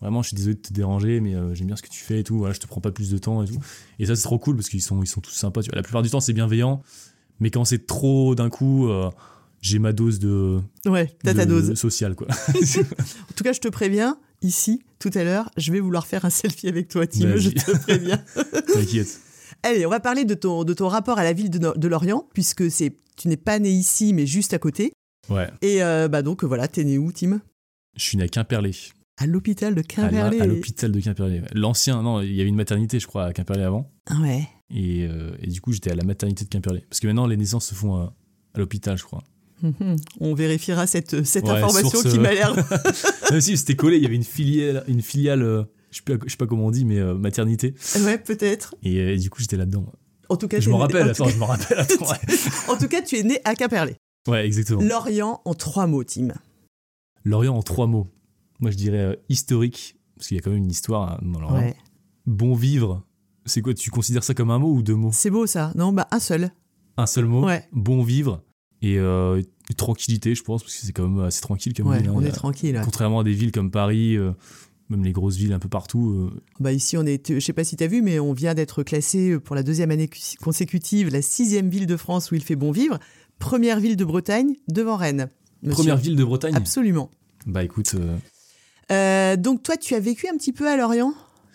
vraiment, 0.00 0.22
je 0.22 0.28
suis 0.28 0.36
désolé 0.36 0.56
de 0.56 0.60
te 0.60 0.72
déranger, 0.72 1.20
mais 1.20 1.36
euh, 1.36 1.54
j'aime 1.54 1.68
bien 1.68 1.76
ce 1.76 1.82
que 1.82 1.88
tu 1.88 2.00
fais 2.02 2.18
et 2.18 2.24
tout. 2.24 2.36
Voilà, 2.38 2.52
je 2.52 2.58
te 2.58 2.66
prends 2.66 2.80
pas 2.80 2.90
plus 2.90 3.08
de 3.10 3.16
temps 3.16 3.44
et 3.44 3.46
tout. 3.46 3.58
Et 4.00 4.06
ça, 4.06 4.16
c'est 4.16 4.24
trop 4.24 4.40
cool 4.40 4.56
parce 4.56 4.68
qu'ils 4.68 4.82
sont, 4.82 5.00
ils 5.02 5.06
sont 5.06 5.20
tous 5.20 5.30
sympas. 5.30 5.62
Tu 5.62 5.70
vois. 5.70 5.76
La 5.76 5.84
plupart 5.84 6.02
du 6.02 6.10
temps, 6.10 6.18
c'est 6.20 6.32
bienveillant, 6.32 6.82
mais 7.40 7.50
quand 7.50 7.64
c'est 7.64 7.86
trop 7.86 8.34
d'un 8.34 8.48
coup, 8.50 8.88
euh, 8.88 9.10
j'ai 9.60 9.78
ma 9.78 9.92
dose 9.92 10.18
de, 10.18 10.60
Ouais, 10.86 11.14
t'as 11.24 11.34
ta 11.34 11.46
dose. 11.46 11.74
sociale, 11.74 12.14
quoi. 12.14 12.28
En 12.54 13.32
tout 13.36 13.44
cas, 13.44 13.52
je 13.52 13.60
te 13.60 13.68
préviens, 13.68 14.18
ici, 14.42 14.82
tout 14.98 15.10
à 15.14 15.24
l'heure, 15.24 15.50
je 15.56 15.72
vais 15.72 15.80
vouloir 15.80 16.06
faire 16.06 16.24
un 16.24 16.30
selfie 16.30 16.68
avec 16.68 16.88
toi, 16.88 17.06
Tim. 17.06 17.36
Je 17.36 17.50
te 17.50 17.70
préviens. 17.78 18.22
T'inquiète. 18.74 19.20
Allez, 19.62 19.84
on 19.84 19.90
va 19.90 20.00
parler 20.00 20.24
de 20.24 20.34
ton, 20.34 20.64
de 20.64 20.72
ton 20.72 20.88
rapport 20.88 21.18
à 21.18 21.24
la 21.24 21.32
ville 21.32 21.50
de, 21.50 21.58
de 21.76 21.88
Lorient, 21.88 22.26
puisque 22.32 22.70
c'est, 22.70 22.94
tu 23.16 23.28
n'es 23.28 23.36
pas 23.36 23.58
né 23.58 23.70
ici, 23.70 24.14
mais 24.14 24.26
juste 24.26 24.54
à 24.54 24.58
côté. 24.58 24.92
Ouais, 25.28 25.50
Et 25.62 25.82
euh, 25.82 26.08
bah 26.08 26.22
donc 26.22 26.42
voilà, 26.44 26.66
t'es 26.66 26.82
né 26.84 26.96
où, 26.98 27.12
Tim? 27.12 27.40
Je 27.96 28.02
suis 28.02 28.16
né 28.16 28.24
à 28.24 28.28
Quimperlé, 28.28 28.72
À 29.22 29.26
l'hôpital 29.26 29.74
de 29.74 29.82
Quimperlé. 29.82 30.40
à 30.40 30.46
l'hôpital 30.46 30.90
de 30.92 30.98
Quimperlé. 31.00 31.42
L'ancien, 31.52 32.02
non, 32.02 32.20
il 32.22 32.32
y 32.34 32.40
avait 32.40 32.48
une 32.48 32.56
maternité, 32.56 32.98
je 32.98 33.06
crois, 33.06 33.26
à 33.26 33.32
Quimperlé 33.32 33.62
avant. 33.62 33.90
Ah 34.06 34.18
ouais. 34.20 34.48
Et, 34.74 35.06
euh, 35.06 35.32
et 35.40 35.46
du 35.48 35.60
coup, 35.60 35.72
j'étais 35.72 35.90
à 35.90 35.94
la 35.94 36.04
maternité 36.04 36.44
de 36.44 36.48
Quimperlé. 36.48 36.80
Parce 36.88 37.00
que 37.00 37.06
maintenant, 37.06 37.26
les 37.26 37.36
naissances 37.36 37.66
se 37.66 37.74
font 37.74 37.96
à, 37.96 38.14
à 38.54 38.58
l'hôpital, 38.58 38.96
je 38.96 39.04
crois. 39.04 39.22
On 40.20 40.34
vérifiera 40.34 40.86
cette, 40.86 41.24
cette 41.26 41.44
Ouais, 41.44 41.50
information 41.50 41.90
source, 41.90 42.10
qui 42.12 42.18
m'a 42.18 42.32
l'air. 42.32 42.54
Si 43.40 43.56
c'était 43.58 43.76
collé, 43.76 43.96
il 43.98 44.02
y 44.02 44.06
avait 44.06 44.16
une 44.16 44.24
filiale, 44.24 44.82
une 44.88 45.02
filiale 45.02 45.42
euh, 45.42 45.62
je 45.90 45.98
sais, 45.98 46.18
je 46.26 46.30
sais 46.30 46.36
pas 46.36 46.46
comment 46.46 46.66
on 46.66 46.70
dit, 46.70 46.84
mais 46.84 46.98
euh, 46.98 47.14
maternité. 47.14 47.74
ouais, 48.04 48.16
peut-être. 48.18 48.74
Et, 48.82 49.16
du 49.18 49.28
coup, 49.30 49.40
j'étais 49.42 49.56
là-dedans. 49.56 49.84
En 50.30 50.36
tout 50.36 50.48
cas, 50.48 50.60
Je 50.60 50.70
m'en 50.70 50.78
rappelle, 50.78 51.10
attends, 51.10 51.28
je 51.28 51.36
m'en 51.36 51.46
rappelle. 51.46 51.78
Attends, 51.78 52.08
ouais. 52.10 52.16
cas- 52.26 52.36
En 52.72 52.76
tout 52.78 52.88
cas, 52.88 53.02
tu 53.02 53.16
es 53.18 53.22
né 53.22 53.38
à 53.44 53.54
Quimperlé. 53.54 53.96
Ouais, 54.28 54.46
exactement. 54.46 54.80
Lorient 54.80 55.40
en 55.44 55.54
trois 55.54 55.86
mots, 55.86 56.04
Tim. 56.04 56.28
Lorient 57.24 57.54
en 57.56 57.62
trois 57.62 57.86
mots. 57.86 58.08
Moi, 58.60 58.70
je 58.70 58.76
dirais 58.76 58.98
euh, 58.98 59.16
historique, 59.28 59.96
parce 60.16 60.28
qu'il 60.28 60.36
y 60.36 60.40
a 60.40 60.42
quand 60.42 60.50
même 60.50 60.58
une 60.64 60.70
histoire 60.70 61.18
hein. 61.22 61.54
Ouais. 61.54 61.74
Bon 62.26 62.54
vivre, 62.54 63.04
c'est 63.46 63.62
quoi 63.62 63.72
Tu 63.74 63.90
considères 63.90 64.22
ça 64.24 64.34
comme 64.34 64.50
un 64.50 64.58
mot 64.58 64.72
ou 64.74 64.82
deux 64.82 64.94
mots? 64.94 65.10
C'est 65.12 65.30
beau 65.30 65.46
ça. 65.46 65.72
Non, 65.74 65.92
bah 65.92 66.06
un 66.10 66.20
seul. 66.20 66.52
Un 66.96 67.06
seul 67.06 67.24
mot? 67.24 67.44
Ouais. 67.46 67.64
Bon 67.72 68.02
vivre. 68.02 68.42
Et, 68.82 68.98
euh, 68.98 69.42
tranquillité, 69.76 70.34
je 70.34 70.42
pense, 70.42 70.62
parce 70.62 70.74
que 70.76 70.84
c'est 70.86 70.92
quand 70.92 71.08
même 71.08 71.24
assez 71.24 71.40
tranquille 71.40 71.72
comme 71.74 71.86
Ouais, 71.88 71.98
ville. 72.00 72.08
hein. 72.08 72.14
on 72.14 72.22
est 72.22 72.28
a- 72.28 72.32
tranquille. 72.32 72.76
ouais. 72.76 72.82
Contrairement 72.84 73.20
à 73.20 73.24
des 73.24 73.32
villes 73.32 73.52
comme 73.52 73.70
Paris, 73.70 74.16
euh, 74.16 74.32
même 74.90 75.04
les 75.04 75.12
grosses 75.12 75.36
villes 75.36 75.52
un 75.52 75.58
peu 75.58 75.68
partout. 75.68 76.10
euh, 76.34 76.42
Bah 76.60 76.72
ici, 76.72 76.96
on 76.96 77.06
est, 77.06 77.32
je 77.32 77.40
sais 77.40 77.52
pas 77.52 77.64
si 77.64 77.76
tu 77.76 77.84
as 77.84 77.86
vu, 77.86 78.02
mais 78.02 78.18
on 78.20 78.32
vient 78.32 78.54
d'être 78.54 78.82
classé 78.82 79.38
pour 79.38 79.54
la 79.56 79.62
deuxième 79.62 79.90
année 79.90 80.10
consécutive 80.42 81.08
la 81.10 81.22
sixième 81.22 81.68
ville 81.70 81.86
de 81.86 81.96
France 81.96 82.30
où 82.30 82.34
il 82.34 82.42
fait 82.42 82.56
bon 82.56 82.72
vivre, 82.72 82.98
première 83.38 83.80
ville 83.80 83.96
de 83.96 84.04
Bretagne 84.04 84.54
devant 84.68 84.96
Rennes. 84.96 85.28
Monsieur. 85.62 85.76
Première 85.76 85.96
ville 85.96 86.16
de 86.16 86.24
Bretagne? 86.24 86.54
Absolument. 86.54 87.10
Bah 87.46 87.62
écoute, 87.64 87.94
euh, 88.90 89.36
donc 89.36 89.62
toi, 89.62 89.76
tu 89.76 89.94
as 89.94 90.00
vécu 90.00 90.26
un 90.32 90.36
petit 90.36 90.52
peu 90.52 90.68
à 90.68 90.76
Lorient? 90.76 91.12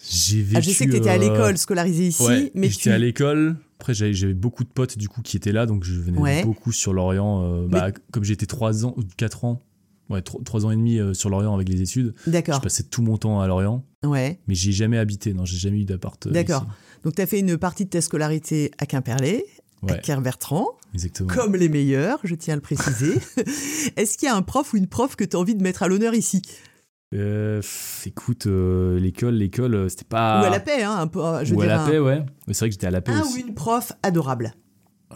J'ai 0.10 0.42
vécu. 0.42 0.56
Ah, 0.58 0.62
Je 0.62 0.70
sais 0.72 0.86
que 0.86 0.92
tu 0.92 0.98
étais 0.98 1.10
à 1.10 1.14
euh, 1.14 1.18
l'école, 1.18 1.58
scolarisé 1.58 2.08
ici, 2.08 2.24
Ouais, 2.24 2.52
mais 2.54 2.70
j'étais 2.70 2.84
tu... 2.84 2.92
à 2.92 2.98
l'école 2.98 3.58
après, 3.80 3.94
j'avais 3.94 4.34
beaucoup 4.34 4.64
de 4.64 4.70
potes 4.70 4.98
du 4.98 5.10
coup 5.10 5.22
qui 5.22 5.36
étaient 5.36 5.52
là, 5.52 5.66
donc 5.66 5.84
je 5.84 5.94
venais 6.00 6.18
Ouais. 6.18 6.44
beaucoup 6.44 6.72
sur 6.72 6.94
Lorient. 6.94 7.44
euh, 7.44 7.68
bah, 7.68 7.92
comme 8.12 8.24
j'étais 8.24 8.46
3 8.46 8.86
ans, 8.86 8.94
ou 8.98 9.02
4 9.18 9.44
ans, 9.46 9.62
ouais, 10.10 10.22
3, 10.22 10.66
ans 10.66 10.72
et 10.72 10.76
demi 10.78 11.00
sur 11.14 11.30
Lorient 11.30 11.54
avec 11.54 11.68
les 11.68 11.82
études, 11.82 12.14
je 12.26 12.32
D'accord. 12.32 12.62
passais 12.62 12.84
tout 12.84 13.02
mon 13.02 13.18
temps 13.18 13.42
à 13.42 13.48
Lorient, 13.48 13.84
Ouais. 14.04 14.40
mais 14.48 14.56
j'y 14.56 14.70
ai 14.70 14.72
jamais 14.72 14.98
habité. 14.98 15.34
Non, 15.34 15.44
j'ai 15.46 15.58
jamais 15.58 15.80
eu 15.82 15.86
d'appart. 15.86 16.28
D'accord. 16.30 16.66
Donc, 17.04 17.16
tu 17.16 17.22
as 17.22 17.26
fait 17.28 17.40
une 17.40 17.58
partie 17.58 17.84
de 17.86 17.90
ta 17.90 18.00
scolarité 18.02 18.72
à 18.78 18.86
Quimperlé, 18.86 19.44
à 19.88 19.98
Kerbertrand, 19.98 20.68
exactement. 20.96 21.32
comme 21.32 21.56
les 21.56 21.70
meilleurs, 21.70 22.20
je 22.24 22.34
tiens 22.34 22.54
à 22.54 22.58
le 22.58 22.62
préciser. 22.62 23.14
Est-ce 23.98 24.18
qu'il 24.18 24.28
y 24.28 24.32
a 24.32 24.36
un 24.36 24.42
prof 24.42 24.74
ou 24.74 24.78
une 24.78 24.88
prof 24.88 25.16
que 25.16 25.24
tu 25.26 25.36
as 25.36 25.40
envie 25.40 25.54
de 25.56 25.62
mettre 25.62 25.84
à 25.84 25.88
l'honneur 25.90 26.14
ici? 26.16 26.42
Euh, 27.14 27.62
écoute, 28.06 28.48
euh, 28.48 29.00
l'école, 29.00 29.36
l'école, 29.36 29.76
euh, 29.76 29.90
c'était 29.90 30.06
pas. 30.06 30.42
Ou 30.42 30.46
à 30.46 30.50
la 30.50 30.60
paix, 30.60 30.84
hein, 30.84 30.96
un 30.98 31.08
peu, 31.08 31.22
je 31.44 31.54
Ou 31.54 31.62
à 31.62 31.66
la 31.68 31.84
un- 31.84 31.88
paix, 31.90 32.00
ouais. 32.00 32.26
Mais 32.48 32.54
c'est 32.54 32.60
vrai 32.62 32.70
que 32.70 32.74
j'étais 32.74 32.88
à 32.88 32.92
la 32.92 33.02
paix 33.02 33.12
Un 33.14 33.22
ou 33.24 33.36
une 33.38 33.54
prof 33.54 33.92
adorable. 34.04 34.54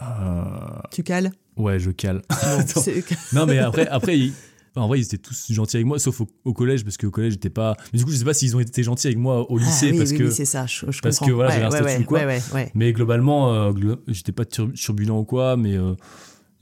Tu 0.92 1.02
cales? 1.02 1.32
ouais, 1.56 1.78
je 1.78 1.90
cale. 1.90 2.22
C'est- 2.66 3.04
non, 3.34 3.44
mais 3.44 3.58
après, 3.58 3.86
après 3.88 4.18
ils- 4.18 4.32
en 4.76 4.86
vrai, 4.86 5.00
ils 5.00 5.04
étaient 5.04 5.18
tous 5.18 5.50
gentils 5.52 5.76
avec 5.76 5.86
moi, 5.86 5.98
sauf 5.98 6.20
au, 6.20 6.28
au 6.44 6.52
collège, 6.54 6.84
parce 6.84 6.96
qu'au 6.96 7.10
collège, 7.10 7.32
j'étais 7.34 7.50
pas. 7.50 7.74
Mais 7.92 7.98
du 7.98 8.04
coup, 8.04 8.12
je 8.12 8.16
sais 8.16 8.24
pas 8.24 8.34
s'ils 8.34 8.56
ont 8.56 8.60
été 8.60 8.82
gentils 8.84 9.08
avec 9.08 9.18
moi 9.18 9.50
au 9.50 9.58
lycée, 9.58 9.88
Ah 9.88 9.92
oui, 9.92 9.98
parce 9.98 10.10
oui, 10.12 10.18
que. 10.18 10.22
oui, 10.24 10.32
c'est 10.32 10.44
ça, 10.44 10.64
je, 10.66 10.86
je 10.90 11.00
parce 11.00 11.18
comprends. 11.18 11.26
que, 11.26 11.32
voilà, 11.32 11.50
Ouais, 11.50 11.54
j'avais 11.56 11.66
un 11.66 11.70
ouais, 11.70 11.76
statut 11.90 11.96
ouais, 11.98 12.04
ou 12.04 12.06
quoi. 12.06 12.18
ouais, 12.20 12.26
ouais, 12.26 12.42
ouais. 12.54 12.70
Mais 12.74 12.92
globalement, 12.92 13.72
glo- 13.72 13.98
j'étais 14.06 14.32
pas 14.32 14.44
tur- 14.44 14.72
turbulent 14.72 15.18
ou 15.18 15.24
quoi, 15.24 15.56
mais 15.56 15.76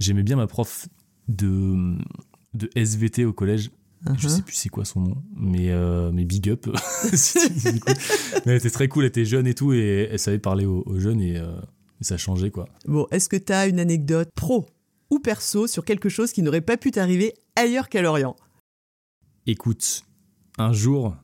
j'aimais 0.00 0.22
bien 0.22 0.36
ma 0.36 0.46
prof 0.46 0.88
de, 1.28 1.96
de 2.54 2.70
SVT 2.74 3.26
au 3.26 3.34
collège. 3.34 3.70
Je 4.06 4.10
Mhm. 4.28 4.36
sais 4.36 4.42
plus 4.42 4.54
c'est 4.54 4.68
quoi 4.68 4.84
son 4.84 5.00
nom, 5.00 5.22
mais, 5.36 5.70
euh, 5.70 6.10
mais 6.12 6.24
big 6.24 6.48
up. 6.50 6.66
si 7.14 7.38
mais 8.46 8.52
elle 8.52 8.56
était 8.56 8.70
très 8.70 8.86
cool, 8.88 9.04
elle 9.04 9.08
était 9.08 9.24
jeune 9.24 9.46
et 9.46 9.54
tout, 9.54 9.72
et 9.72 10.08
elle 10.10 10.18
savait 10.18 10.38
parler 10.38 10.64
aux, 10.66 10.82
aux 10.86 10.98
jeunes, 11.00 11.20
et, 11.20 11.36
euh, 11.36 11.56
et 12.00 12.04
ça 12.04 12.16
changeait 12.16 12.50
quoi. 12.50 12.66
Bon, 12.86 13.06
est-ce 13.10 13.28
que 13.28 13.36
tu 13.36 13.52
as 13.52 13.66
une 13.66 13.80
anecdote 13.80 14.28
pro 14.36 14.66
ou 15.10 15.18
perso 15.18 15.66
sur 15.66 15.84
quelque 15.84 16.08
chose 16.08 16.32
qui 16.32 16.42
n'aurait 16.42 16.60
pas 16.60 16.76
pu 16.76 16.90
t'arriver 16.92 17.34
ailleurs 17.56 17.88
qu'à 17.88 18.00
Lorient? 18.02 18.36
Écoute, 19.46 20.02
un 20.58 20.72
jour, 20.72 21.16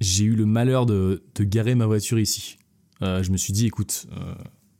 j'ai 0.00 0.24
eu 0.24 0.36
le 0.36 0.46
malheur 0.46 0.86
de, 0.86 1.24
de 1.34 1.44
garer 1.44 1.74
ma 1.74 1.86
voiture 1.86 2.18
ici. 2.18 2.58
Euh, 3.02 3.22
je 3.22 3.30
me 3.32 3.36
suis 3.36 3.52
dit, 3.52 3.66
écoute, 3.66 4.06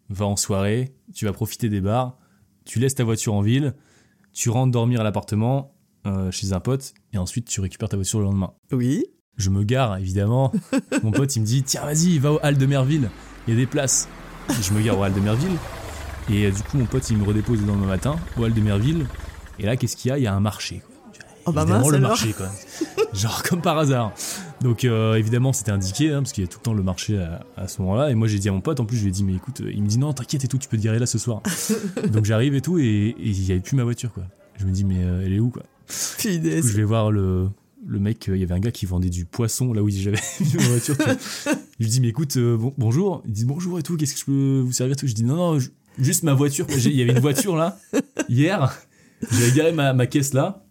va 0.09 0.27
en 0.27 0.37
soirée, 0.37 0.95
tu 1.15 1.25
vas 1.25 1.33
profiter 1.33 1.69
des 1.69 1.81
bars, 1.81 2.19
tu 2.65 2.79
laisses 2.79 2.95
ta 2.95 3.05
voiture 3.05 3.35
en 3.35 3.41
ville, 3.43 3.75
tu 4.33 4.51
rentres 4.51 4.73
dormir 4.73 5.01
à 5.01 5.05
l'appartement 5.05 5.75
euh, 6.07 6.31
chez 6.31 6.53
un 6.53 6.61
pote, 6.61 6.95
et 7.13 7.19
ensuite 7.19 7.47
tu 7.47 7.61
récupères 7.61 7.89
ta 7.89 7.97
voiture 7.97 8.19
le 8.21 8.27
lendemain. 8.27 8.53
Oui. 8.73 9.05
Je 9.37 9.51
me 9.51 9.63
gare, 9.63 9.97
évidemment. 9.99 10.53
Mon 11.03 11.13
pote, 11.13 11.35
il 11.37 11.43
me 11.43 11.47
dit, 11.47 11.63
tiens, 11.63 11.85
vas-y, 11.85 12.19
va 12.19 12.33
au 12.33 12.41
hall 12.43 12.57
de 12.57 12.67
Merville, 12.67 13.09
il 13.47 13.55
y 13.55 13.57
a 13.57 13.61
des 13.61 13.67
places. 13.67 14.09
Je 14.61 14.73
me 14.73 14.83
gare 14.83 14.99
au 14.99 15.05
hall 15.05 15.15
de 15.15 15.21
Merville, 15.21 15.57
et 16.31 16.47
euh, 16.47 16.51
du 16.51 16.63
coup, 16.63 16.79
mon 16.79 16.87
pote, 16.87 17.09
il 17.11 17.17
me 17.19 17.25
redépose 17.25 17.61
le 17.61 17.67
lendemain 17.67 17.87
matin 17.87 18.17
au 18.37 18.45
hall 18.45 18.53
de 18.53 18.61
Merville, 18.61 19.07
et 19.59 19.67
là, 19.67 19.77
qu'est-ce 19.77 19.97
qu'il 19.97 20.09
y 20.09 20.13
a? 20.13 20.19
Il 20.19 20.25
y 20.25 20.27
a 20.27 20.35
un 20.35 20.41
marché. 20.41 20.83
Oh 21.49 21.53
bah 21.53 21.65
mince 21.65 21.91
le 21.91 21.99
marché 21.99 22.35
quoi. 22.35 22.51
Genre 23.15 23.43
comme 23.43 23.63
par 23.63 23.79
hasard. 23.79 24.13
Donc 24.61 24.85
euh, 24.85 25.15
évidemment 25.15 25.55
c'était 25.55 25.71
indiqué 25.71 26.13
hein, 26.13 26.19
parce 26.21 26.33
qu'il 26.33 26.45
y 26.45 26.47
a 26.47 26.49
tout 26.51 26.59
le 26.59 26.63
temps 26.63 26.75
le 26.75 26.83
marché 26.83 27.19
à, 27.19 27.41
à 27.57 27.69
ce 27.69 27.81
moment-là 27.81 28.11
et 28.11 28.15
moi 28.15 28.29
j'ai 28.29 28.39
dit 28.39 28.51
à 28.51 28.53
mon 28.53 28.61
pote 28.61 28.81
en 28.81 28.85
plus 28.85 28.99
je 28.99 29.03
lui 29.05 29.09
ai 29.09 29.13
dit 29.13 29.25
mais 29.25 29.35
écoute 29.35 29.63
il 29.67 29.83
me 29.83 29.89
dit 29.89 29.97
non 29.97 30.13
t'inquiète 30.13 30.45
et 30.45 30.49
tout 30.49 30.59
tu 30.59 30.69
peux 30.69 30.77
te 30.77 30.83
garer 30.83 30.99
là 30.99 31.07
ce 31.07 31.17
soir. 31.17 31.41
Donc 32.13 32.27
j'arrive 32.27 32.55
et 32.55 32.61
tout 32.61 32.79
et 32.79 32.85
et 32.85 33.15
il 33.19 33.47
y 33.47 33.53
avait 33.53 33.61
plus 33.63 33.77
ma 33.77 33.85
voiture 33.85 34.13
quoi. 34.13 34.25
Je 34.59 34.67
me 34.67 34.73
dis 34.73 34.85
mais 34.85 35.03
euh, 35.03 35.25
elle 35.25 35.33
est 35.33 35.41
où 35.41 35.49
quoi? 35.49 35.63
Je 36.63 36.77
vais 36.77 36.85
voir 36.85 37.11
le 37.11 37.49
le 37.87 37.99
mec 38.01 38.29
euh, 38.29 38.37
il 38.37 38.41
y 38.41 38.43
avait 38.43 38.55
un 38.55 38.59
gars 38.61 38.73
qui 38.73 38.87
vendait 38.87 39.09
du 39.09 39.25
poisson 39.25 39.73
là 39.73 39.83
où 39.83 39.89
j'avais 39.89 40.19
mis 40.41 40.55
ma 40.55 40.63
voiture. 40.69 40.97
Je 40.99 41.85
lui 41.85 41.89
dis 41.91 42.01
mais 42.01 42.09
écoute 42.09 42.37
euh, 42.37 42.57
bon- 42.57 42.75
bonjour 42.77 43.23
il 43.25 43.33
dit 43.33 43.45
bonjour 43.45 43.79
et 43.79 43.83
tout 43.83 43.97
qu'est-ce 43.97 44.15
que 44.15 44.21
je 44.21 44.25
peux 44.27 44.61
vous 44.65 44.73
servir 44.73 44.95
et 44.95 44.97
tout? 44.97 45.07
Je 45.07 45.15
dis 45.15 45.25
non 45.25 45.37
non 45.37 45.59
ju- 45.59 45.71
juste 45.99 46.25
ma 46.25 46.35
voiture 46.35 46.67
il 46.71 46.93
y 46.95 47.03
avait 47.03 47.13
une 47.13 47.21
voiture 47.21 47.57
là 47.57 47.79
hier 48.29 48.77
j'avais 49.31 49.53
garé 49.53 49.73
ma, 49.73 49.93
ma 49.95 50.07
caisse 50.07 50.35
là 50.35 50.65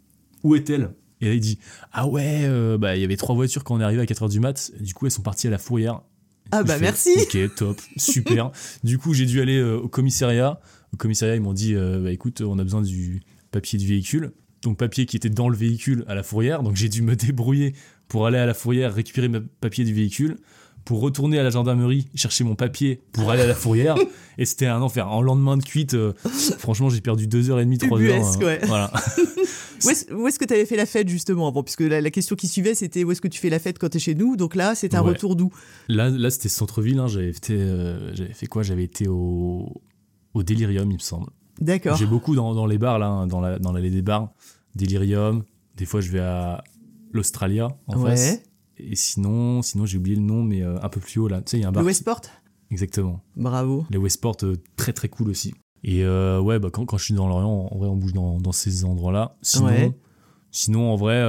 où 0.43 0.55
est-elle? 0.55 0.91
Et 1.19 1.25
là, 1.29 1.33
il 1.33 1.39
dit 1.39 1.57
Ah 1.91 2.07
ouais, 2.07 2.41
euh, 2.43 2.77
bah 2.77 2.95
il 2.95 3.01
y 3.01 3.03
avait 3.03 3.17
trois 3.17 3.33
voitures 3.33 3.63
quand 3.63 3.75
on 3.75 3.79
est 3.81 3.83
arrivé 3.83 4.01
à 4.01 4.05
4h 4.05 4.29
du 4.29 4.39
mat. 4.39 4.71
Du 4.79 4.93
coup, 4.93 5.07
elles 5.07 5.11
sont 5.11 5.23
parties 5.23 5.47
à 5.47 5.49
la 5.49 5.57
fourrière. 5.57 6.01
Ah 6.51 6.61
bah 6.63 6.75
fais, 6.75 6.81
merci. 6.81 7.09
Ok, 7.19 7.55
top, 7.55 7.81
super. 7.97 8.51
du 8.83 8.99
coup, 8.99 9.15
j'ai 9.15 9.25
dû 9.25 9.41
aller 9.41 9.57
euh, 9.57 9.79
au 9.79 9.87
commissariat. 9.87 10.59
Au 10.93 10.97
commissariat, 10.97 11.35
ils 11.35 11.41
m'ont 11.41 11.53
dit 11.53 11.73
Bah 11.73 12.11
écoute, 12.11 12.41
on 12.41 12.59
a 12.59 12.63
besoin 12.63 12.83
du 12.83 13.23
papier 13.49 13.79
du 13.79 13.87
véhicule. 13.87 14.31
Donc, 14.63 14.77
papier 14.77 15.05
qui 15.05 15.15
était 15.17 15.29
dans 15.29 15.49
le 15.49 15.55
véhicule 15.57 16.03
à 16.07 16.15
la 16.15 16.23
fourrière. 16.23 16.63
Donc, 16.63 16.75
j'ai 16.75 16.89
dû 16.89 17.01
me 17.01 17.15
débrouiller 17.15 17.73
pour 18.07 18.25
aller 18.25 18.37
à 18.37 18.45
la 18.45 18.53
fourrière 18.53 18.93
récupérer 18.93 19.27
mon 19.27 19.43
papier 19.61 19.83
du 19.85 19.93
véhicule. 19.93 20.37
Pour 20.85 21.01
retourner 21.01 21.37
à 21.37 21.43
la 21.43 21.49
gendarmerie, 21.49 22.07
chercher 22.15 22.45
mon 22.45 22.55
papier 22.55 23.01
pour 23.11 23.29
aller 23.29 23.41
à 23.41 23.45
la 23.47 23.55
fourrière. 23.55 23.95
Et 24.37 24.45
c'était 24.45 24.67
un 24.67 24.81
enfer. 24.81 25.09
En 25.11 25.21
lendemain 25.21 25.57
de 25.57 25.63
cuite, 25.63 25.95
euh, 25.95 26.13
franchement, 26.59 26.89
j'ai 26.89 27.01
perdu 27.01 27.27
2h30, 27.27 27.77
3h. 27.77 27.95
Ubuesque, 27.99 28.39
ouais. 28.41 28.59
Voilà. 28.67 28.91
Où 29.85 29.89
est-ce, 29.91 30.11
où 30.11 30.27
est-ce 30.27 30.39
que 30.39 30.45
tu 30.45 30.53
avais 30.55 30.65
fait 30.65 30.75
la 30.75 30.87
fête 30.87 31.07
justement 31.07 31.47
avant? 31.49 31.61
Puisque 31.61 31.81
la, 31.81 32.01
la 32.01 32.09
question 32.09 32.35
qui 32.35 32.47
suivait 32.47 32.73
c'était 32.73 33.03
où 33.03 33.11
est-ce 33.11 33.21
que 33.21 33.27
tu 33.27 33.39
fais 33.39 33.51
la 33.51 33.59
fête 33.59 33.77
quand 33.77 33.89
tu 33.89 33.97
es 33.97 33.99
chez 33.99 34.15
nous? 34.15 34.35
Donc 34.35 34.55
là 34.55 34.73
c'est 34.73 34.95
un 34.95 35.03
Ouais. 35.03 35.09
retour 35.09 35.35
d'où? 35.35 35.51
Là, 35.87 36.09
là 36.09 36.31
c'était 36.31 36.49
centre-ville. 36.49 36.97
hein. 36.97 37.05
J'avais 37.07 37.31
fait, 37.31 37.51
euh, 37.51 38.11
j'avais 38.15 38.33
fait 38.33 38.47
quoi? 38.47 38.63
J'avais 38.63 38.83
été 38.85 39.07
au, 39.07 39.71
au 40.33 40.41
Delirium, 40.41 40.89
il 40.89 40.95
me 40.95 40.99
semble. 40.99 41.27
D'accord. 41.59 41.95
J'ai 41.97 42.05
beaucoup 42.05 42.35
dans, 42.35 42.53
dans 42.53 42.65
les 42.65 42.77
bars, 42.77 42.99
là, 42.99 43.07
hein, 43.07 43.27
dans, 43.27 43.39
la, 43.41 43.59
dans 43.59 43.71
l'allée 43.71 43.89
des 43.91 44.01
bars. 44.01 44.31
Delirium. 44.75 45.43
Des 45.75 45.85
fois, 45.85 46.01
je 46.01 46.11
vais 46.11 46.19
à 46.19 46.63
l'Australia, 47.13 47.67
en 47.87 48.01
Ouais. 48.01 48.11
face. 48.11 48.41
Et 48.77 48.95
sinon, 48.95 49.61
sinon 49.63 49.85
j'ai 49.87 49.97
oublié 49.97 50.15
le 50.15 50.21
nom, 50.21 50.43
mais 50.43 50.61
euh, 50.61 50.77
un 50.83 50.89
peu 50.89 50.99
plus 50.99 51.19
haut, 51.19 51.27
là. 51.27 51.41
Tu 51.41 51.51
sais, 51.51 51.57
il 51.57 51.61
y 51.61 51.65
a 51.65 51.69
un 51.69 51.71
bar. 51.71 51.81
Le 51.81 51.87
Westport? 51.87 52.21
Exactement. 52.69 53.21
Bravo. 53.35 53.85
Les 53.89 53.97
Westport, 53.97 54.37
euh, 54.43 54.55
très 54.75 54.93
très 54.93 55.09
cool 55.09 55.29
aussi. 55.29 55.53
Et 55.83 56.03
euh, 56.03 56.39
ouais, 56.39 56.59
bah, 56.59 56.69
quand, 56.71 56.85
quand 56.85 56.97
je 56.97 57.05
suis 57.05 57.13
dans 57.13 57.27
l'Orient, 57.27 57.69
en 57.71 57.77
vrai, 57.77 57.87
on 57.87 57.95
bouge 57.95 58.13
dans, 58.13 58.39
dans 58.39 58.51
ces 58.51 58.85
endroits-là. 58.85 59.35
Sinon, 59.41 59.65
Ouais. 59.67 59.91
sinon, 60.51 60.91
en 60.91 60.95
vrai, 60.95 61.23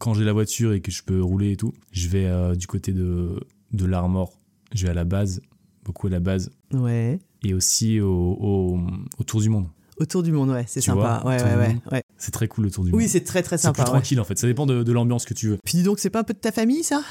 quand 0.00 0.14
j'ai 0.14 0.24
la 0.24 0.32
voiture 0.32 0.72
et 0.72 0.80
que 0.80 0.90
je 0.90 1.02
peux 1.04 1.22
rouler 1.22 1.52
et 1.52 1.56
tout, 1.56 1.72
je 1.92 2.08
vais 2.08 2.56
du 2.56 2.66
côté 2.66 2.92
de, 2.92 3.38
de 3.72 3.84
l'Armor. 3.84 4.38
Je 4.74 4.84
vais 4.84 4.90
à 4.90 4.94
la 4.94 5.04
base, 5.04 5.40
beaucoup 5.84 6.06
à 6.06 6.10
la 6.10 6.20
base. 6.20 6.50
Ouais. 6.72 7.18
Et 7.44 7.54
aussi 7.54 8.00
au, 8.00 8.08
au, 8.40 8.80
au 9.18 9.24
Tour 9.24 9.40
du 9.40 9.48
Monde. 9.48 9.68
Autour 9.98 10.22
du 10.22 10.32
monde, 10.32 10.50
ouais, 10.50 10.64
c'est 10.66 10.80
sympa. 10.80 11.22
ouais, 11.24 11.40
ouais, 11.42 11.76
ouais. 11.92 12.02
C'est 12.16 12.30
très 12.32 12.48
cool 12.48 12.64
le 12.64 12.70
Tour 12.70 12.84
du 12.84 12.90
Oui, 12.92 13.02
Monde. 13.04 13.08
c'est 13.10 13.20
très 13.24 13.42
très 13.42 13.58
C'est 13.58 13.68
plus 13.72 13.78
sympa. 13.80 13.90
ouais. 13.92 13.98
tranquille 13.98 14.20
en 14.20 14.24
fait. 14.24 14.38
Ça 14.38 14.46
dépend 14.46 14.64
de, 14.66 14.82
de 14.82 14.92
l'ambiance 14.92 15.24
que 15.24 15.34
tu 15.34 15.48
veux. 15.48 15.58
Puis 15.64 15.78
dis 15.78 15.82
donc, 15.84 15.98
c'est 15.98 16.10
pas 16.10 16.20
un 16.20 16.24
peu 16.24 16.34
de 16.34 16.38
ta 16.38 16.50
famille 16.52 16.82
ça? 16.82 17.02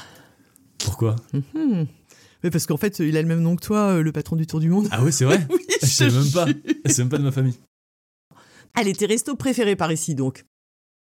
Pourquoi? 0.84 1.16
Mhm. 1.32 1.86
Mais 2.42 2.50
parce 2.50 2.66
qu'en 2.66 2.76
fait, 2.76 2.98
il 2.98 3.16
a 3.16 3.22
le 3.22 3.28
même 3.28 3.40
nom 3.40 3.54
que 3.56 3.64
toi, 3.64 3.78
euh, 3.92 4.02
le 4.02 4.10
patron 4.10 4.34
du 4.36 4.46
Tour 4.48 4.58
du 4.58 4.68
Monde. 4.68 4.88
Ah 4.90 5.02
ouais, 5.04 5.12
c'est 5.12 5.24
vrai 5.24 5.46
oui, 5.50 5.60
Je 5.80 5.86
sais 5.86 6.10
même 6.10 6.30
pas. 6.32 6.46
jure. 6.46 6.56
C'est 6.86 6.98
même 6.98 7.08
pas 7.08 7.18
de 7.18 7.22
ma 7.22 7.30
famille. 7.32 7.54
Allez, 8.74 8.92
tes 8.94 9.06
restos 9.06 9.36
préférés 9.36 9.76
par 9.76 9.92
ici 9.92 10.14
donc 10.14 10.44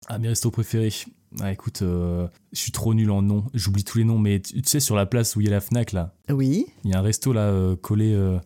Ah, 0.09 0.19
mes 0.19 0.29
restos 0.29 0.51
préférés. 0.51 0.93
Ah, 1.41 1.53
écoute, 1.53 1.83
euh, 1.83 2.27
je 2.53 2.59
suis 2.59 2.73
trop 2.73 2.93
nul 2.95 3.11
en 3.11 3.23
noms. 3.23 3.45
J'oublie 3.55 3.85
tous 3.85 3.99
les 3.99 4.05
noms, 4.05 4.19
mais 4.19 4.41
tu, 4.41 4.55
tu 4.63 4.69
sais, 4.69 4.81
sur 4.81 4.97
la 4.97 5.07
place 5.07 5.37
où 5.37 5.41
il 5.41 5.45
y 5.45 5.49
a 5.49 5.53
la 5.53 5.61
Fnac, 5.61 5.93
là, 5.93 6.15
Oui. 6.31 6.67
il 6.85 6.91
y 6.91 6.95
a 6.95 6.99
un 6.99 7.03
resto, 7.03 7.33
là, 7.33 7.43
euh, 7.43 7.77
collé. 7.77 8.13
euh, 8.15 8.39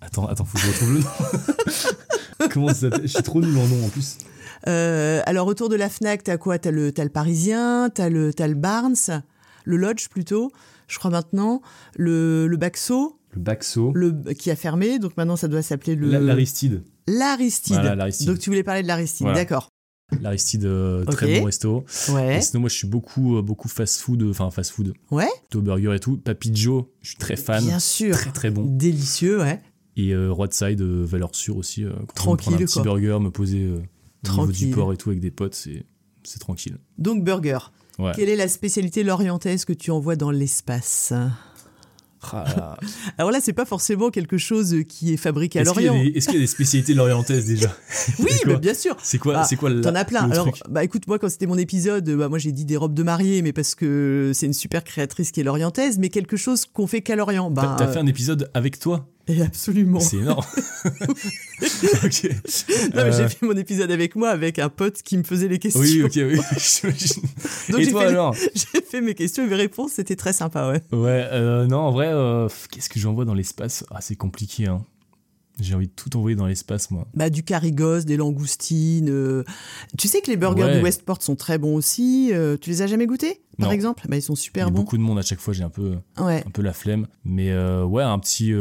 Attends, 0.00 0.26
attends, 0.26 0.44
faut 0.44 0.58
que 0.58 0.64
je 0.64 0.68
retrouve 0.70 0.92
le 0.94 1.00
nom. 1.00 2.48
Comment 2.52 2.68
ça 2.68 2.74
s'appelle? 2.74 3.02
Je 3.02 3.06
suis 3.08 3.22
trop 3.22 3.40
nul 3.40 3.56
en 3.56 3.66
noms 3.66 3.84
en 3.86 3.88
plus. 3.88 4.18
Euh, 4.66 5.20
alors, 5.26 5.46
autour 5.46 5.68
de 5.68 5.76
la 5.76 5.88
Fnac, 5.88 6.22
t'as 6.24 6.36
quoi? 6.36 6.58
T'as 6.58 6.70
le, 6.70 6.92
t'as 6.92 7.04
le 7.04 7.10
Parisien, 7.10 7.90
t'as 7.92 8.08
le, 8.08 8.32
t'as 8.32 8.46
le 8.46 8.54
Barnes, 8.54 8.94
le 9.64 9.76
Lodge 9.76 10.08
plutôt, 10.08 10.50
je 10.86 10.98
crois 10.98 11.10
maintenant, 11.10 11.62
le, 11.96 12.46
le 12.46 12.56
Baxo, 12.56 13.18
Le 13.32 13.40
Baxo. 13.40 13.92
le, 13.94 14.12
qui 14.34 14.50
a 14.50 14.56
fermé, 14.56 14.98
donc 14.98 15.16
maintenant 15.16 15.36
ça 15.36 15.48
doit 15.48 15.62
s'appeler 15.62 15.94
le. 15.96 16.10
La- 16.10 16.20
L'Aristide. 16.20 16.82
L'Aristide. 17.06 17.74
Voilà, 17.74 17.94
l'Aristide. 17.94 18.26
Donc 18.28 18.38
tu 18.38 18.50
voulais 18.50 18.62
parler 18.64 18.82
de 18.82 18.88
l'Aristide, 18.88 19.26
Voilà. 19.26 19.40
d'accord. 19.40 19.68
L'Aristide, 20.22 20.64
euh, 20.64 21.04
très 21.04 21.38
bon 21.38 21.44
resto. 21.46 21.84
Ouais. 22.10 22.38
Et 22.38 22.40
sinon, 22.40 22.60
moi, 22.60 22.70
je 22.70 22.74
suis 22.76 22.88
beaucoup, 22.88 23.36
euh, 23.36 23.42
beaucoup 23.42 23.68
fast-food, 23.68 24.22
enfin, 24.30 24.50
fast-food. 24.50 24.94
Ouais. 25.10 25.28
Plutôt 25.50 25.60
burger 25.60 25.94
et 25.96 26.00
tout. 26.00 26.16
Papy 26.16 26.50
Joe, 26.54 26.84
je 27.02 27.10
suis 27.10 27.18
très 27.18 27.36
fan. 27.36 27.62
Bien 27.62 27.78
sûr. 27.78 28.14
Très, 28.16 28.32
très 28.32 28.50
bon. 28.50 28.64
Délicieux, 28.64 29.38
ouais. 29.40 29.60
Et 29.98 30.14
euh, 30.14 30.30
Roadside, 30.32 30.80
euh, 30.80 31.04
valeur 31.04 31.34
sûre 31.34 31.56
aussi. 31.58 31.84
euh, 31.84 31.90
quand 31.90 31.96
je 31.98 32.02
me 32.02 32.14
Tranquille, 32.36 32.54
un 32.54 32.56
petit 32.58 32.72
quoi. 32.74 32.82
burger, 32.84 33.18
me 33.20 33.30
poser 33.30 33.64
euh, 33.64 33.74
au 33.74 33.76
niveau 33.76 33.82
Tranquille. 34.22 34.68
du 34.68 34.74
port 34.74 34.92
et 34.92 34.96
tout 34.96 35.10
avec 35.10 35.20
des 35.20 35.30
potes, 35.32 35.54
c'est 35.54 35.84
tranquille. 36.40 36.78
Donc 36.98 37.24
burger. 37.24 37.58
Ouais. 37.98 38.12
Quelle 38.14 38.28
est 38.28 38.36
la 38.36 38.46
spécialité 38.48 39.02
lorientaise 39.02 39.64
que 39.64 39.72
tu 39.72 39.90
envoies 39.90 40.14
dans 40.16 40.30
l'espace? 40.30 41.12
Ah. 42.32 42.76
Alors 43.18 43.30
là, 43.30 43.38
c'est 43.40 43.52
pas 43.52 43.64
forcément 43.64 44.10
quelque 44.10 44.38
chose 44.38 44.74
qui 44.88 45.12
est 45.12 45.16
fabriqué 45.16 45.60
à 45.60 45.62
a 45.62 45.64
Lorient. 45.64 45.94
est-ce 45.94 46.26
qu'il 46.26 46.34
y 46.34 46.38
a 46.38 46.40
des 46.40 46.46
spécialités 46.48 46.94
lorientaises 46.94 47.46
déjà? 47.46 47.72
Oui, 48.18 48.30
mais 48.46 48.56
bien 48.56 48.74
sûr. 48.74 48.96
C'est 49.02 49.18
quoi, 49.18 49.34
Bah, 49.34 49.44
c'est 49.44 49.56
quoi 49.56 49.70
T'en 49.80 49.94
as 49.94 50.04
plein. 50.04 50.26
le 50.26 50.32
Alors, 50.32 50.48
bah 50.68 50.82
écoute, 50.84 51.06
moi, 51.06 51.18
quand 51.18 51.28
c'était 51.28 51.46
mon 51.46 51.56
épisode, 51.58 52.08
bah, 52.10 52.28
moi 52.28 52.38
j'ai 52.38 52.50
dit 52.52 52.64
des 52.64 52.76
robes 52.76 52.94
de 52.94 53.02
mariée, 53.04 53.42
mais 53.42 53.52
parce 53.52 53.74
que 53.74 54.32
c'est 54.34 54.46
une 54.46 54.52
super 54.52 54.82
créatrice 54.84 55.30
qui 55.30 55.40
est 55.40 55.44
lorientaise, 55.44 55.98
mais 55.98 56.08
quelque 56.08 56.36
chose 56.36 56.66
qu'on 56.66 56.86
fait 56.88 57.02
qu'à 57.02 57.14
Lorient. 57.16 57.50
Bah, 57.50 57.76
t'as 57.78 57.86
fait 57.88 57.98
un 58.00 58.06
épisode 58.06 58.50
avec 58.54 58.78
toi? 58.80 59.08
Euh, 59.30 59.44
absolument. 59.44 60.00
C'est 60.00 60.16
énorme. 60.18 60.44
ok. 62.04 62.24
Non, 62.24 62.32
mais 62.94 63.00
Euh, 63.00 63.12
j'ai 63.12 63.28
fait 63.28 63.46
mon 63.46 63.56
épisode 63.56 63.90
avec 63.90 64.16
moi, 64.16 64.30
avec 64.30 64.58
un 64.58 64.68
pote 64.68 65.02
qui 65.02 65.16
me 65.18 65.22
faisait 65.24 65.48
les 65.48 65.58
questions. 65.58 65.80
Oui, 65.80 66.02
ok, 66.02 66.12
oui. 66.16 66.36
Donc 67.70 67.80
Et 67.80 67.84
j'ai 67.84 67.90
toi 67.90 68.02
fait, 68.02 68.06
alors 68.08 68.34
j'ai 68.54 68.80
fait 68.80 69.00
mes 69.00 69.14
questions 69.14 69.44
et 69.44 69.48
mes 69.48 69.56
réponses, 69.56 69.92
c'était 69.92 70.16
très 70.16 70.32
sympa, 70.32 70.70
ouais. 70.70 70.82
Ouais, 70.96 71.26
euh, 71.32 71.66
non, 71.66 71.78
en 71.78 71.90
vrai, 71.92 72.08
euh, 72.08 72.48
qu'est-ce 72.70 72.88
que 72.88 72.98
j'envoie 73.00 73.24
dans 73.24 73.34
l'espace? 73.34 73.84
Ah, 73.90 74.00
c'est 74.00 74.16
compliqué, 74.16 74.66
hein. 74.66 74.84
J'ai 75.60 75.74
envie 75.74 75.88
de 75.88 75.92
tout 75.92 76.16
envoyer 76.16 76.36
dans 76.36 76.46
l'espace, 76.46 76.92
moi. 76.92 77.08
Bah, 77.14 77.30
du 77.30 77.42
carigos, 77.42 78.02
des 78.04 78.16
langoustines. 78.16 79.08
euh. 79.10 79.42
Tu 79.98 80.06
sais 80.06 80.20
que 80.20 80.30
les 80.30 80.36
burgers 80.36 80.62
Ouais. 80.62 80.76
du 80.78 80.84
Westport 80.84 81.20
sont 81.20 81.34
très 81.34 81.58
bons 81.58 81.74
aussi. 81.74 82.30
euh, 82.32 82.56
tu 82.56 82.70
les 82.70 82.80
as 82.82 82.86
jamais 82.86 83.06
goûtés, 83.08 83.40
par 83.58 83.66
Non. 83.66 83.72
exemple? 83.74 84.04
Bah, 84.08 84.14
ils 84.16 84.22
sont 84.22 84.34
Il 84.34 84.38
y 84.38 84.42
super 84.42 84.68
a 84.68 84.70
bons. 84.70 84.76
beaucoup 84.76 84.96
de 84.96 85.02
monde 85.02 85.18
à 85.18 85.22
chaque 85.22 85.40
fois, 85.40 85.52
j'ai 85.52 85.64
un 85.64 85.68
peu, 85.68 85.96
Ouais. 86.20 86.44
un 86.46 86.50
peu 86.50 86.62
la 86.62 86.72
flemme. 86.72 87.08
Mais 87.24 87.50
euh, 87.50 87.82
ouais, 87.84 88.04
un 88.04 88.20
petit. 88.20 88.52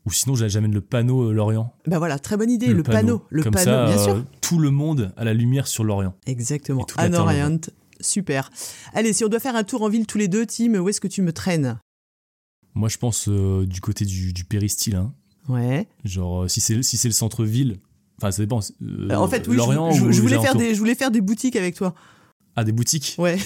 Euh, 0.00 0.08
Ou 0.08 0.12
sinon, 0.12 0.34
j'amène 0.34 0.72
le 0.72 0.80
panneau 0.80 1.28
euh, 1.28 1.32
Lorient. 1.32 1.72
Bah 1.86 1.98
voilà, 1.98 2.18
très 2.18 2.36
bonne 2.36 2.50
idée. 2.50 2.68
Le, 2.68 2.82
panneau. 2.82 3.22
Le 3.30 3.42
Comme 3.42 3.52
panneau, 3.52 3.64
ça, 3.64 3.84
bien 3.86 3.98
euh, 3.98 4.04
sûr. 4.04 4.24
tout 4.40 4.58
le 4.58 4.70
monde 4.70 5.12
a 5.16 5.24
la 5.24 5.34
lumière 5.34 5.66
sur 5.66 5.84
Lorient. 5.84 6.14
Exactement. 6.26 6.84
terre 6.84 7.12
Orient. 7.20 7.58
Super. 8.00 8.50
Allez, 8.94 9.12
si 9.12 9.24
on 9.24 9.28
doit 9.28 9.40
faire 9.40 9.56
un 9.56 9.64
tour 9.64 9.82
en 9.82 9.88
ville 9.90 10.06
tous 10.06 10.16
les 10.18 10.28
deux, 10.28 10.46
Tim, 10.46 10.74
où 10.76 10.88
est-ce 10.88 11.00
que 11.02 11.08
tu 11.08 11.20
me 11.22 11.32
traînes? 11.32 11.78
Moi, 12.74 12.88
je 12.88 12.96
pense 12.98 13.28
euh, 13.28 13.66
du 13.66 13.80
côté 13.80 14.04
du, 14.06 14.32
du 14.32 14.44
péristyle. 14.44 14.96
hein. 14.96 15.12
Ouais. 15.48 15.86
Genre, 16.04 16.44
euh, 16.44 16.48
si 16.48 16.60
c'est 16.60 16.82
si 16.82 17.06
le 17.06 17.12
centre-ville. 17.12 17.78
Enfin, 18.18 18.30
ça 18.30 18.42
dépend. 18.42 18.60
euh, 18.82 19.14
en 19.14 19.28
fait, 19.28 19.46
oui, 19.48 19.54
je, 19.54 19.58
Lorient 19.58 19.90
je- 19.90 20.02
ou 20.04 20.12
je 20.12 20.20
voulais 20.22 20.38
faire 20.40 20.54
des, 20.54 20.74
je 20.74 20.78
voulais 20.78 20.94
faire 20.94 21.10
des 21.10 21.20
boutiques 21.20 21.56
avec 21.56 21.74
toi. 21.74 21.94
Ah, 22.56 22.64
des 22.64 22.72
boutiques? 22.72 23.16
Ouais. 23.18 23.38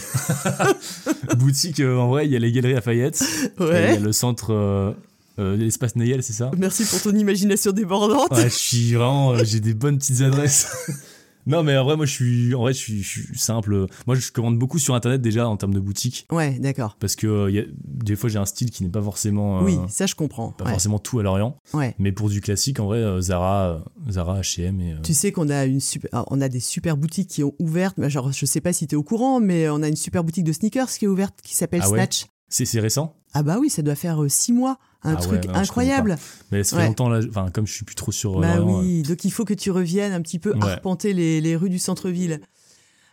boutiques, 1.38 1.80
euh, 1.80 1.96
en 1.98 2.08
vrai, 2.08 2.26
il 2.26 2.32
y 2.32 2.36
a 2.36 2.38
les 2.38 2.52
Galeries 2.52 2.74
Lafayette. 2.74 3.22
et 3.22 3.48
Il 3.60 3.64
y 3.66 3.68
Ouais. 3.68 3.96
a 3.96 3.98
le 3.98 4.12
centre. 4.12 4.94
Euh, 5.38 5.56
l'espace 5.56 5.96
Nayel, 5.96 6.22
c'est 6.22 6.32
ça 6.32 6.50
Merci 6.56 6.84
pour 6.84 7.00
ton 7.02 7.14
imagination 7.16 7.72
débordante. 7.72 8.30
Ouais, 8.32 8.44
je 8.44 8.54
suis 8.54 8.92
vraiment. 8.94 9.32
euh, 9.32 9.44
j'ai 9.44 9.60
des 9.60 9.74
bonnes 9.74 9.98
petites 9.98 10.20
adresses. 10.20 10.68
non, 11.46 11.62
mais 11.62 11.76
en 11.76 11.84
vrai, 11.84 11.96
moi, 11.96 12.06
je 12.06 12.12
suis. 12.12 12.54
En 12.54 12.60
vrai, 12.60 12.72
je 12.72 12.78
suis, 12.78 13.02
je 13.02 13.08
suis 13.24 13.38
simple. 13.38 13.86
Moi, 14.06 14.16
je 14.16 14.30
commande 14.32 14.58
beaucoup 14.58 14.78
sur 14.78 14.94
internet 14.94 15.20
déjà 15.20 15.46
en 15.48 15.56
termes 15.56 15.74
de 15.74 15.80
boutique. 15.80 16.26
Ouais, 16.32 16.58
d'accord. 16.58 16.96
Parce 17.00 17.16
que 17.16 17.26
euh, 17.26 17.50
y 17.50 17.58
a, 17.58 17.64
des 17.84 18.16
fois, 18.16 18.30
j'ai 18.30 18.38
un 18.38 18.46
style 18.46 18.70
qui 18.70 18.82
n'est 18.84 18.88
pas 18.90 19.02
forcément. 19.02 19.58
euh, 19.60 19.64
Oui, 19.64 19.78
ça 19.88 20.06
je 20.06 20.14
comprends. 20.14 20.52
Pas 20.52 20.64
Ouais. 20.64 20.70
forcément 20.70 20.98
tout 20.98 21.18
à 21.18 21.22
Lorient. 21.22 21.56
Ouais. 21.74 21.94
Mais 21.98 22.12
pour 22.12 22.30
du 22.30 22.40
classique, 22.40 22.78
en 22.80 22.86
vrai, 22.86 22.98
euh, 22.98 23.20
Zara, 23.20 23.84
Zara, 24.10 24.40
H&M 24.40 24.80
et. 24.80 24.94
Tu 25.02 25.12
sais 25.14 25.32
qu'on 25.32 25.50
a 25.50 25.64
une 25.66 25.80
super, 25.80 26.08
ah, 26.12 26.24
on 26.30 26.40
a 26.40 26.48
des 26.48 26.60
super 26.60 26.96
boutiques 26.96 27.28
qui 27.28 27.42
ont 27.42 27.54
ouvertes. 27.58 27.96
mais 27.98 28.08
Genre, 28.08 28.30
je 28.32 28.46
sais 28.46 28.60
pas 28.60 28.72
si 28.72 28.86
t'es 28.86 28.96
au 28.96 29.02
courant, 29.02 29.40
mais 29.40 29.68
on 29.68 29.82
a 29.82 29.88
une 29.88 29.96
super 29.96 30.22
boutique 30.24 30.44
de 30.44 30.52
sneakers 30.52 30.88
qui 30.90 31.04
est 31.04 31.08
ouverte, 31.08 31.40
qui 31.42 31.54
s'appelle 31.56 31.80
Ah 31.82 31.90
ouais 31.90 31.98
Snatch. 31.98 32.26
C'est 32.48 32.80
récent 32.80 33.16
Ah 33.32 33.42
bah 33.42 33.58
oui, 33.60 33.68
ça 33.70 33.82
doit 33.82 33.94
faire 33.96 34.22
euh, 34.22 34.28
six 34.28 34.52
mois, 34.52 34.78
un 35.02 35.14
Ah 35.14 35.16
truc 35.16 35.46
incroyable. 35.52 36.16
Mais 36.52 36.62
ça 36.62 36.76
fait 36.76 36.82
Ouais. 36.82 36.88
longtemps 36.88 37.08
là. 37.08 37.20
Enfin, 37.28 37.50
comme 37.50 37.66
je 37.66 37.72
suis 37.72 37.84
plus 37.84 37.96
trop 37.96 38.12
sur 38.12 38.38
euh, 38.38 38.42
Bah 38.42 38.60
oui, 38.62 39.02
donc 39.02 39.24
il 39.24 39.30
faut 39.30 39.44
que 39.44 39.54
tu 39.54 39.70
reviennes 39.70 40.12
un 40.12 40.20
petit 40.22 40.38
peu 40.38 40.52
Ouais. 40.54 40.62
arpenter 40.62 41.12
les, 41.12 41.40
les 41.40 41.56
rues 41.56 41.70
du 41.70 41.78
centre-ville. 41.80 42.40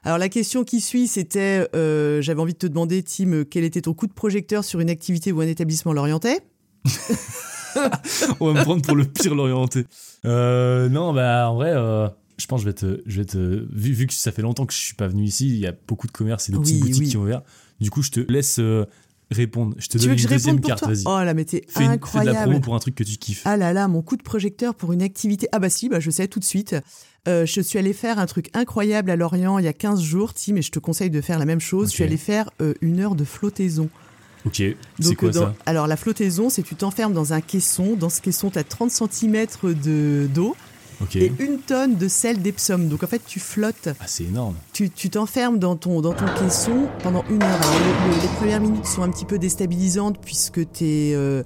Alors 0.04 0.18
la 0.18 0.30
question 0.30 0.64
qui 0.64 0.82
suit, 0.82 1.08
c'était, 1.08 1.68
euh, 1.76 2.22
j'avais 2.22 2.42
envie 2.42 2.54
de 2.54 2.58
te 2.58 2.68
demander, 2.68 3.04
Tim, 3.04 3.32
euh, 3.34 3.44
quel 3.44 3.64
était 3.64 3.82
ton 3.82 3.94
coup 3.94 4.08
de 4.08 4.14
projecteur 4.14 4.64
sur 4.64 4.80
une 4.80 4.90
activité 4.90 5.32
ou 5.32 5.42
un 5.42 5.48
établissement 5.48 5.94
lorientais? 5.94 6.40
Euh, 7.78 7.90
On 8.40 8.52
va 8.52 8.60
me 8.60 8.64
prendre 8.64 8.82
pour 8.82 8.96
le 8.96 9.06
pire 9.06 9.34
Lorientais. 9.36 9.86
Euh, 10.26 10.90
non, 10.90 11.14
bah 11.14 11.50
en 11.50 11.56
vrai. 11.56 11.72
euh, 11.74 12.08
Je 12.38 12.46
pense 12.48 12.62
que 12.62 12.66
je 12.66 12.70
vais 12.70 12.74
te, 12.74 13.02
je 13.06 13.20
vais 13.22 13.26
te 13.26 13.38
vu, 13.72 13.94
vu 13.94 14.08
que 14.08 14.14
ça 14.14 14.32
fait 14.32 14.42
longtemps 14.42 14.66
que 14.66 14.74
je 14.74 14.78
suis 14.80 14.96
pas 14.96 15.08
venu 15.08 15.24
ici, 15.24 15.48
il 15.48 15.58
y 15.58 15.68
a 15.68 15.74
beaucoup 15.88 16.08
de 16.08 16.12
commerces 16.12 16.50
et 16.50 16.52
de 16.52 16.58
petites 16.58 16.80
boutiques 16.82 17.00
oui. 17.04 17.08
qui 17.10 17.18
ont 17.18 17.22
ouvert. 17.22 17.42
Du 17.80 17.90
coup, 17.90 18.02
je 18.02 18.12
te 18.12 18.20
laisse 18.20 18.58
euh, 18.60 18.86
répondre. 19.32 19.74
Je 19.80 19.88
te 19.88 19.94
Tu 19.94 19.98
donne 20.00 20.10
veux 20.10 20.16
que 20.16 20.22
une 20.22 20.28
je 20.28 20.34
deuxième 20.34 20.60
pour 20.60 20.68
carte, 20.70 20.84
vas-y. 20.86 21.04
Oh 21.06 21.24
là, 21.24 21.34
mais 21.34 21.46
t'es 21.46 21.64
Fais, 21.68 21.86
une- 21.86 21.86
fais 21.86 21.86
de 21.86 21.86
la 21.86 21.92
incroyable. 21.94 22.38
promo 22.44 22.60
pour 22.60 22.76
un 22.76 22.80
truc 22.80 22.96
que 22.96 23.04
tu 23.04 23.18
kiffes. 23.18 23.42
Ah 23.46 23.58
là 23.58 23.74
là, 23.74 23.88
mon 23.88 24.02
coup 24.02 24.18
de 24.18 24.24
projecteur 24.24 24.76
pour 24.76 24.94
une 24.94 25.02
activité. 25.02 25.48
Ah 25.52 25.60
bah 25.60 25.70
si, 25.70 25.90
bah 25.90 26.00
je 26.00 26.12
sais 26.12 26.28
tout 26.28 26.40
de 26.40 26.46
suite. 26.46 26.76
Euh, 27.28 27.46
je 27.46 27.62
suis 27.62 27.78
allée 27.80 27.94
faire 27.94 28.20
un 28.20 28.26
truc 28.26 28.50
incroyable 28.54 29.10
à 29.12 29.16
Lorient 29.16 29.58
il 29.60 29.66
y 29.66 29.68
a 29.68 29.74
15 29.74 30.02
jours, 30.02 30.34
Tim, 30.34 30.56
et 30.56 30.62
je 30.62 30.72
te 30.72 30.80
conseille 30.80 31.10
de 31.12 31.22
faire 31.22 31.40
la 31.40 31.46
même 31.46 31.60
chose. 31.62 31.90
Je 31.90 31.94
suis 31.96 32.04
allée 32.04 32.18
faire 32.18 32.50
euh, 32.62 32.74
une 32.82 33.00
heure 33.00 33.16
de 33.16 33.24
flottaison. 33.24 33.90
Ok, 34.44 34.64
c'est 35.00 35.16
quoi 35.16 35.30
euh, 35.30 35.32
dans- 35.32 35.40
ça? 35.42 35.56
Alors 35.68 35.86
la 35.86 35.96
flottaison, 35.98 36.50
c'est 36.50 36.64
tu 36.64 36.74
t'enfermes 36.76 37.14
dans 37.14 37.32
un 37.34 37.42
caisson. 37.42 37.96
Dans 37.96 38.10
ce 38.10 38.22
caisson, 38.22 38.50
tu 38.50 38.58
as 38.58 38.64
30 38.64 38.90
cm 38.90 39.46
de 39.64 40.28
et 41.16 41.32
une 41.40 41.60
tonne 41.60 41.96
de 41.96 42.08
sel 42.08 42.42
d'Epsom. 42.42 42.88
Donc 42.90 43.04
en 43.04 43.08
fait, 43.08 43.22
tu 43.26 43.40
flottes. 43.40 43.90
Ah, 44.00 44.04
c'est 44.08 44.24
énorme. 44.26 44.56
Tu 44.74 44.90
t'enfermes 45.10 45.60
dans 45.60 45.76
ton, 45.76 46.02
dans 46.02 46.14
ton 46.14 46.26
caisson 46.40 46.88
pendant 47.04 47.24
une 47.30 47.42
heure. 47.44 47.50
Alors, 47.62 47.80
le- 47.80 48.16
le- 48.16 48.22
les 48.22 48.28
premières 48.38 48.62
minutes 48.62 48.86
sont 48.86 49.04
un 49.04 49.10
petit 49.10 49.26
peu 49.26 49.38
déstabilisantes 49.40 50.20
puisque 50.22 50.70
t'es, 50.72 51.14
euh, 51.16 51.44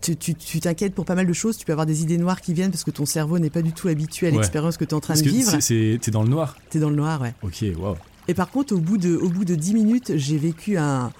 tu 0.00 0.14
t'inquiètes 0.60 0.94
pour 0.94 1.04
pas 1.04 1.14
mal 1.14 1.26
de 1.26 1.32
choses. 1.32 1.56
Tu 1.58 1.64
peux 1.66 1.72
avoir 1.72 1.86
des 1.86 2.02
idées 2.02 2.16
noires 2.18 2.40
qui 2.40 2.54
viennent 2.54 2.70
parce 2.70 2.84
que 2.84 2.90
ton 2.90 3.06
cerveau 3.06 3.38
n'est 3.38 3.50
pas 3.50 3.62
du 3.62 3.72
tout 3.72 3.88
habitué 3.88 4.28
à 4.28 4.30
Ouais. 4.30 4.36
l'expérience 4.36 4.76
que 4.76 4.84
tu 4.84 4.90
es 4.90 4.94
en 4.94 5.00
train 5.00 5.14
Parce 5.14 5.22
de 5.22 5.28
vivre. 5.30 5.98
t'es 5.98 6.10
dans 6.10 6.22
le 6.22 6.28
noir. 6.28 6.56
T'es 6.70 6.78
dans 6.78 6.90
le 6.90 6.96
noir, 6.96 7.20
ouais. 7.20 7.34
Ok, 7.42 7.64
waouh. 7.78 7.96
Et 8.28 8.34
par 8.34 8.50
contre, 8.50 8.74
au 8.74 8.78
bout 8.78 8.96
de, 8.98 9.16
au 9.16 9.28
bout 9.28 9.44
de 9.44 9.54
10 9.54 9.74
minutes, 9.74 10.12
j'ai 10.16 10.38
vécu 10.38 10.76
un, 10.78 11.10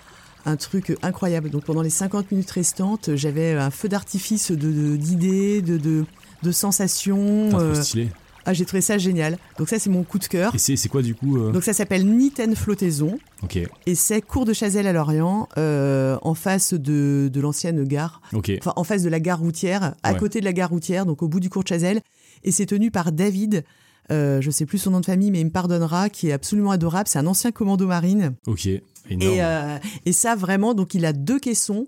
un 0.46 0.56
truc 0.56 0.96
incroyable. 1.02 1.50
Donc 1.50 1.64
pendant 1.64 1.82
les 1.82 1.90
50 1.90 2.30
minutes 2.30 2.50
restantes, 2.52 3.10
j'avais 3.16 3.52
un 3.52 3.70
feu 3.70 3.88
d'artifice 3.88 4.50
d'idées, 4.52 5.60
de, 5.62 5.76
de, 5.76 6.04
de 6.42 6.52
sensations. 6.52 7.46
Putain, 7.46 7.60
euh, 7.60 7.72
trop 7.74 7.82
stylé. 7.82 8.08
ah, 8.46 8.52
j'ai 8.52 8.64
trouvé 8.64 8.80
ça 8.80 8.98
génial. 8.98 9.38
Donc 9.58 9.68
ça, 9.68 9.78
c'est 9.78 9.90
mon 9.90 10.02
coup 10.02 10.18
de 10.18 10.24
cœur. 10.26 10.54
Et 10.54 10.58
c'est 10.58 10.76
c'est 10.76 10.88
quoi 10.88 11.02
du 11.02 11.14
coup 11.14 11.38
euh, 11.38 11.52
Donc 11.52 11.62
ça 11.64 11.72
s'appelle 11.72 12.06
Niten 12.06 12.54
Flottaison 12.56 13.18
Ok, 13.42 13.58
et 13.86 13.94
c'est 13.94 14.20
cours 14.20 14.44
de 14.44 14.52
Chazelle 14.52 14.86
à 14.86 14.92
Lorient, 14.92 15.48
euh, 15.58 16.18
en 16.22 16.34
face 16.34 16.74
de, 16.74 17.30
de 17.32 17.40
l'ancienne 17.40 17.84
gare, 17.84 18.20
ok. 18.34 18.52
enfin 18.60 18.72
en 18.76 18.84
face 18.84 19.02
de 19.02 19.08
la 19.08 19.18
gare 19.20 19.38
routière, 19.38 19.94
à 20.02 20.12
Ouais. 20.12 20.18
côté 20.18 20.40
de 20.40 20.44
la 20.44 20.52
gare 20.52 20.68
routière, 20.70 21.06
donc 21.06 21.22
au 21.22 21.28
bout 21.28 21.40
du 21.40 21.48
cours 21.50 21.62
de 21.62 21.68
Chazelle. 21.68 22.00
Et 22.44 22.52
c'est 22.52 22.66
tenu 22.66 22.90
par 22.90 23.12
David. 23.12 23.64
Euh, 24.12 24.40
je 24.40 24.50
sais 24.50 24.66
plus 24.66 24.78
son 24.78 24.90
nom 24.90 25.00
de 25.00 25.06
famille, 25.06 25.30
mais 25.30 25.40
il 25.40 25.44
me 25.46 25.50
pardonnera, 25.50 26.08
qui 26.10 26.28
est 26.28 26.32
absolument 26.32 26.72
adorable. 26.72 27.08
C'est 27.08 27.18
un 27.20 27.26
ancien 27.28 27.52
commando 27.52 27.86
marine. 27.86 28.34
Ok, 28.46 28.66
énorme. 29.08 29.78
Et, 30.04 30.10
et 30.10 30.12
ça, 30.12 30.34
vraiment, 30.34 30.74
donc 30.74 30.94
il 30.94 31.04
a 31.06 31.12
deux 31.12 31.38
caissons. 31.38 31.86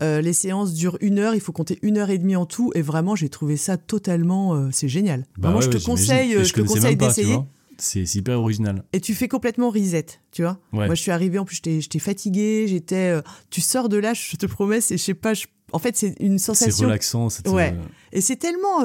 Euh, 0.00 0.20
les 0.20 0.32
séances 0.32 0.72
durent 0.74 0.96
une 1.00 1.18
heure, 1.18 1.34
il 1.34 1.40
faut 1.40 1.52
compter 1.52 1.78
une 1.82 1.98
heure 1.98 2.10
et 2.10 2.18
demie 2.18 2.34
en 2.36 2.46
tout. 2.46 2.72
Et 2.74 2.82
vraiment, 2.82 3.14
j'ai 3.14 3.28
trouvé 3.28 3.56
ça 3.56 3.76
totalement. 3.76 4.54
euh, 4.54 4.68
c'est 4.72 4.88
génial. 4.88 5.20
Bah 5.36 5.48
vraiment, 5.48 5.58
ouais, 5.58 5.64
je 5.64 5.70
te 5.70 5.76
ouais, 5.76 5.82
conseille, 5.82 6.34
euh, 6.34 6.38
je 6.40 6.44
je 6.44 6.52
te 6.54 6.60
conseille 6.62 6.96
d'essayer. 6.96 7.38
C'est 7.78 8.14
hyper 8.14 8.38
original. 8.40 8.84
Et 8.92 9.00
tu 9.00 9.14
fais 9.14 9.28
complètement 9.28 9.70
reset, 9.70 10.06
tu 10.30 10.42
vois. 10.42 10.58
Ouais. 10.72 10.86
Moi, 10.86 10.94
je 10.94 11.00
suis 11.02 11.10
arrivée, 11.10 11.38
en 11.38 11.44
plus, 11.44 11.60
j'étais 11.64 11.98
fatiguée, 11.98 12.66
j'étais. 12.68 13.10
euh, 13.10 13.22
tu 13.50 13.60
sors 13.60 13.88
de 13.88 13.96
là, 13.96 14.14
je 14.14 14.36
te 14.36 14.46
promets, 14.46 14.80
c'est, 14.80 14.96
je 14.96 15.02
sais 15.02 15.14
pas, 15.14 15.34
je- 15.34 15.46
en 15.72 15.78
fait, 15.78 15.96
c'est 15.96 16.14
une 16.20 16.38
C'est 16.38 16.46
sensation. 16.46 16.86
relaxant. 16.86 17.28
c'est, 17.28 17.48
Ouais. 17.48 17.74
euh, 17.76 17.82
Et 18.12 18.20
c'est 18.20 18.36
tellement. 18.36 18.84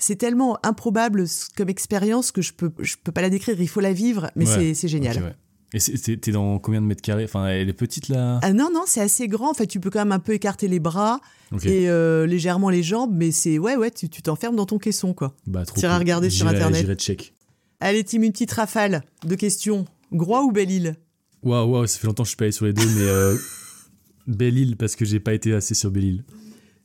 c'est 0.00 0.14
tellement 0.16 0.58
improbable 0.64 1.24
comme 1.56 1.68
expérience 1.68 2.30
que 2.30 2.40
je 2.40 2.52
peux, 2.52 2.70
je 2.78 2.94
peux 3.02 3.10
pas 3.10 3.22
la 3.22 3.30
décrire, 3.30 3.60
il 3.60 3.68
faut 3.68 3.80
la 3.80 3.92
vivre, 3.92 4.30
mais 4.36 4.46
Ouais. 4.48 4.72
c'est, 4.74 4.86
génial. 4.86 5.16
ouais. 5.16 5.34
Et 5.74 5.80
t'es 5.80 6.32
dans 6.32 6.58
combien 6.58 6.80
de 6.80 6.86
mètres 6.86 7.02
carrés? 7.02 7.24
Enfin, 7.24 7.46
elle 7.48 7.68
est 7.68 7.74
petite 7.74 8.08
là? 8.08 8.40
Ah 8.42 8.52
non, 8.54 8.70
non, 8.72 8.84
c'est 8.86 9.02
assez 9.02 9.28
grand. 9.28 9.50
En 9.50 9.54
fait, 9.54 9.66
tu 9.66 9.80
peux 9.80 9.90
quand 9.90 9.98
même 9.98 10.12
un 10.12 10.18
peu 10.18 10.32
écarter 10.32 10.66
les 10.66 10.80
bras 10.80 11.20
et 11.62 11.90
euh, 11.90 12.26
légèrement 12.26 12.70
les 12.70 12.82
jambes, 12.82 13.12
mais 13.14 13.32
c'est 13.32 13.58
ouais, 13.58 13.76
ouais, 13.76 13.90
tu 13.90 14.08
t'enfermes 14.08 14.56
dans 14.56 14.64
ton 14.66 14.78
caisson, 14.78 15.12
quoi. 15.12 15.34
Bah, 15.46 15.66
trop 15.66 15.78
t'iras 15.78 15.94
cool. 15.94 16.00
regarder 16.04 16.30
sur 16.30 16.46
Internet. 16.46 16.80
J'irai 16.80 16.94
check. 16.94 17.34
Allez, 17.80 18.02
Tim, 18.02 18.22
une 18.22 18.32
petite 18.32 18.52
rafale 18.52 19.02
de 19.24 19.34
questions. 19.34 19.84
Groix 20.10 20.42
ou 20.42 20.52
Belle-Île 20.52 20.96
Waouh, 21.42 21.70
waouh, 21.70 21.86
ça 21.86 21.98
fait 21.98 22.06
longtemps 22.06 22.22
que 22.22 22.26
je 22.28 22.30
suis 22.30 22.36
pas 22.36 22.44
allé 22.44 22.52
sur 22.52 22.64
les 22.64 22.72
deux, 22.72 22.86
mais 22.86 23.02
euh, 23.02 23.36
Belle-Île, 24.26 24.76
parce 24.76 24.96
que 24.96 25.04
j'ai 25.04 25.20
pas 25.20 25.34
été 25.34 25.52
assez 25.52 25.74
sur 25.74 25.90
Belle-Île. 25.90 26.24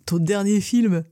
Ton 0.06 0.18
dernier 0.20 0.60
film? 0.62 1.04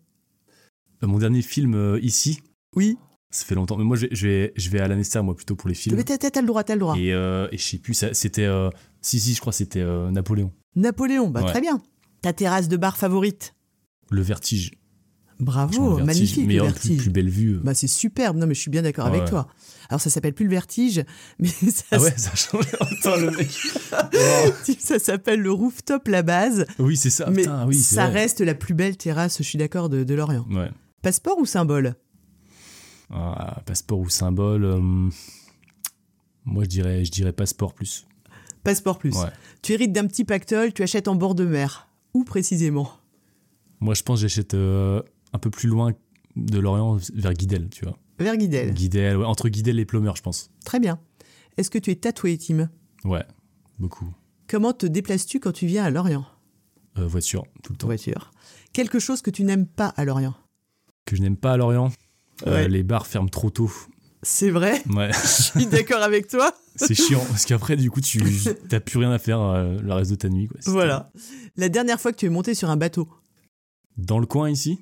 Euh, 1.04 1.08
mon 1.08 1.18
dernier 1.20 1.42
film 1.42 1.74
euh, 1.74 2.00
ici, 2.02 2.42
Oui. 2.76 2.98
Ça 3.32 3.46
fait 3.46 3.56
longtemps. 3.56 3.78
Mais 3.78 3.84
moi, 3.84 3.96
je 3.98 4.08
vais, 4.08 4.16
je 4.16 4.28
vais, 4.28 4.54
je 4.56 4.70
vais 4.70 4.80
à 4.80 4.88
l'Anester, 4.88 5.22
moi, 5.22 5.36
plutôt 5.36 5.56
pour 5.56 5.70
les 5.70 5.76
films. 5.76 5.96
Mais 5.96 6.04
t'as, 6.04 6.42
le 6.42 6.48
droit, 6.48 6.64
t'as 6.64 6.74
le 6.76 6.80
droit. 6.82 6.96
Et, 6.98 7.14
euh, 7.14 7.48
et 7.52 7.58
je 7.58 7.64
sais 7.64 7.78
plus, 7.78 7.94
ça- 7.94 8.14
c'était. 8.14 8.44
euh, 8.46 8.70
si, 9.02 9.20
si, 9.20 9.34
je 9.34 9.40
crois 9.40 9.52
que 9.52 9.58
c'était 9.58 9.80
euh, 9.82 10.12
Napoléon. 10.12 10.52
Napoléon, 10.76 11.30
bah 11.30 11.42
Ouais. 11.42 11.48
très 11.52 11.62
bien. 11.62 11.82
Ta 12.22 12.34
terrasse 12.34 12.68
de 12.68 12.78
bar 12.78 12.98
favorite 12.98 13.56
Le 14.12 14.22
Vertige. 14.22 14.72
Bravo, 15.40 15.72
le 15.74 15.80
Vertige. 15.88 16.02
Oh, 16.04 16.06
magnifique 16.06 16.42
le 16.42 16.48
Meilleur, 16.48 16.66
vertige. 16.68 16.92
plus, 16.92 16.98
plus 16.98 17.10
belle 17.10 17.30
vue. 17.30 17.58
Bah 17.64 17.74
c'est 17.74 17.88
superbe, 17.88 18.38
non 18.38 18.46
mais 18.46 18.54
je 18.54 18.60
suis 18.60 18.70
bien 18.70 18.84
d'accord 18.84 19.08
avec 19.08 19.24
ouais. 19.24 19.28
toi. 19.30 19.48
Alors 19.90 20.00
ça 20.00 20.12
s'appelle 20.12 20.34
plus 20.36 20.46
le 20.46 20.52
vertige, 20.52 21.04
mais 21.40 21.48
ça, 21.48 21.84
ah 21.92 22.00
ouais, 22.00 22.14
ça 22.16 22.30
a 22.32 22.36
changé. 22.36 22.70
Attends, 22.80 23.16
le 23.18 23.32
mec. 23.32 23.50
Wow. 24.14 24.54
ça 24.80 25.00
s'appelle 25.00 25.40
le 25.42 25.52
rooftop 25.52 26.08
la 26.10 26.22
base, 26.22 26.66
Oui, 26.78 26.96
c'est 26.96 27.10
ça. 27.10 27.28
mais 27.32 27.42
Putain, 27.42 27.66
oui, 27.68 27.76
c'est 27.76 27.96
ça 27.96 28.06
vrai. 28.08 28.22
reste 28.22 28.42
la 28.42 28.54
plus 28.54 28.76
belle 28.76 28.98
terrasse, 28.98 29.38
je 29.40 29.44
suis 29.44 29.58
d'accord, 29.58 29.90
de, 29.90 30.04
de 30.04 30.14
Lorient. 30.14 30.46
Ouais. 30.52 30.70
Passeport 31.02 31.38
ou 31.40 31.46
symbole? 31.48 31.96
Ah, 33.12 33.62
passeport 33.66 34.00
ou 34.00 34.10
symbole 34.10 34.64
euh, 34.64 34.80
Moi, 36.46 36.64
je 36.64 36.70
dirais, 36.70 37.04
je 37.04 37.12
dirais 37.12 37.34
passeport 37.34 37.74
plus. 37.74 38.08
Passeport 38.64 39.00
plus. 39.00 39.16
Ouais. 39.16 39.30
Tu 39.62 39.74
hérites 39.74 39.92
d'un 39.92 40.08
petit 40.08 40.24
pactole, 40.24 40.74
tu 40.74 40.84
achètes 40.84 41.08
en 41.08 41.16
bord 41.16 41.36
de 41.36 41.46
mer. 41.46 41.90
Où 42.14 42.24
précisément? 42.24 42.90
Moi, 43.80 43.94
je 43.96 44.04
pense 44.04 44.20
que 44.20 44.28
j'achète 44.28 44.54
euh, 44.54 45.02
un 45.34 45.40
peu 45.40 45.50
plus 45.50 45.68
loin 45.68 45.94
de 46.36 46.60
Lorient, 46.60 46.98
vers 47.14 47.34
Guidel, 47.34 47.70
tu 47.70 47.86
vois. 47.86 47.98
Vers 48.20 48.38
Guidel. 48.38 48.74
Guidel, 48.74 49.18
ouais, 49.18 49.26
entre 49.26 49.50
Guidel 49.50 49.80
et 49.80 49.86
Plomeur, 49.86 50.16
je 50.16 50.22
pense. 50.22 50.52
Très 50.64 50.80
bien. 50.80 51.00
Est-ce 51.58 51.70
que 51.70 51.80
tu 51.80 51.92
es 51.92 51.96
tatoué, 51.96 52.38
Tim? 52.38 52.70
Ouais, 53.04 53.26
beaucoup. 53.80 54.14
Comment 54.48 54.74
te 54.74 54.86
déplaces-tu 54.86 55.40
quand 55.40 55.52
tu 55.52 55.66
viens 55.66 55.84
à 55.84 55.90
Lorient? 55.90 56.26
Euh, 56.98 57.08
voiture, 57.08 57.46
tout 57.64 57.74
le 57.74 57.78
temps. 57.78 57.88
Voiture. 57.88 58.32
Quelque 58.74 59.00
chose 59.00 59.22
que 59.22 59.32
tu 59.32 59.44
n'aimes 59.44 59.66
pas 59.66 59.88
à 59.88 60.06
Lorient? 60.06 60.36
Que 61.06 61.16
je 61.16 61.22
n'aime 61.22 61.38
pas 61.38 61.54
à 61.54 61.58
Lorient? 61.58 61.92
Euh, 62.48 62.52
Ouais. 62.54 62.68
les 62.68 62.84
bars 62.84 63.08
ferment 63.08 63.30
trop 63.30 63.50
tôt. 63.50 63.72
C'est 64.24 64.52
vrai? 64.52 64.82
Ouais, 64.90 65.12
Je 65.24 65.42
suis 65.42 65.66
d'accord 65.66 66.02
avec 66.04 66.28
toi. 66.28 66.54
c'est 66.76 66.94
chiant 66.94 67.24
parce 67.28 67.46
qu'après, 67.46 67.76
du 67.76 67.90
coup, 67.90 68.02
tu 68.02 68.22
t'as 68.70 68.80
plus 68.80 69.00
rien 69.00 69.12
à 69.12 69.18
faire 69.20 69.40
euh, 69.42 69.80
le 69.82 69.94
reste 69.94 70.12
de 70.12 70.16
ta 70.16 70.30
nuit. 70.30 70.48
Quoi. 70.48 70.60
Voilà. 70.66 71.12
La 71.58 71.70
dernière 71.70 72.00
fois 72.00 72.12
que 72.12 72.18
tu 72.18 72.26
es 72.28 72.30
monté 72.30 72.54
sur 72.54 72.70
un 72.70 72.78
bateau? 72.78 73.10
Dans 73.98 74.20
le 74.20 74.26
coin 74.26 74.50
ici, 74.50 74.80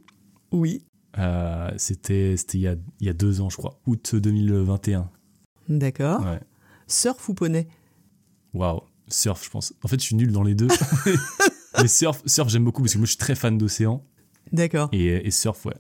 Oui. 0.51 0.86
Euh, 1.18 1.72
c'était 1.78 2.36
il 2.53 2.60
y 2.60 2.68
a, 2.68 2.76
il 2.99 3.07
y 3.07 3.10
a 3.10 3.14
deux 3.14 3.41
ans, 3.41 3.49
je 3.49 3.57
crois, 3.57 3.80
août 3.88 4.14
2021. 4.16 5.10
D'accord. 5.68 6.22
Ouais. 6.22 6.39
Surf 6.88 7.28
ou 7.30 7.34
poney? 7.34 7.68
Waouh, 8.53 8.82
surf, 9.07 9.43
je 9.43 9.49
pense. 9.49 9.74
En 9.84 9.88
fait, 9.88 9.99
je 9.99 10.05
suis 10.05 10.16
nul 10.16 10.32
dans 10.32 10.43
les 10.43 10.53
deux. 10.53 10.68
Mais 11.82 11.88
surf, 11.88 12.22
surf 12.26 12.49
j'aime 12.49 12.64
beaucoup 12.64 12.82
parce 12.84 12.93
que 12.93 12.99
moi, 12.99 13.05
je 13.05 13.12
suis 13.12 13.18
très 13.18 13.36
fan 13.36 13.57
d'océan. 13.57 14.03
D'accord. 14.51 14.89
Et, 14.91 15.28
et 15.28 15.32
surf, 15.32 15.66
ouais. 15.66 15.76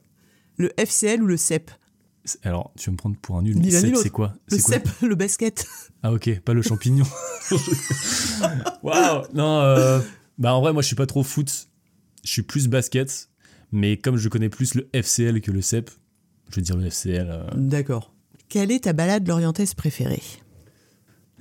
Le 0.59 0.71
FCL 0.79 1.23
ou 1.23 1.25
le 1.25 1.37
CEP 1.37 1.71
Alors, 2.43 2.71
tu 2.77 2.85
vas 2.87 2.91
me 2.91 2.97
prendre 2.97 3.15
pour 3.17 3.37
un 3.37 3.41
nul. 3.41 3.55
Ni 3.57 3.71
Cep, 3.71 3.91
l'autre. 3.91 4.03
c'est 4.03 4.09
quoi? 4.09 4.33
Le 4.51 4.57
CEP, 4.59 4.87
le 5.01 5.15
basket. 5.15 5.65
Ah, 6.03 6.13
ok, 6.13 6.39
pas 6.39 6.53
le 6.53 6.61
champignon. 6.61 7.03
Waouh 8.83 9.23
Non, 9.33 9.59
euh, 9.61 9.99
bah 10.37 10.53
en 10.53 10.61
vrai, 10.61 10.71
moi, 10.71 10.81
je 10.81 10.87
suis 10.87 10.95
pas 10.95 11.05
trop 11.05 11.23
foot. 11.23 11.67
Je 12.23 12.29
suis 12.31 12.41
plus 12.41 12.67
basket. 12.69 13.29
Mais 13.71 13.97
comme 13.97 14.15
je 14.17 14.29
connais 14.29 14.47
plus 14.49 14.75
le 14.75 14.87
FCL 14.93 15.41
que 15.41 15.51
le 15.51 15.61
CEP, 15.61 15.89
je 16.49 16.55
vais 16.55 16.61
dire 16.61 16.77
le 16.77 16.85
FCL. 16.89 17.27
euh, 17.29 17.43
D'accord. 17.55 18.13
Quelle 18.47 18.71
est 18.71 18.85
ta 18.85 18.93
balade 18.93 19.27
lorientaise 19.27 19.73
préférée? 19.73 20.23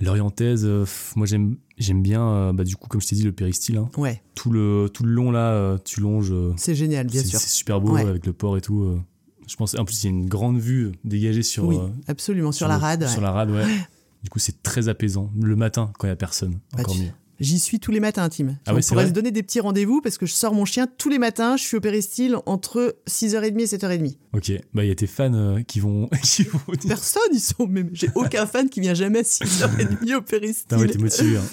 L'orientaise, 0.01 0.62
euh, 0.64 0.84
moi, 1.16 1.26
j'aime 1.26 1.57
j'aime 1.76 2.03
bien, 2.03 2.22
euh, 2.28 2.53
bah, 2.53 2.64
du 2.64 2.76
coup, 2.76 2.88
comme 2.88 3.01
je 3.01 3.07
t'ai 3.09 3.16
dit, 3.16 3.22
le 3.24 3.32
péristyle. 3.32 3.76
hein. 3.78 3.88
Ouais, 3.96 4.22
Tout, 4.34 4.51
le, 4.51 4.88
tout 4.92 5.05
le 5.05 5.11
long, 5.12 5.30
là, 5.30 5.53
euh, 5.53 5.78
tu 5.84 6.01
longes. 6.01 6.30
euh, 6.32 6.53
c'est 6.57 6.74
génial, 6.74 7.07
bien 7.07 7.20
c'est 7.22 7.28
sûr. 7.28 7.38
c'est 7.40 7.49
super 7.51 7.80
beau 7.80 7.92
Ouais. 7.94 8.03
avec 8.03 8.26
le 8.26 8.32
port 8.32 8.57
et 8.57 8.61
tout. 8.61 8.82
euh. 8.82 9.01
Je 9.49 9.57
pense, 9.57 9.74
en 9.78 9.84
plus, 9.84 10.03
il 10.03 10.07
y 10.07 10.09
a 10.09 10.11
une 10.11 10.26
grande 10.28 10.59
vue 10.59 10.92
dégagée 11.05 11.42
sur, 11.42 11.64
oui, 11.66 11.76
euh, 11.78 11.88
absolument, 12.07 12.53
sur, 12.53 12.68
la 12.68 12.74
le- 12.76 12.80
rade. 12.80 13.07
Sur 13.07 13.18
ouais. 13.18 13.22
la 13.24 13.32
rade, 13.32 13.51
ouais. 13.51 13.64
Du 14.22 14.30
coup, 14.30 14.40
c'est 14.40 14.62
très 14.64 14.88
apaisant. 14.88 15.30
Le 15.40 15.55
matin, 15.55 15.92
quand 15.99 16.07
il 16.09 16.11
y 16.11 16.12
a 16.12 16.16
personne, 16.16 16.59
Bah, 16.72 16.80
encore 16.80 16.94
tu- 16.94 17.03
mieux. 17.03 17.11
J'y 17.41 17.61
suis 17.61 17.78
tous 17.78 17.93
les 17.93 18.01
matins, 18.01 18.28
Tim. 18.28 18.57
Ah 18.66 18.74
On 18.74 18.80
pourrait 18.80 19.07
se 19.07 19.12
donner 19.12 19.30
des 19.30 19.45
petits 19.45 19.61
rendez-vous 19.61 20.01
parce 20.01 20.18
que 20.18 20.26
je 20.26 20.32
sors 20.32 20.53
mon 20.55 20.64
chien 20.64 20.89
tous 20.99 21.09
les 21.09 21.18
matins. 21.20 21.57
Je 21.57 21.62
suis 21.62 21.76
au 21.76 21.80
péristyle 21.80 22.36
entre 22.47 22.97
6h30 23.09 23.61
et 23.61 23.64
7h30. 23.66 24.16
Ok, 24.34 24.53
bah 24.74 24.84
il 24.84 24.89
y 24.89 24.91
a 24.91 24.95
tes 24.97 25.07
fans 25.07 25.32
euh, 25.34 25.62
qui 25.62 25.78
vont, 25.78 26.09
qui 26.24 26.43
vont 26.43 26.59
dire. 26.72 26.89
Personne, 26.89 27.22
ils 27.32 27.39
sont 27.41 27.68
même. 27.68 27.91
J'ai 27.93 28.11
aucun 28.16 28.45
fan 28.47 28.68
qui 28.68 28.80
vient 28.80 28.95
jamais 28.95 29.20
à 29.20 29.22
6h30 29.22 30.14
au 30.16 30.22
péristyle. 30.22 30.78
Ouais, 30.78 30.89
t'es 30.89 30.99
motivé. 30.99 31.36
hein. 31.36 31.45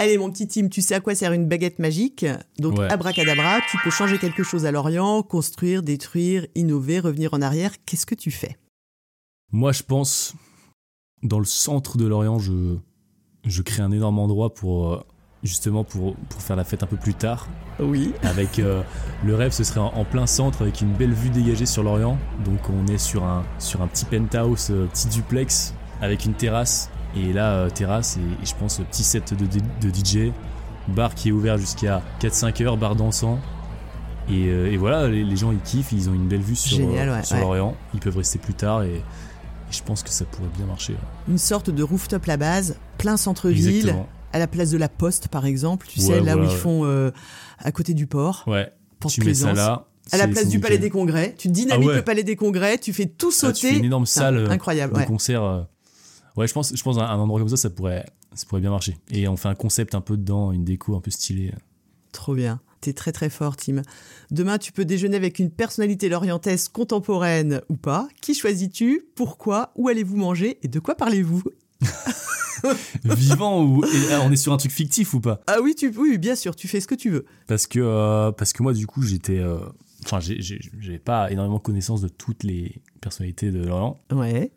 Allez, 0.00 0.16
mon 0.18 0.30
petit 0.30 0.46
Tim, 0.46 0.68
tu 0.68 0.80
sais 0.82 0.94
à 0.94 1.00
quoi 1.00 1.14
sert 1.16 1.32
une 1.32 1.48
baguette 1.48 1.78
magique? 1.80 2.24
Donc, 2.58 2.78
Ouais. 2.78 2.88
abracadabra, 2.92 3.60
tu 3.70 3.78
peux 3.82 3.90
changer 3.90 4.18
quelque 4.18 4.44
chose 4.44 4.64
à 4.64 4.70
l'Orient, 4.70 5.22
construire, 5.24 5.82
détruire, 5.82 6.46
innover, 6.54 7.00
revenir 7.00 7.34
en 7.34 7.42
arrière. 7.42 7.72
Qu'est-ce 7.84 8.06
que 8.06 8.14
tu 8.14 8.30
fais? 8.30 8.56
Moi, 9.50 9.72
je 9.72 9.82
pense, 9.82 10.34
dans 11.24 11.40
le 11.40 11.44
centre 11.46 11.96
de 11.96 12.06
l'Orient, 12.06 12.38
je, 12.38 12.76
je 13.48 13.62
crée 13.62 13.82
un 13.82 13.90
énorme 13.90 14.18
endroit 14.18 14.54
pour, 14.54 14.92
euh, 14.92 15.04
justement, 15.42 15.84
pour, 15.84 16.14
pour 16.14 16.42
faire 16.42 16.56
la 16.56 16.64
fête 16.64 16.82
un 16.82 16.86
peu 16.86 16.96
plus 16.96 17.14
tard. 17.14 17.48
Oui. 17.80 18.12
Avec 18.22 18.58
euh, 18.58 18.82
le 19.24 19.34
rêve, 19.34 19.52
ce 19.52 19.64
serait 19.64 19.80
en, 19.80 19.92
en 19.94 20.04
plein 20.04 20.26
centre, 20.26 20.62
avec 20.62 20.80
une 20.80 20.92
belle 20.92 21.12
vue 21.12 21.30
dégagée 21.30 21.66
sur 21.66 21.82
l'Orient. 21.82 22.18
Donc, 22.44 22.58
on 22.70 22.86
est 22.86 22.98
sur 22.98 23.24
un, 23.24 23.44
sur 23.58 23.82
un 23.82 23.86
petit 23.86 24.04
penthouse, 24.04 24.68
euh, 24.70 24.86
petit 24.86 25.08
duplex, 25.08 25.74
avec 26.00 26.24
une 26.24 26.34
terrasse. 26.34 26.90
Et 27.16 27.32
là, 27.32 27.52
euh, 27.52 27.70
terrasse, 27.70 28.18
et, 28.18 28.42
et 28.42 28.46
je 28.46 28.54
pense, 28.54 28.78
petit 28.78 29.02
set 29.02 29.34
de, 29.34 29.88
DJ, 29.88 30.32
bar 30.88 31.14
qui 31.14 31.30
est 31.30 31.32
ouvert 31.32 31.56
jusqu'à 31.56 32.02
4-5 32.20 32.62
heures, 32.64 32.76
bar 32.76 32.96
dansant. 32.96 33.38
Et, 34.30 34.44
et 34.44 34.76
voilà, 34.76 35.08
les, 35.08 35.24
les 35.24 35.36
gens 35.36 35.52
ils 35.52 35.60
kiffent, 35.60 35.90
ils 35.92 36.10
ont 36.10 36.12
une 36.12 36.28
belle 36.28 36.42
vue 36.42 36.54
sur, 36.54 36.76
Génial, 36.76 37.08
ouais, 37.08 37.22
sur 37.22 37.36
ouais. 37.36 37.42
l'Orient. 37.42 37.74
Ils 37.94 38.00
peuvent 38.00 38.18
rester 38.18 38.38
plus 38.38 38.52
tard 38.52 38.82
et, 38.82 39.02
et 39.70 39.72
je 39.72 39.82
pense 39.82 40.02
que 40.02 40.10
ça 40.10 40.24
pourrait 40.24 40.48
bien 40.56 40.66
marcher. 40.66 40.96
Une 41.28 41.38
sorte 41.38 41.70
de 41.70 41.82
rooftop 41.82 42.26
la 42.26 42.36
base, 42.36 42.76
plein 42.98 43.16
centre-ville, 43.16 43.94
à 44.32 44.38
la 44.38 44.46
place 44.46 44.70
de 44.70 44.78
la 44.78 44.88
Poste, 44.88 45.28
par 45.28 45.46
exemple. 45.46 45.86
Tu 45.88 46.00
Ouais, 46.00 46.06
sais, 46.06 46.20
là 46.20 46.36
où 46.36 46.42
ils 46.44 46.50
font 46.50 46.84
euh, 46.84 47.10
à 47.58 47.72
côté 47.72 47.94
du 47.94 48.06
port. 48.06 48.44
Ouais, 48.46 48.72
tu 49.08 49.20
mets 49.20 49.34
ça 49.34 49.52
Plaisance. 49.52 49.56
là. 49.56 49.86
À 50.10 50.16
la 50.16 50.26
place 50.28 50.48
du 50.48 50.58
Palais 50.58 50.78
des 50.78 50.88
Congrès, 50.90 51.34
tu 51.36 51.48
dynamites 51.48 51.84
Ah 51.86 51.90
ouais. 51.90 51.96
le 51.96 52.02
Palais 52.02 52.22
des 52.22 52.34
Congrès, 52.36 52.78
tu 52.78 52.92
fais 52.94 53.04
tout 53.06 53.28
Ah, 53.28 53.52
tu 53.52 53.60
sauter. 53.60 53.68
fais 53.72 53.78
une 53.78 53.84
énorme 53.84 54.06
salle 54.06 54.38
euh, 54.38 54.50
incroyable. 54.50 54.94
de 54.94 54.98
ouais. 55.00 55.06
concert. 55.06 55.42
euh. 55.42 55.62
Ouais, 56.36 56.46
je 56.48 56.54
pense, 56.54 56.74
je 56.74 56.82
pense 56.82 56.96
un, 56.96 57.02
un 57.02 57.18
endroit 57.18 57.38
comme 57.40 57.48
ça, 57.48 57.56
ça 57.58 57.68
pourrait, 57.68 58.06
ça 58.34 58.46
pourrait 58.48 58.60
bien 58.62 58.70
marcher. 58.70 58.96
Et 59.10 59.28
on 59.28 59.36
fait 59.36 59.48
un 59.48 59.54
concept 59.54 59.94
un 59.94 60.00
peu 60.00 60.16
dedans, 60.16 60.50
une 60.52 60.64
déco 60.64 60.96
un 60.96 61.00
peu 61.00 61.10
stylée. 61.10 61.52
Trop 62.12 62.34
bien. 62.34 62.60
T'es 62.80 62.92
très 62.92 63.10
très 63.12 63.28
fort, 63.30 63.56
Tim. 63.56 63.82
Demain, 64.30 64.58
tu 64.58 64.70
peux 64.72 64.84
déjeuner 64.84 65.16
avec 65.16 65.38
une 65.40 65.50
personnalité 65.50 66.08
lorientaise 66.08 66.68
contemporaine 66.68 67.60
ou 67.68 67.76
pas. 67.76 68.08
Qui 68.20 68.34
choisis-tu? 68.34 69.04
Pourquoi? 69.16 69.72
Où 69.74 69.88
allez-vous 69.88 70.16
manger? 70.16 70.58
Et 70.62 70.68
de 70.68 70.78
quoi 70.78 70.94
parlez-vous? 70.94 71.42
Vivant 73.04 73.62
ou 73.64 73.84
et, 73.84 73.88
ah, 74.12 74.20
on 74.24 74.32
est 74.32 74.36
sur 74.36 74.52
un 74.52 74.56
truc 74.56 74.72
fictif 74.72 75.14
ou 75.14 75.20
pas? 75.20 75.40
Ah 75.46 75.58
oui, 75.62 75.74
tu, 75.76 75.92
oui, 75.96 76.18
bien 76.18 76.34
sûr, 76.34 76.56
tu 76.56 76.66
fais 76.68 76.80
ce 76.80 76.86
que 76.88 76.94
tu 76.94 77.10
veux. 77.10 77.24
Parce 77.46 77.66
que 77.66 77.78
euh, 77.80 78.32
parce 78.32 78.52
que 78.52 78.62
moi 78.62 78.72
du 78.72 78.86
coup 78.86 79.02
j'étais, 79.02 79.38
euh, 79.38 79.58
enfin 80.04 80.18
j'avais 80.20 80.98
pas 80.98 81.30
énormément 81.30 81.58
connaissance 81.60 82.00
de 82.00 82.08
toutes 82.08 82.42
les 82.42 82.82
personnalités 83.00 83.50
de 83.52 83.64
Lorient, 83.64 84.00
Ouais, 84.12 84.50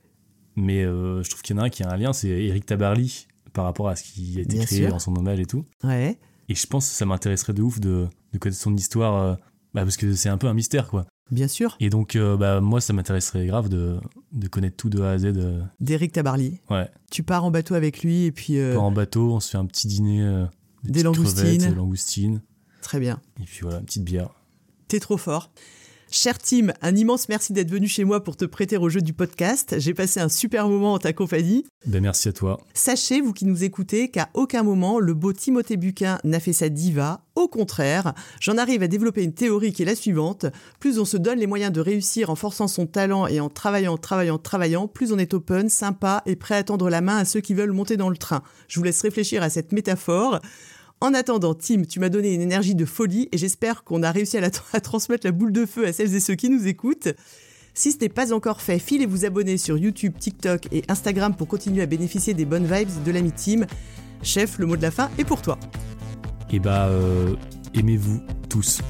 mais 0.56 0.84
euh, 0.84 1.22
je 1.24 1.30
trouve 1.30 1.42
qu'il 1.44 1.56
y 1.56 1.60
en 1.60 1.62
a 1.62 1.66
un 1.66 1.70
qui 1.70 1.84
a 1.84 1.92
un 1.92 1.98
lien, 1.98 2.12
c'est 2.14 2.30
Eric 2.30 2.66
Tabarly 2.66 3.28
par 3.54 3.66
rapport 3.66 3.88
à 3.90 3.96
ce 3.96 4.04
qui 4.04 4.38
a 4.38 4.42
été 4.42 4.56
Bien 4.58 4.66
créé 4.66 4.86
sûr. 4.88 4.96
en 4.96 5.00
son 5.00 5.16
hommage 5.16 5.40
et 5.40 5.46
tout. 5.46 5.66
ouais. 5.84 6.18
Et 6.52 6.56
je 6.56 6.68
pense 6.68 6.90
que 6.90 6.96
ça 6.96 7.06
m'intéresserait 7.06 7.54
de 7.54 7.62
ouf 7.62 7.80
de, 7.80 8.08
de 8.34 8.38
connaître 8.38 8.60
son 8.62 8.76
histoire, 8.76 9.16
euh, 9.16 9.36
bah, 9.74 9.84
parce 9.84 9.96
que 9.96 10.14
c'est 10.14 10.28
un 10.28 10.38
peu 10.38 10.48
un 10.48 10.54
mystère 10.54 10.88
quoi. 10.90 11.06
Bien 11.32 11.48
sûr. 11.48 11.78
Et 11.80 11.90
donc 11.90 12.18
euh, 12.18 12.36
bah 12.36 12.60
moi 12.60 12.82
ça 12.82 12.92
m'intéresserait 12.92 13.46
grave 13.46 13.70
de, 13.70 13.98
de 14.34 14.48
connaître 14.50 14.76
tout 14.76 14.90
de 14.90 15.02
A 15.02 15.12
à 15.12 15.18
Z. 15.18 15.26
euh, 15.38 15.62
D'Éric 15.80 16.12
Tabarly. 16.12 16.60
ouais. 16.70 16.90
Tu 17.10 17.24
pars 17.24 17.46
en 17.46 17.52
bateau 17.52 17.74
avec 17.76 18.04
lui 18.04 18.26
et 18.26 18.34
puis. 18.34 18.60
euh, 18.60 18.74
Pas 18.76 18.82
en 18.82 18.92
bateau, 18.92 19.32
on 19.34 19.40
se 19.40 19.50
fait 19.52 19.58
un 19.58 19.66
petit 19.66 19.88
dîner, 19.88 20.22
euh, 20.24 20.46
Des 20.84 20.92
petites 20.92 21.06
langoustines. 21.06 21.58
des 21.70 21.74
langoustines, 21.76 22.42
Très 22.82 23.00
bien. 23.00 23.22
et 23.40 23.46
puis 23.46 23.60
voilà 23.62 23.80
une 23.80 23.86
petite 23.86 24.04
bière. 24.04 24.30
T'es 24.90 25.00
trop 25.00 25.16
fort. 25.18 25.52
Cher 26.14 26.38
Tim, 26.38 26.74
un 26.82 26.94
immense 26.94 27.30
merci 27.30 27.54
d'être 27.54 27.72
venu 27.72 27.88
chez 27.88 28.04
moi 28.04 28.22
pour 28.22 28.36
te 28.36 28.44
prêter 28.44 28.76
au 28.76 28.90
jeu 28.90 29.00
du 29.00 29.14
podcast. 29.14 29.76
J'ai 29.78 29.94
passé 29.94 30.20
un 30.20 30.28
super 30.28 30.68
moment 30.68 30.96
en 30.96 31.00
ta 31.00 31.14
compagnie. 31.14 31.66
Ben 31.86 32.02
merci 32.02 32.28
à 32.28 32.34
toi. 32.34 32.60
Sachez, 32.74 33.22
vous 33.22 33.32
qui 33.32 33.46
nous 33.46 33.64
écoutez, 33.64 34.10
qu'à 34.10 34.28
aucun 34.34 34.62
moment 34.62 35.00
le 35.00 35.14
beau 35.14 35.32
Timothée 35.32 35.78
Buquin 35.78 36.18
n'a 36.26 36.42
fait 36.42 36.52
sa 36.52 36.68
diva. 36.68 37.24
Au 37.36 37.48
contraire, 37.48 38.14
j'en 38.42 38.58
arrive 38.58 38.84
à 38.84 38.90
développer 38.90 39.24
une 39.24 39.34
théorie 39.34 39.72
qui 39.72 39.84
est 39.84 39.86
la 39.86 39.96
suivante. 39.96 40.48
Plus 40.82 41.00
on 41.00 41.06
se 41.06 41.16
donne 41.16 41.40
les 41.40 41.48
moyens 41.48 41.72
de 41.72 41.80
réussir 41.80 42.30
en 42.30 42.36
forçant 42.36 42.68
son 42.68 42.88
talent 42.88 43.26
et 43.28 43.40
en 43.40 43.48
travaillant, 43.48 43.96
travaillant, 43.96 44.38
travaillant, 44.38 44.90
plus 44.90 45.14
on 45.14 45.18
est 45.18 45.34
open, 45.34 45.70
sympa 45.70 46.24
et 46.26 46.36
prêt 46.36 46.56
à 46.56 46.64
tendre 46.64 46.90
la 46.90 47.00
main 47.00 47.20
à 47.20 47.26
ceux 47.26 47.40
qui 47.40 47.54
veulent 47.54 47.72
monter 47.72 47.96
dans 47.96 48.10
le 48.10 48.18
train. 48.18 48.44
Je 48.68 48.80
vous 48.80 48.84
laisse 48.84 49.02
réfléchir 49.02 49.44
à 49.44 49.50
cette 49.50 49.72
métaphore. 49.72 50.42
En 51.02 51.14
attendant, 51.16 51.56
Tim, 51.56 51.82
tu 51.90 52.00
m'as 52.00 52.10
donné 52.10 52.34
une 52.34 52.42
énergie 52.42 52.76
de 52.76 52.86
folie 52.86 53.28
et 53.32 53.38
j'espère 53.38 53.84
qu'on 53.84 54.04
a 54.04 54.12
réussi 54.12 54.38
à, 54.38 54.42
la- 54.42 54.50
à 54.74 54.80
transmettre 54.80 55.26
la 55.26 55.32
boule 55.32 55.52
de 55.52 55.66
feu 55.66 55.88
à 55.88 55.94
celles 55.94 56.14
et 56.16 56.20
ceux 56.20 56.36
qui 56.36 56.50
nous 56.50 56.68
écoutent. 56.68 57.10
Si 57.74 57.92
ce 57.94 57.98
n'est 58.00 58.10
pas 58.10 58.34
encore 58.34 58.62
fait, 58.62 58.80
filez 58.80 59.06
vous 59.06 59.26
abonner 59.26 59.58
sur 59.58 59.78
YouTube, 59.78 60.14
TikTok 60.20 60.68
et 60.72 60.84
Instagram 60.90 61.34
pour 61.36 61.48
continuer 61.48 61.82
à 61.82 61.86
bénéficier 61.86 62.34
des 62.34 62.46
bonnes 62.46 62.66
vibes 62.66 63.04
de 63.06 63.12
l'ami 63.12 63.32
Tim. 63.32 63.66
Chef, 64.24 64.60
le 64.60 64.66
mot 64.66 64.76
de 64.78 64.82
la 64.82 64.92
fin 64.92 65.10
est 65.18 65.24
pour 65.24 65.42
toi. 65.42 65.58
Et 66.52 66.60
bah 66.60 66.88
euh, 66.90 67.34
aimez-vous 67.74 68.22
tous. 68.50 68.82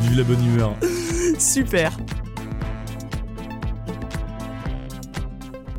Vive 0.00 0.16
la 0.16 0.24
bonne 0.24 0.44
humeur. 0.46 0.74
Super 1.38 1.96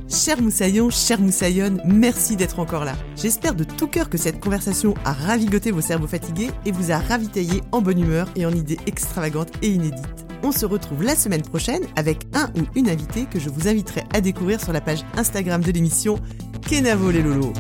Cher 0.10 0.42
Moussaillon, 0.42 0.90
cher 0.90 1.20
Moussaillonne, 1.20 1.82
merci 1.86 2.38
d'être 2.38 2.60
encore 2.60 2.86
là. 2.86 2.96
J'espère 3.18 3.56
de 3.56 3.66
tout 3.66 3.88
cœur 3.88 4.10
que 4.10 4.18
cette 4.18 4.40
conversation 4.40 4.94
a 5.04 5.12
ravigoté 5.12 5.72
vos 5.72 5.82
cerveaux 5.82 6.08
fatigués 6.08 6.50
et 6.66 6.72
vous 6.72 6.92
a 6.92 6.98
ravitaillé 6.98 7.62
en 7.74 7.82
bonne 7.82 8.00
humeur 8.00 8.30
et 8.38 8.46
en 8.46 8.52
idées 8.52 8.80
extravagantes 8.86 9.52
et 9.62 9.68
inédites. 9.68 10.26
On 10.44 10.54
se 10.54 10.66
retrouve 10.66 11.04
la 11.04 11.16
semaine 11.16 11.42
prochaine 11.42 11.84
avec 11.98 12.26
un 12.34 12.50
ou 12.58 12.64
une 12.76 12.90
invitée 12.90 13.26
que 13.26 13.40
je 13.40 13.50
vous 13.50 13.68
inviterai 13.68 14.04
à 14.14 14.22
découvrir 14.22 14.62
sur 14.62 14.72
la 14.72 14.80
page 14.80 15.04
Instagram 15.18 15.62
de 15.62 15.72
l'émission 15.72 16.20
Kenavo 16.62 17.12
les 17.12 17.22
Lolos. 17.22 17.54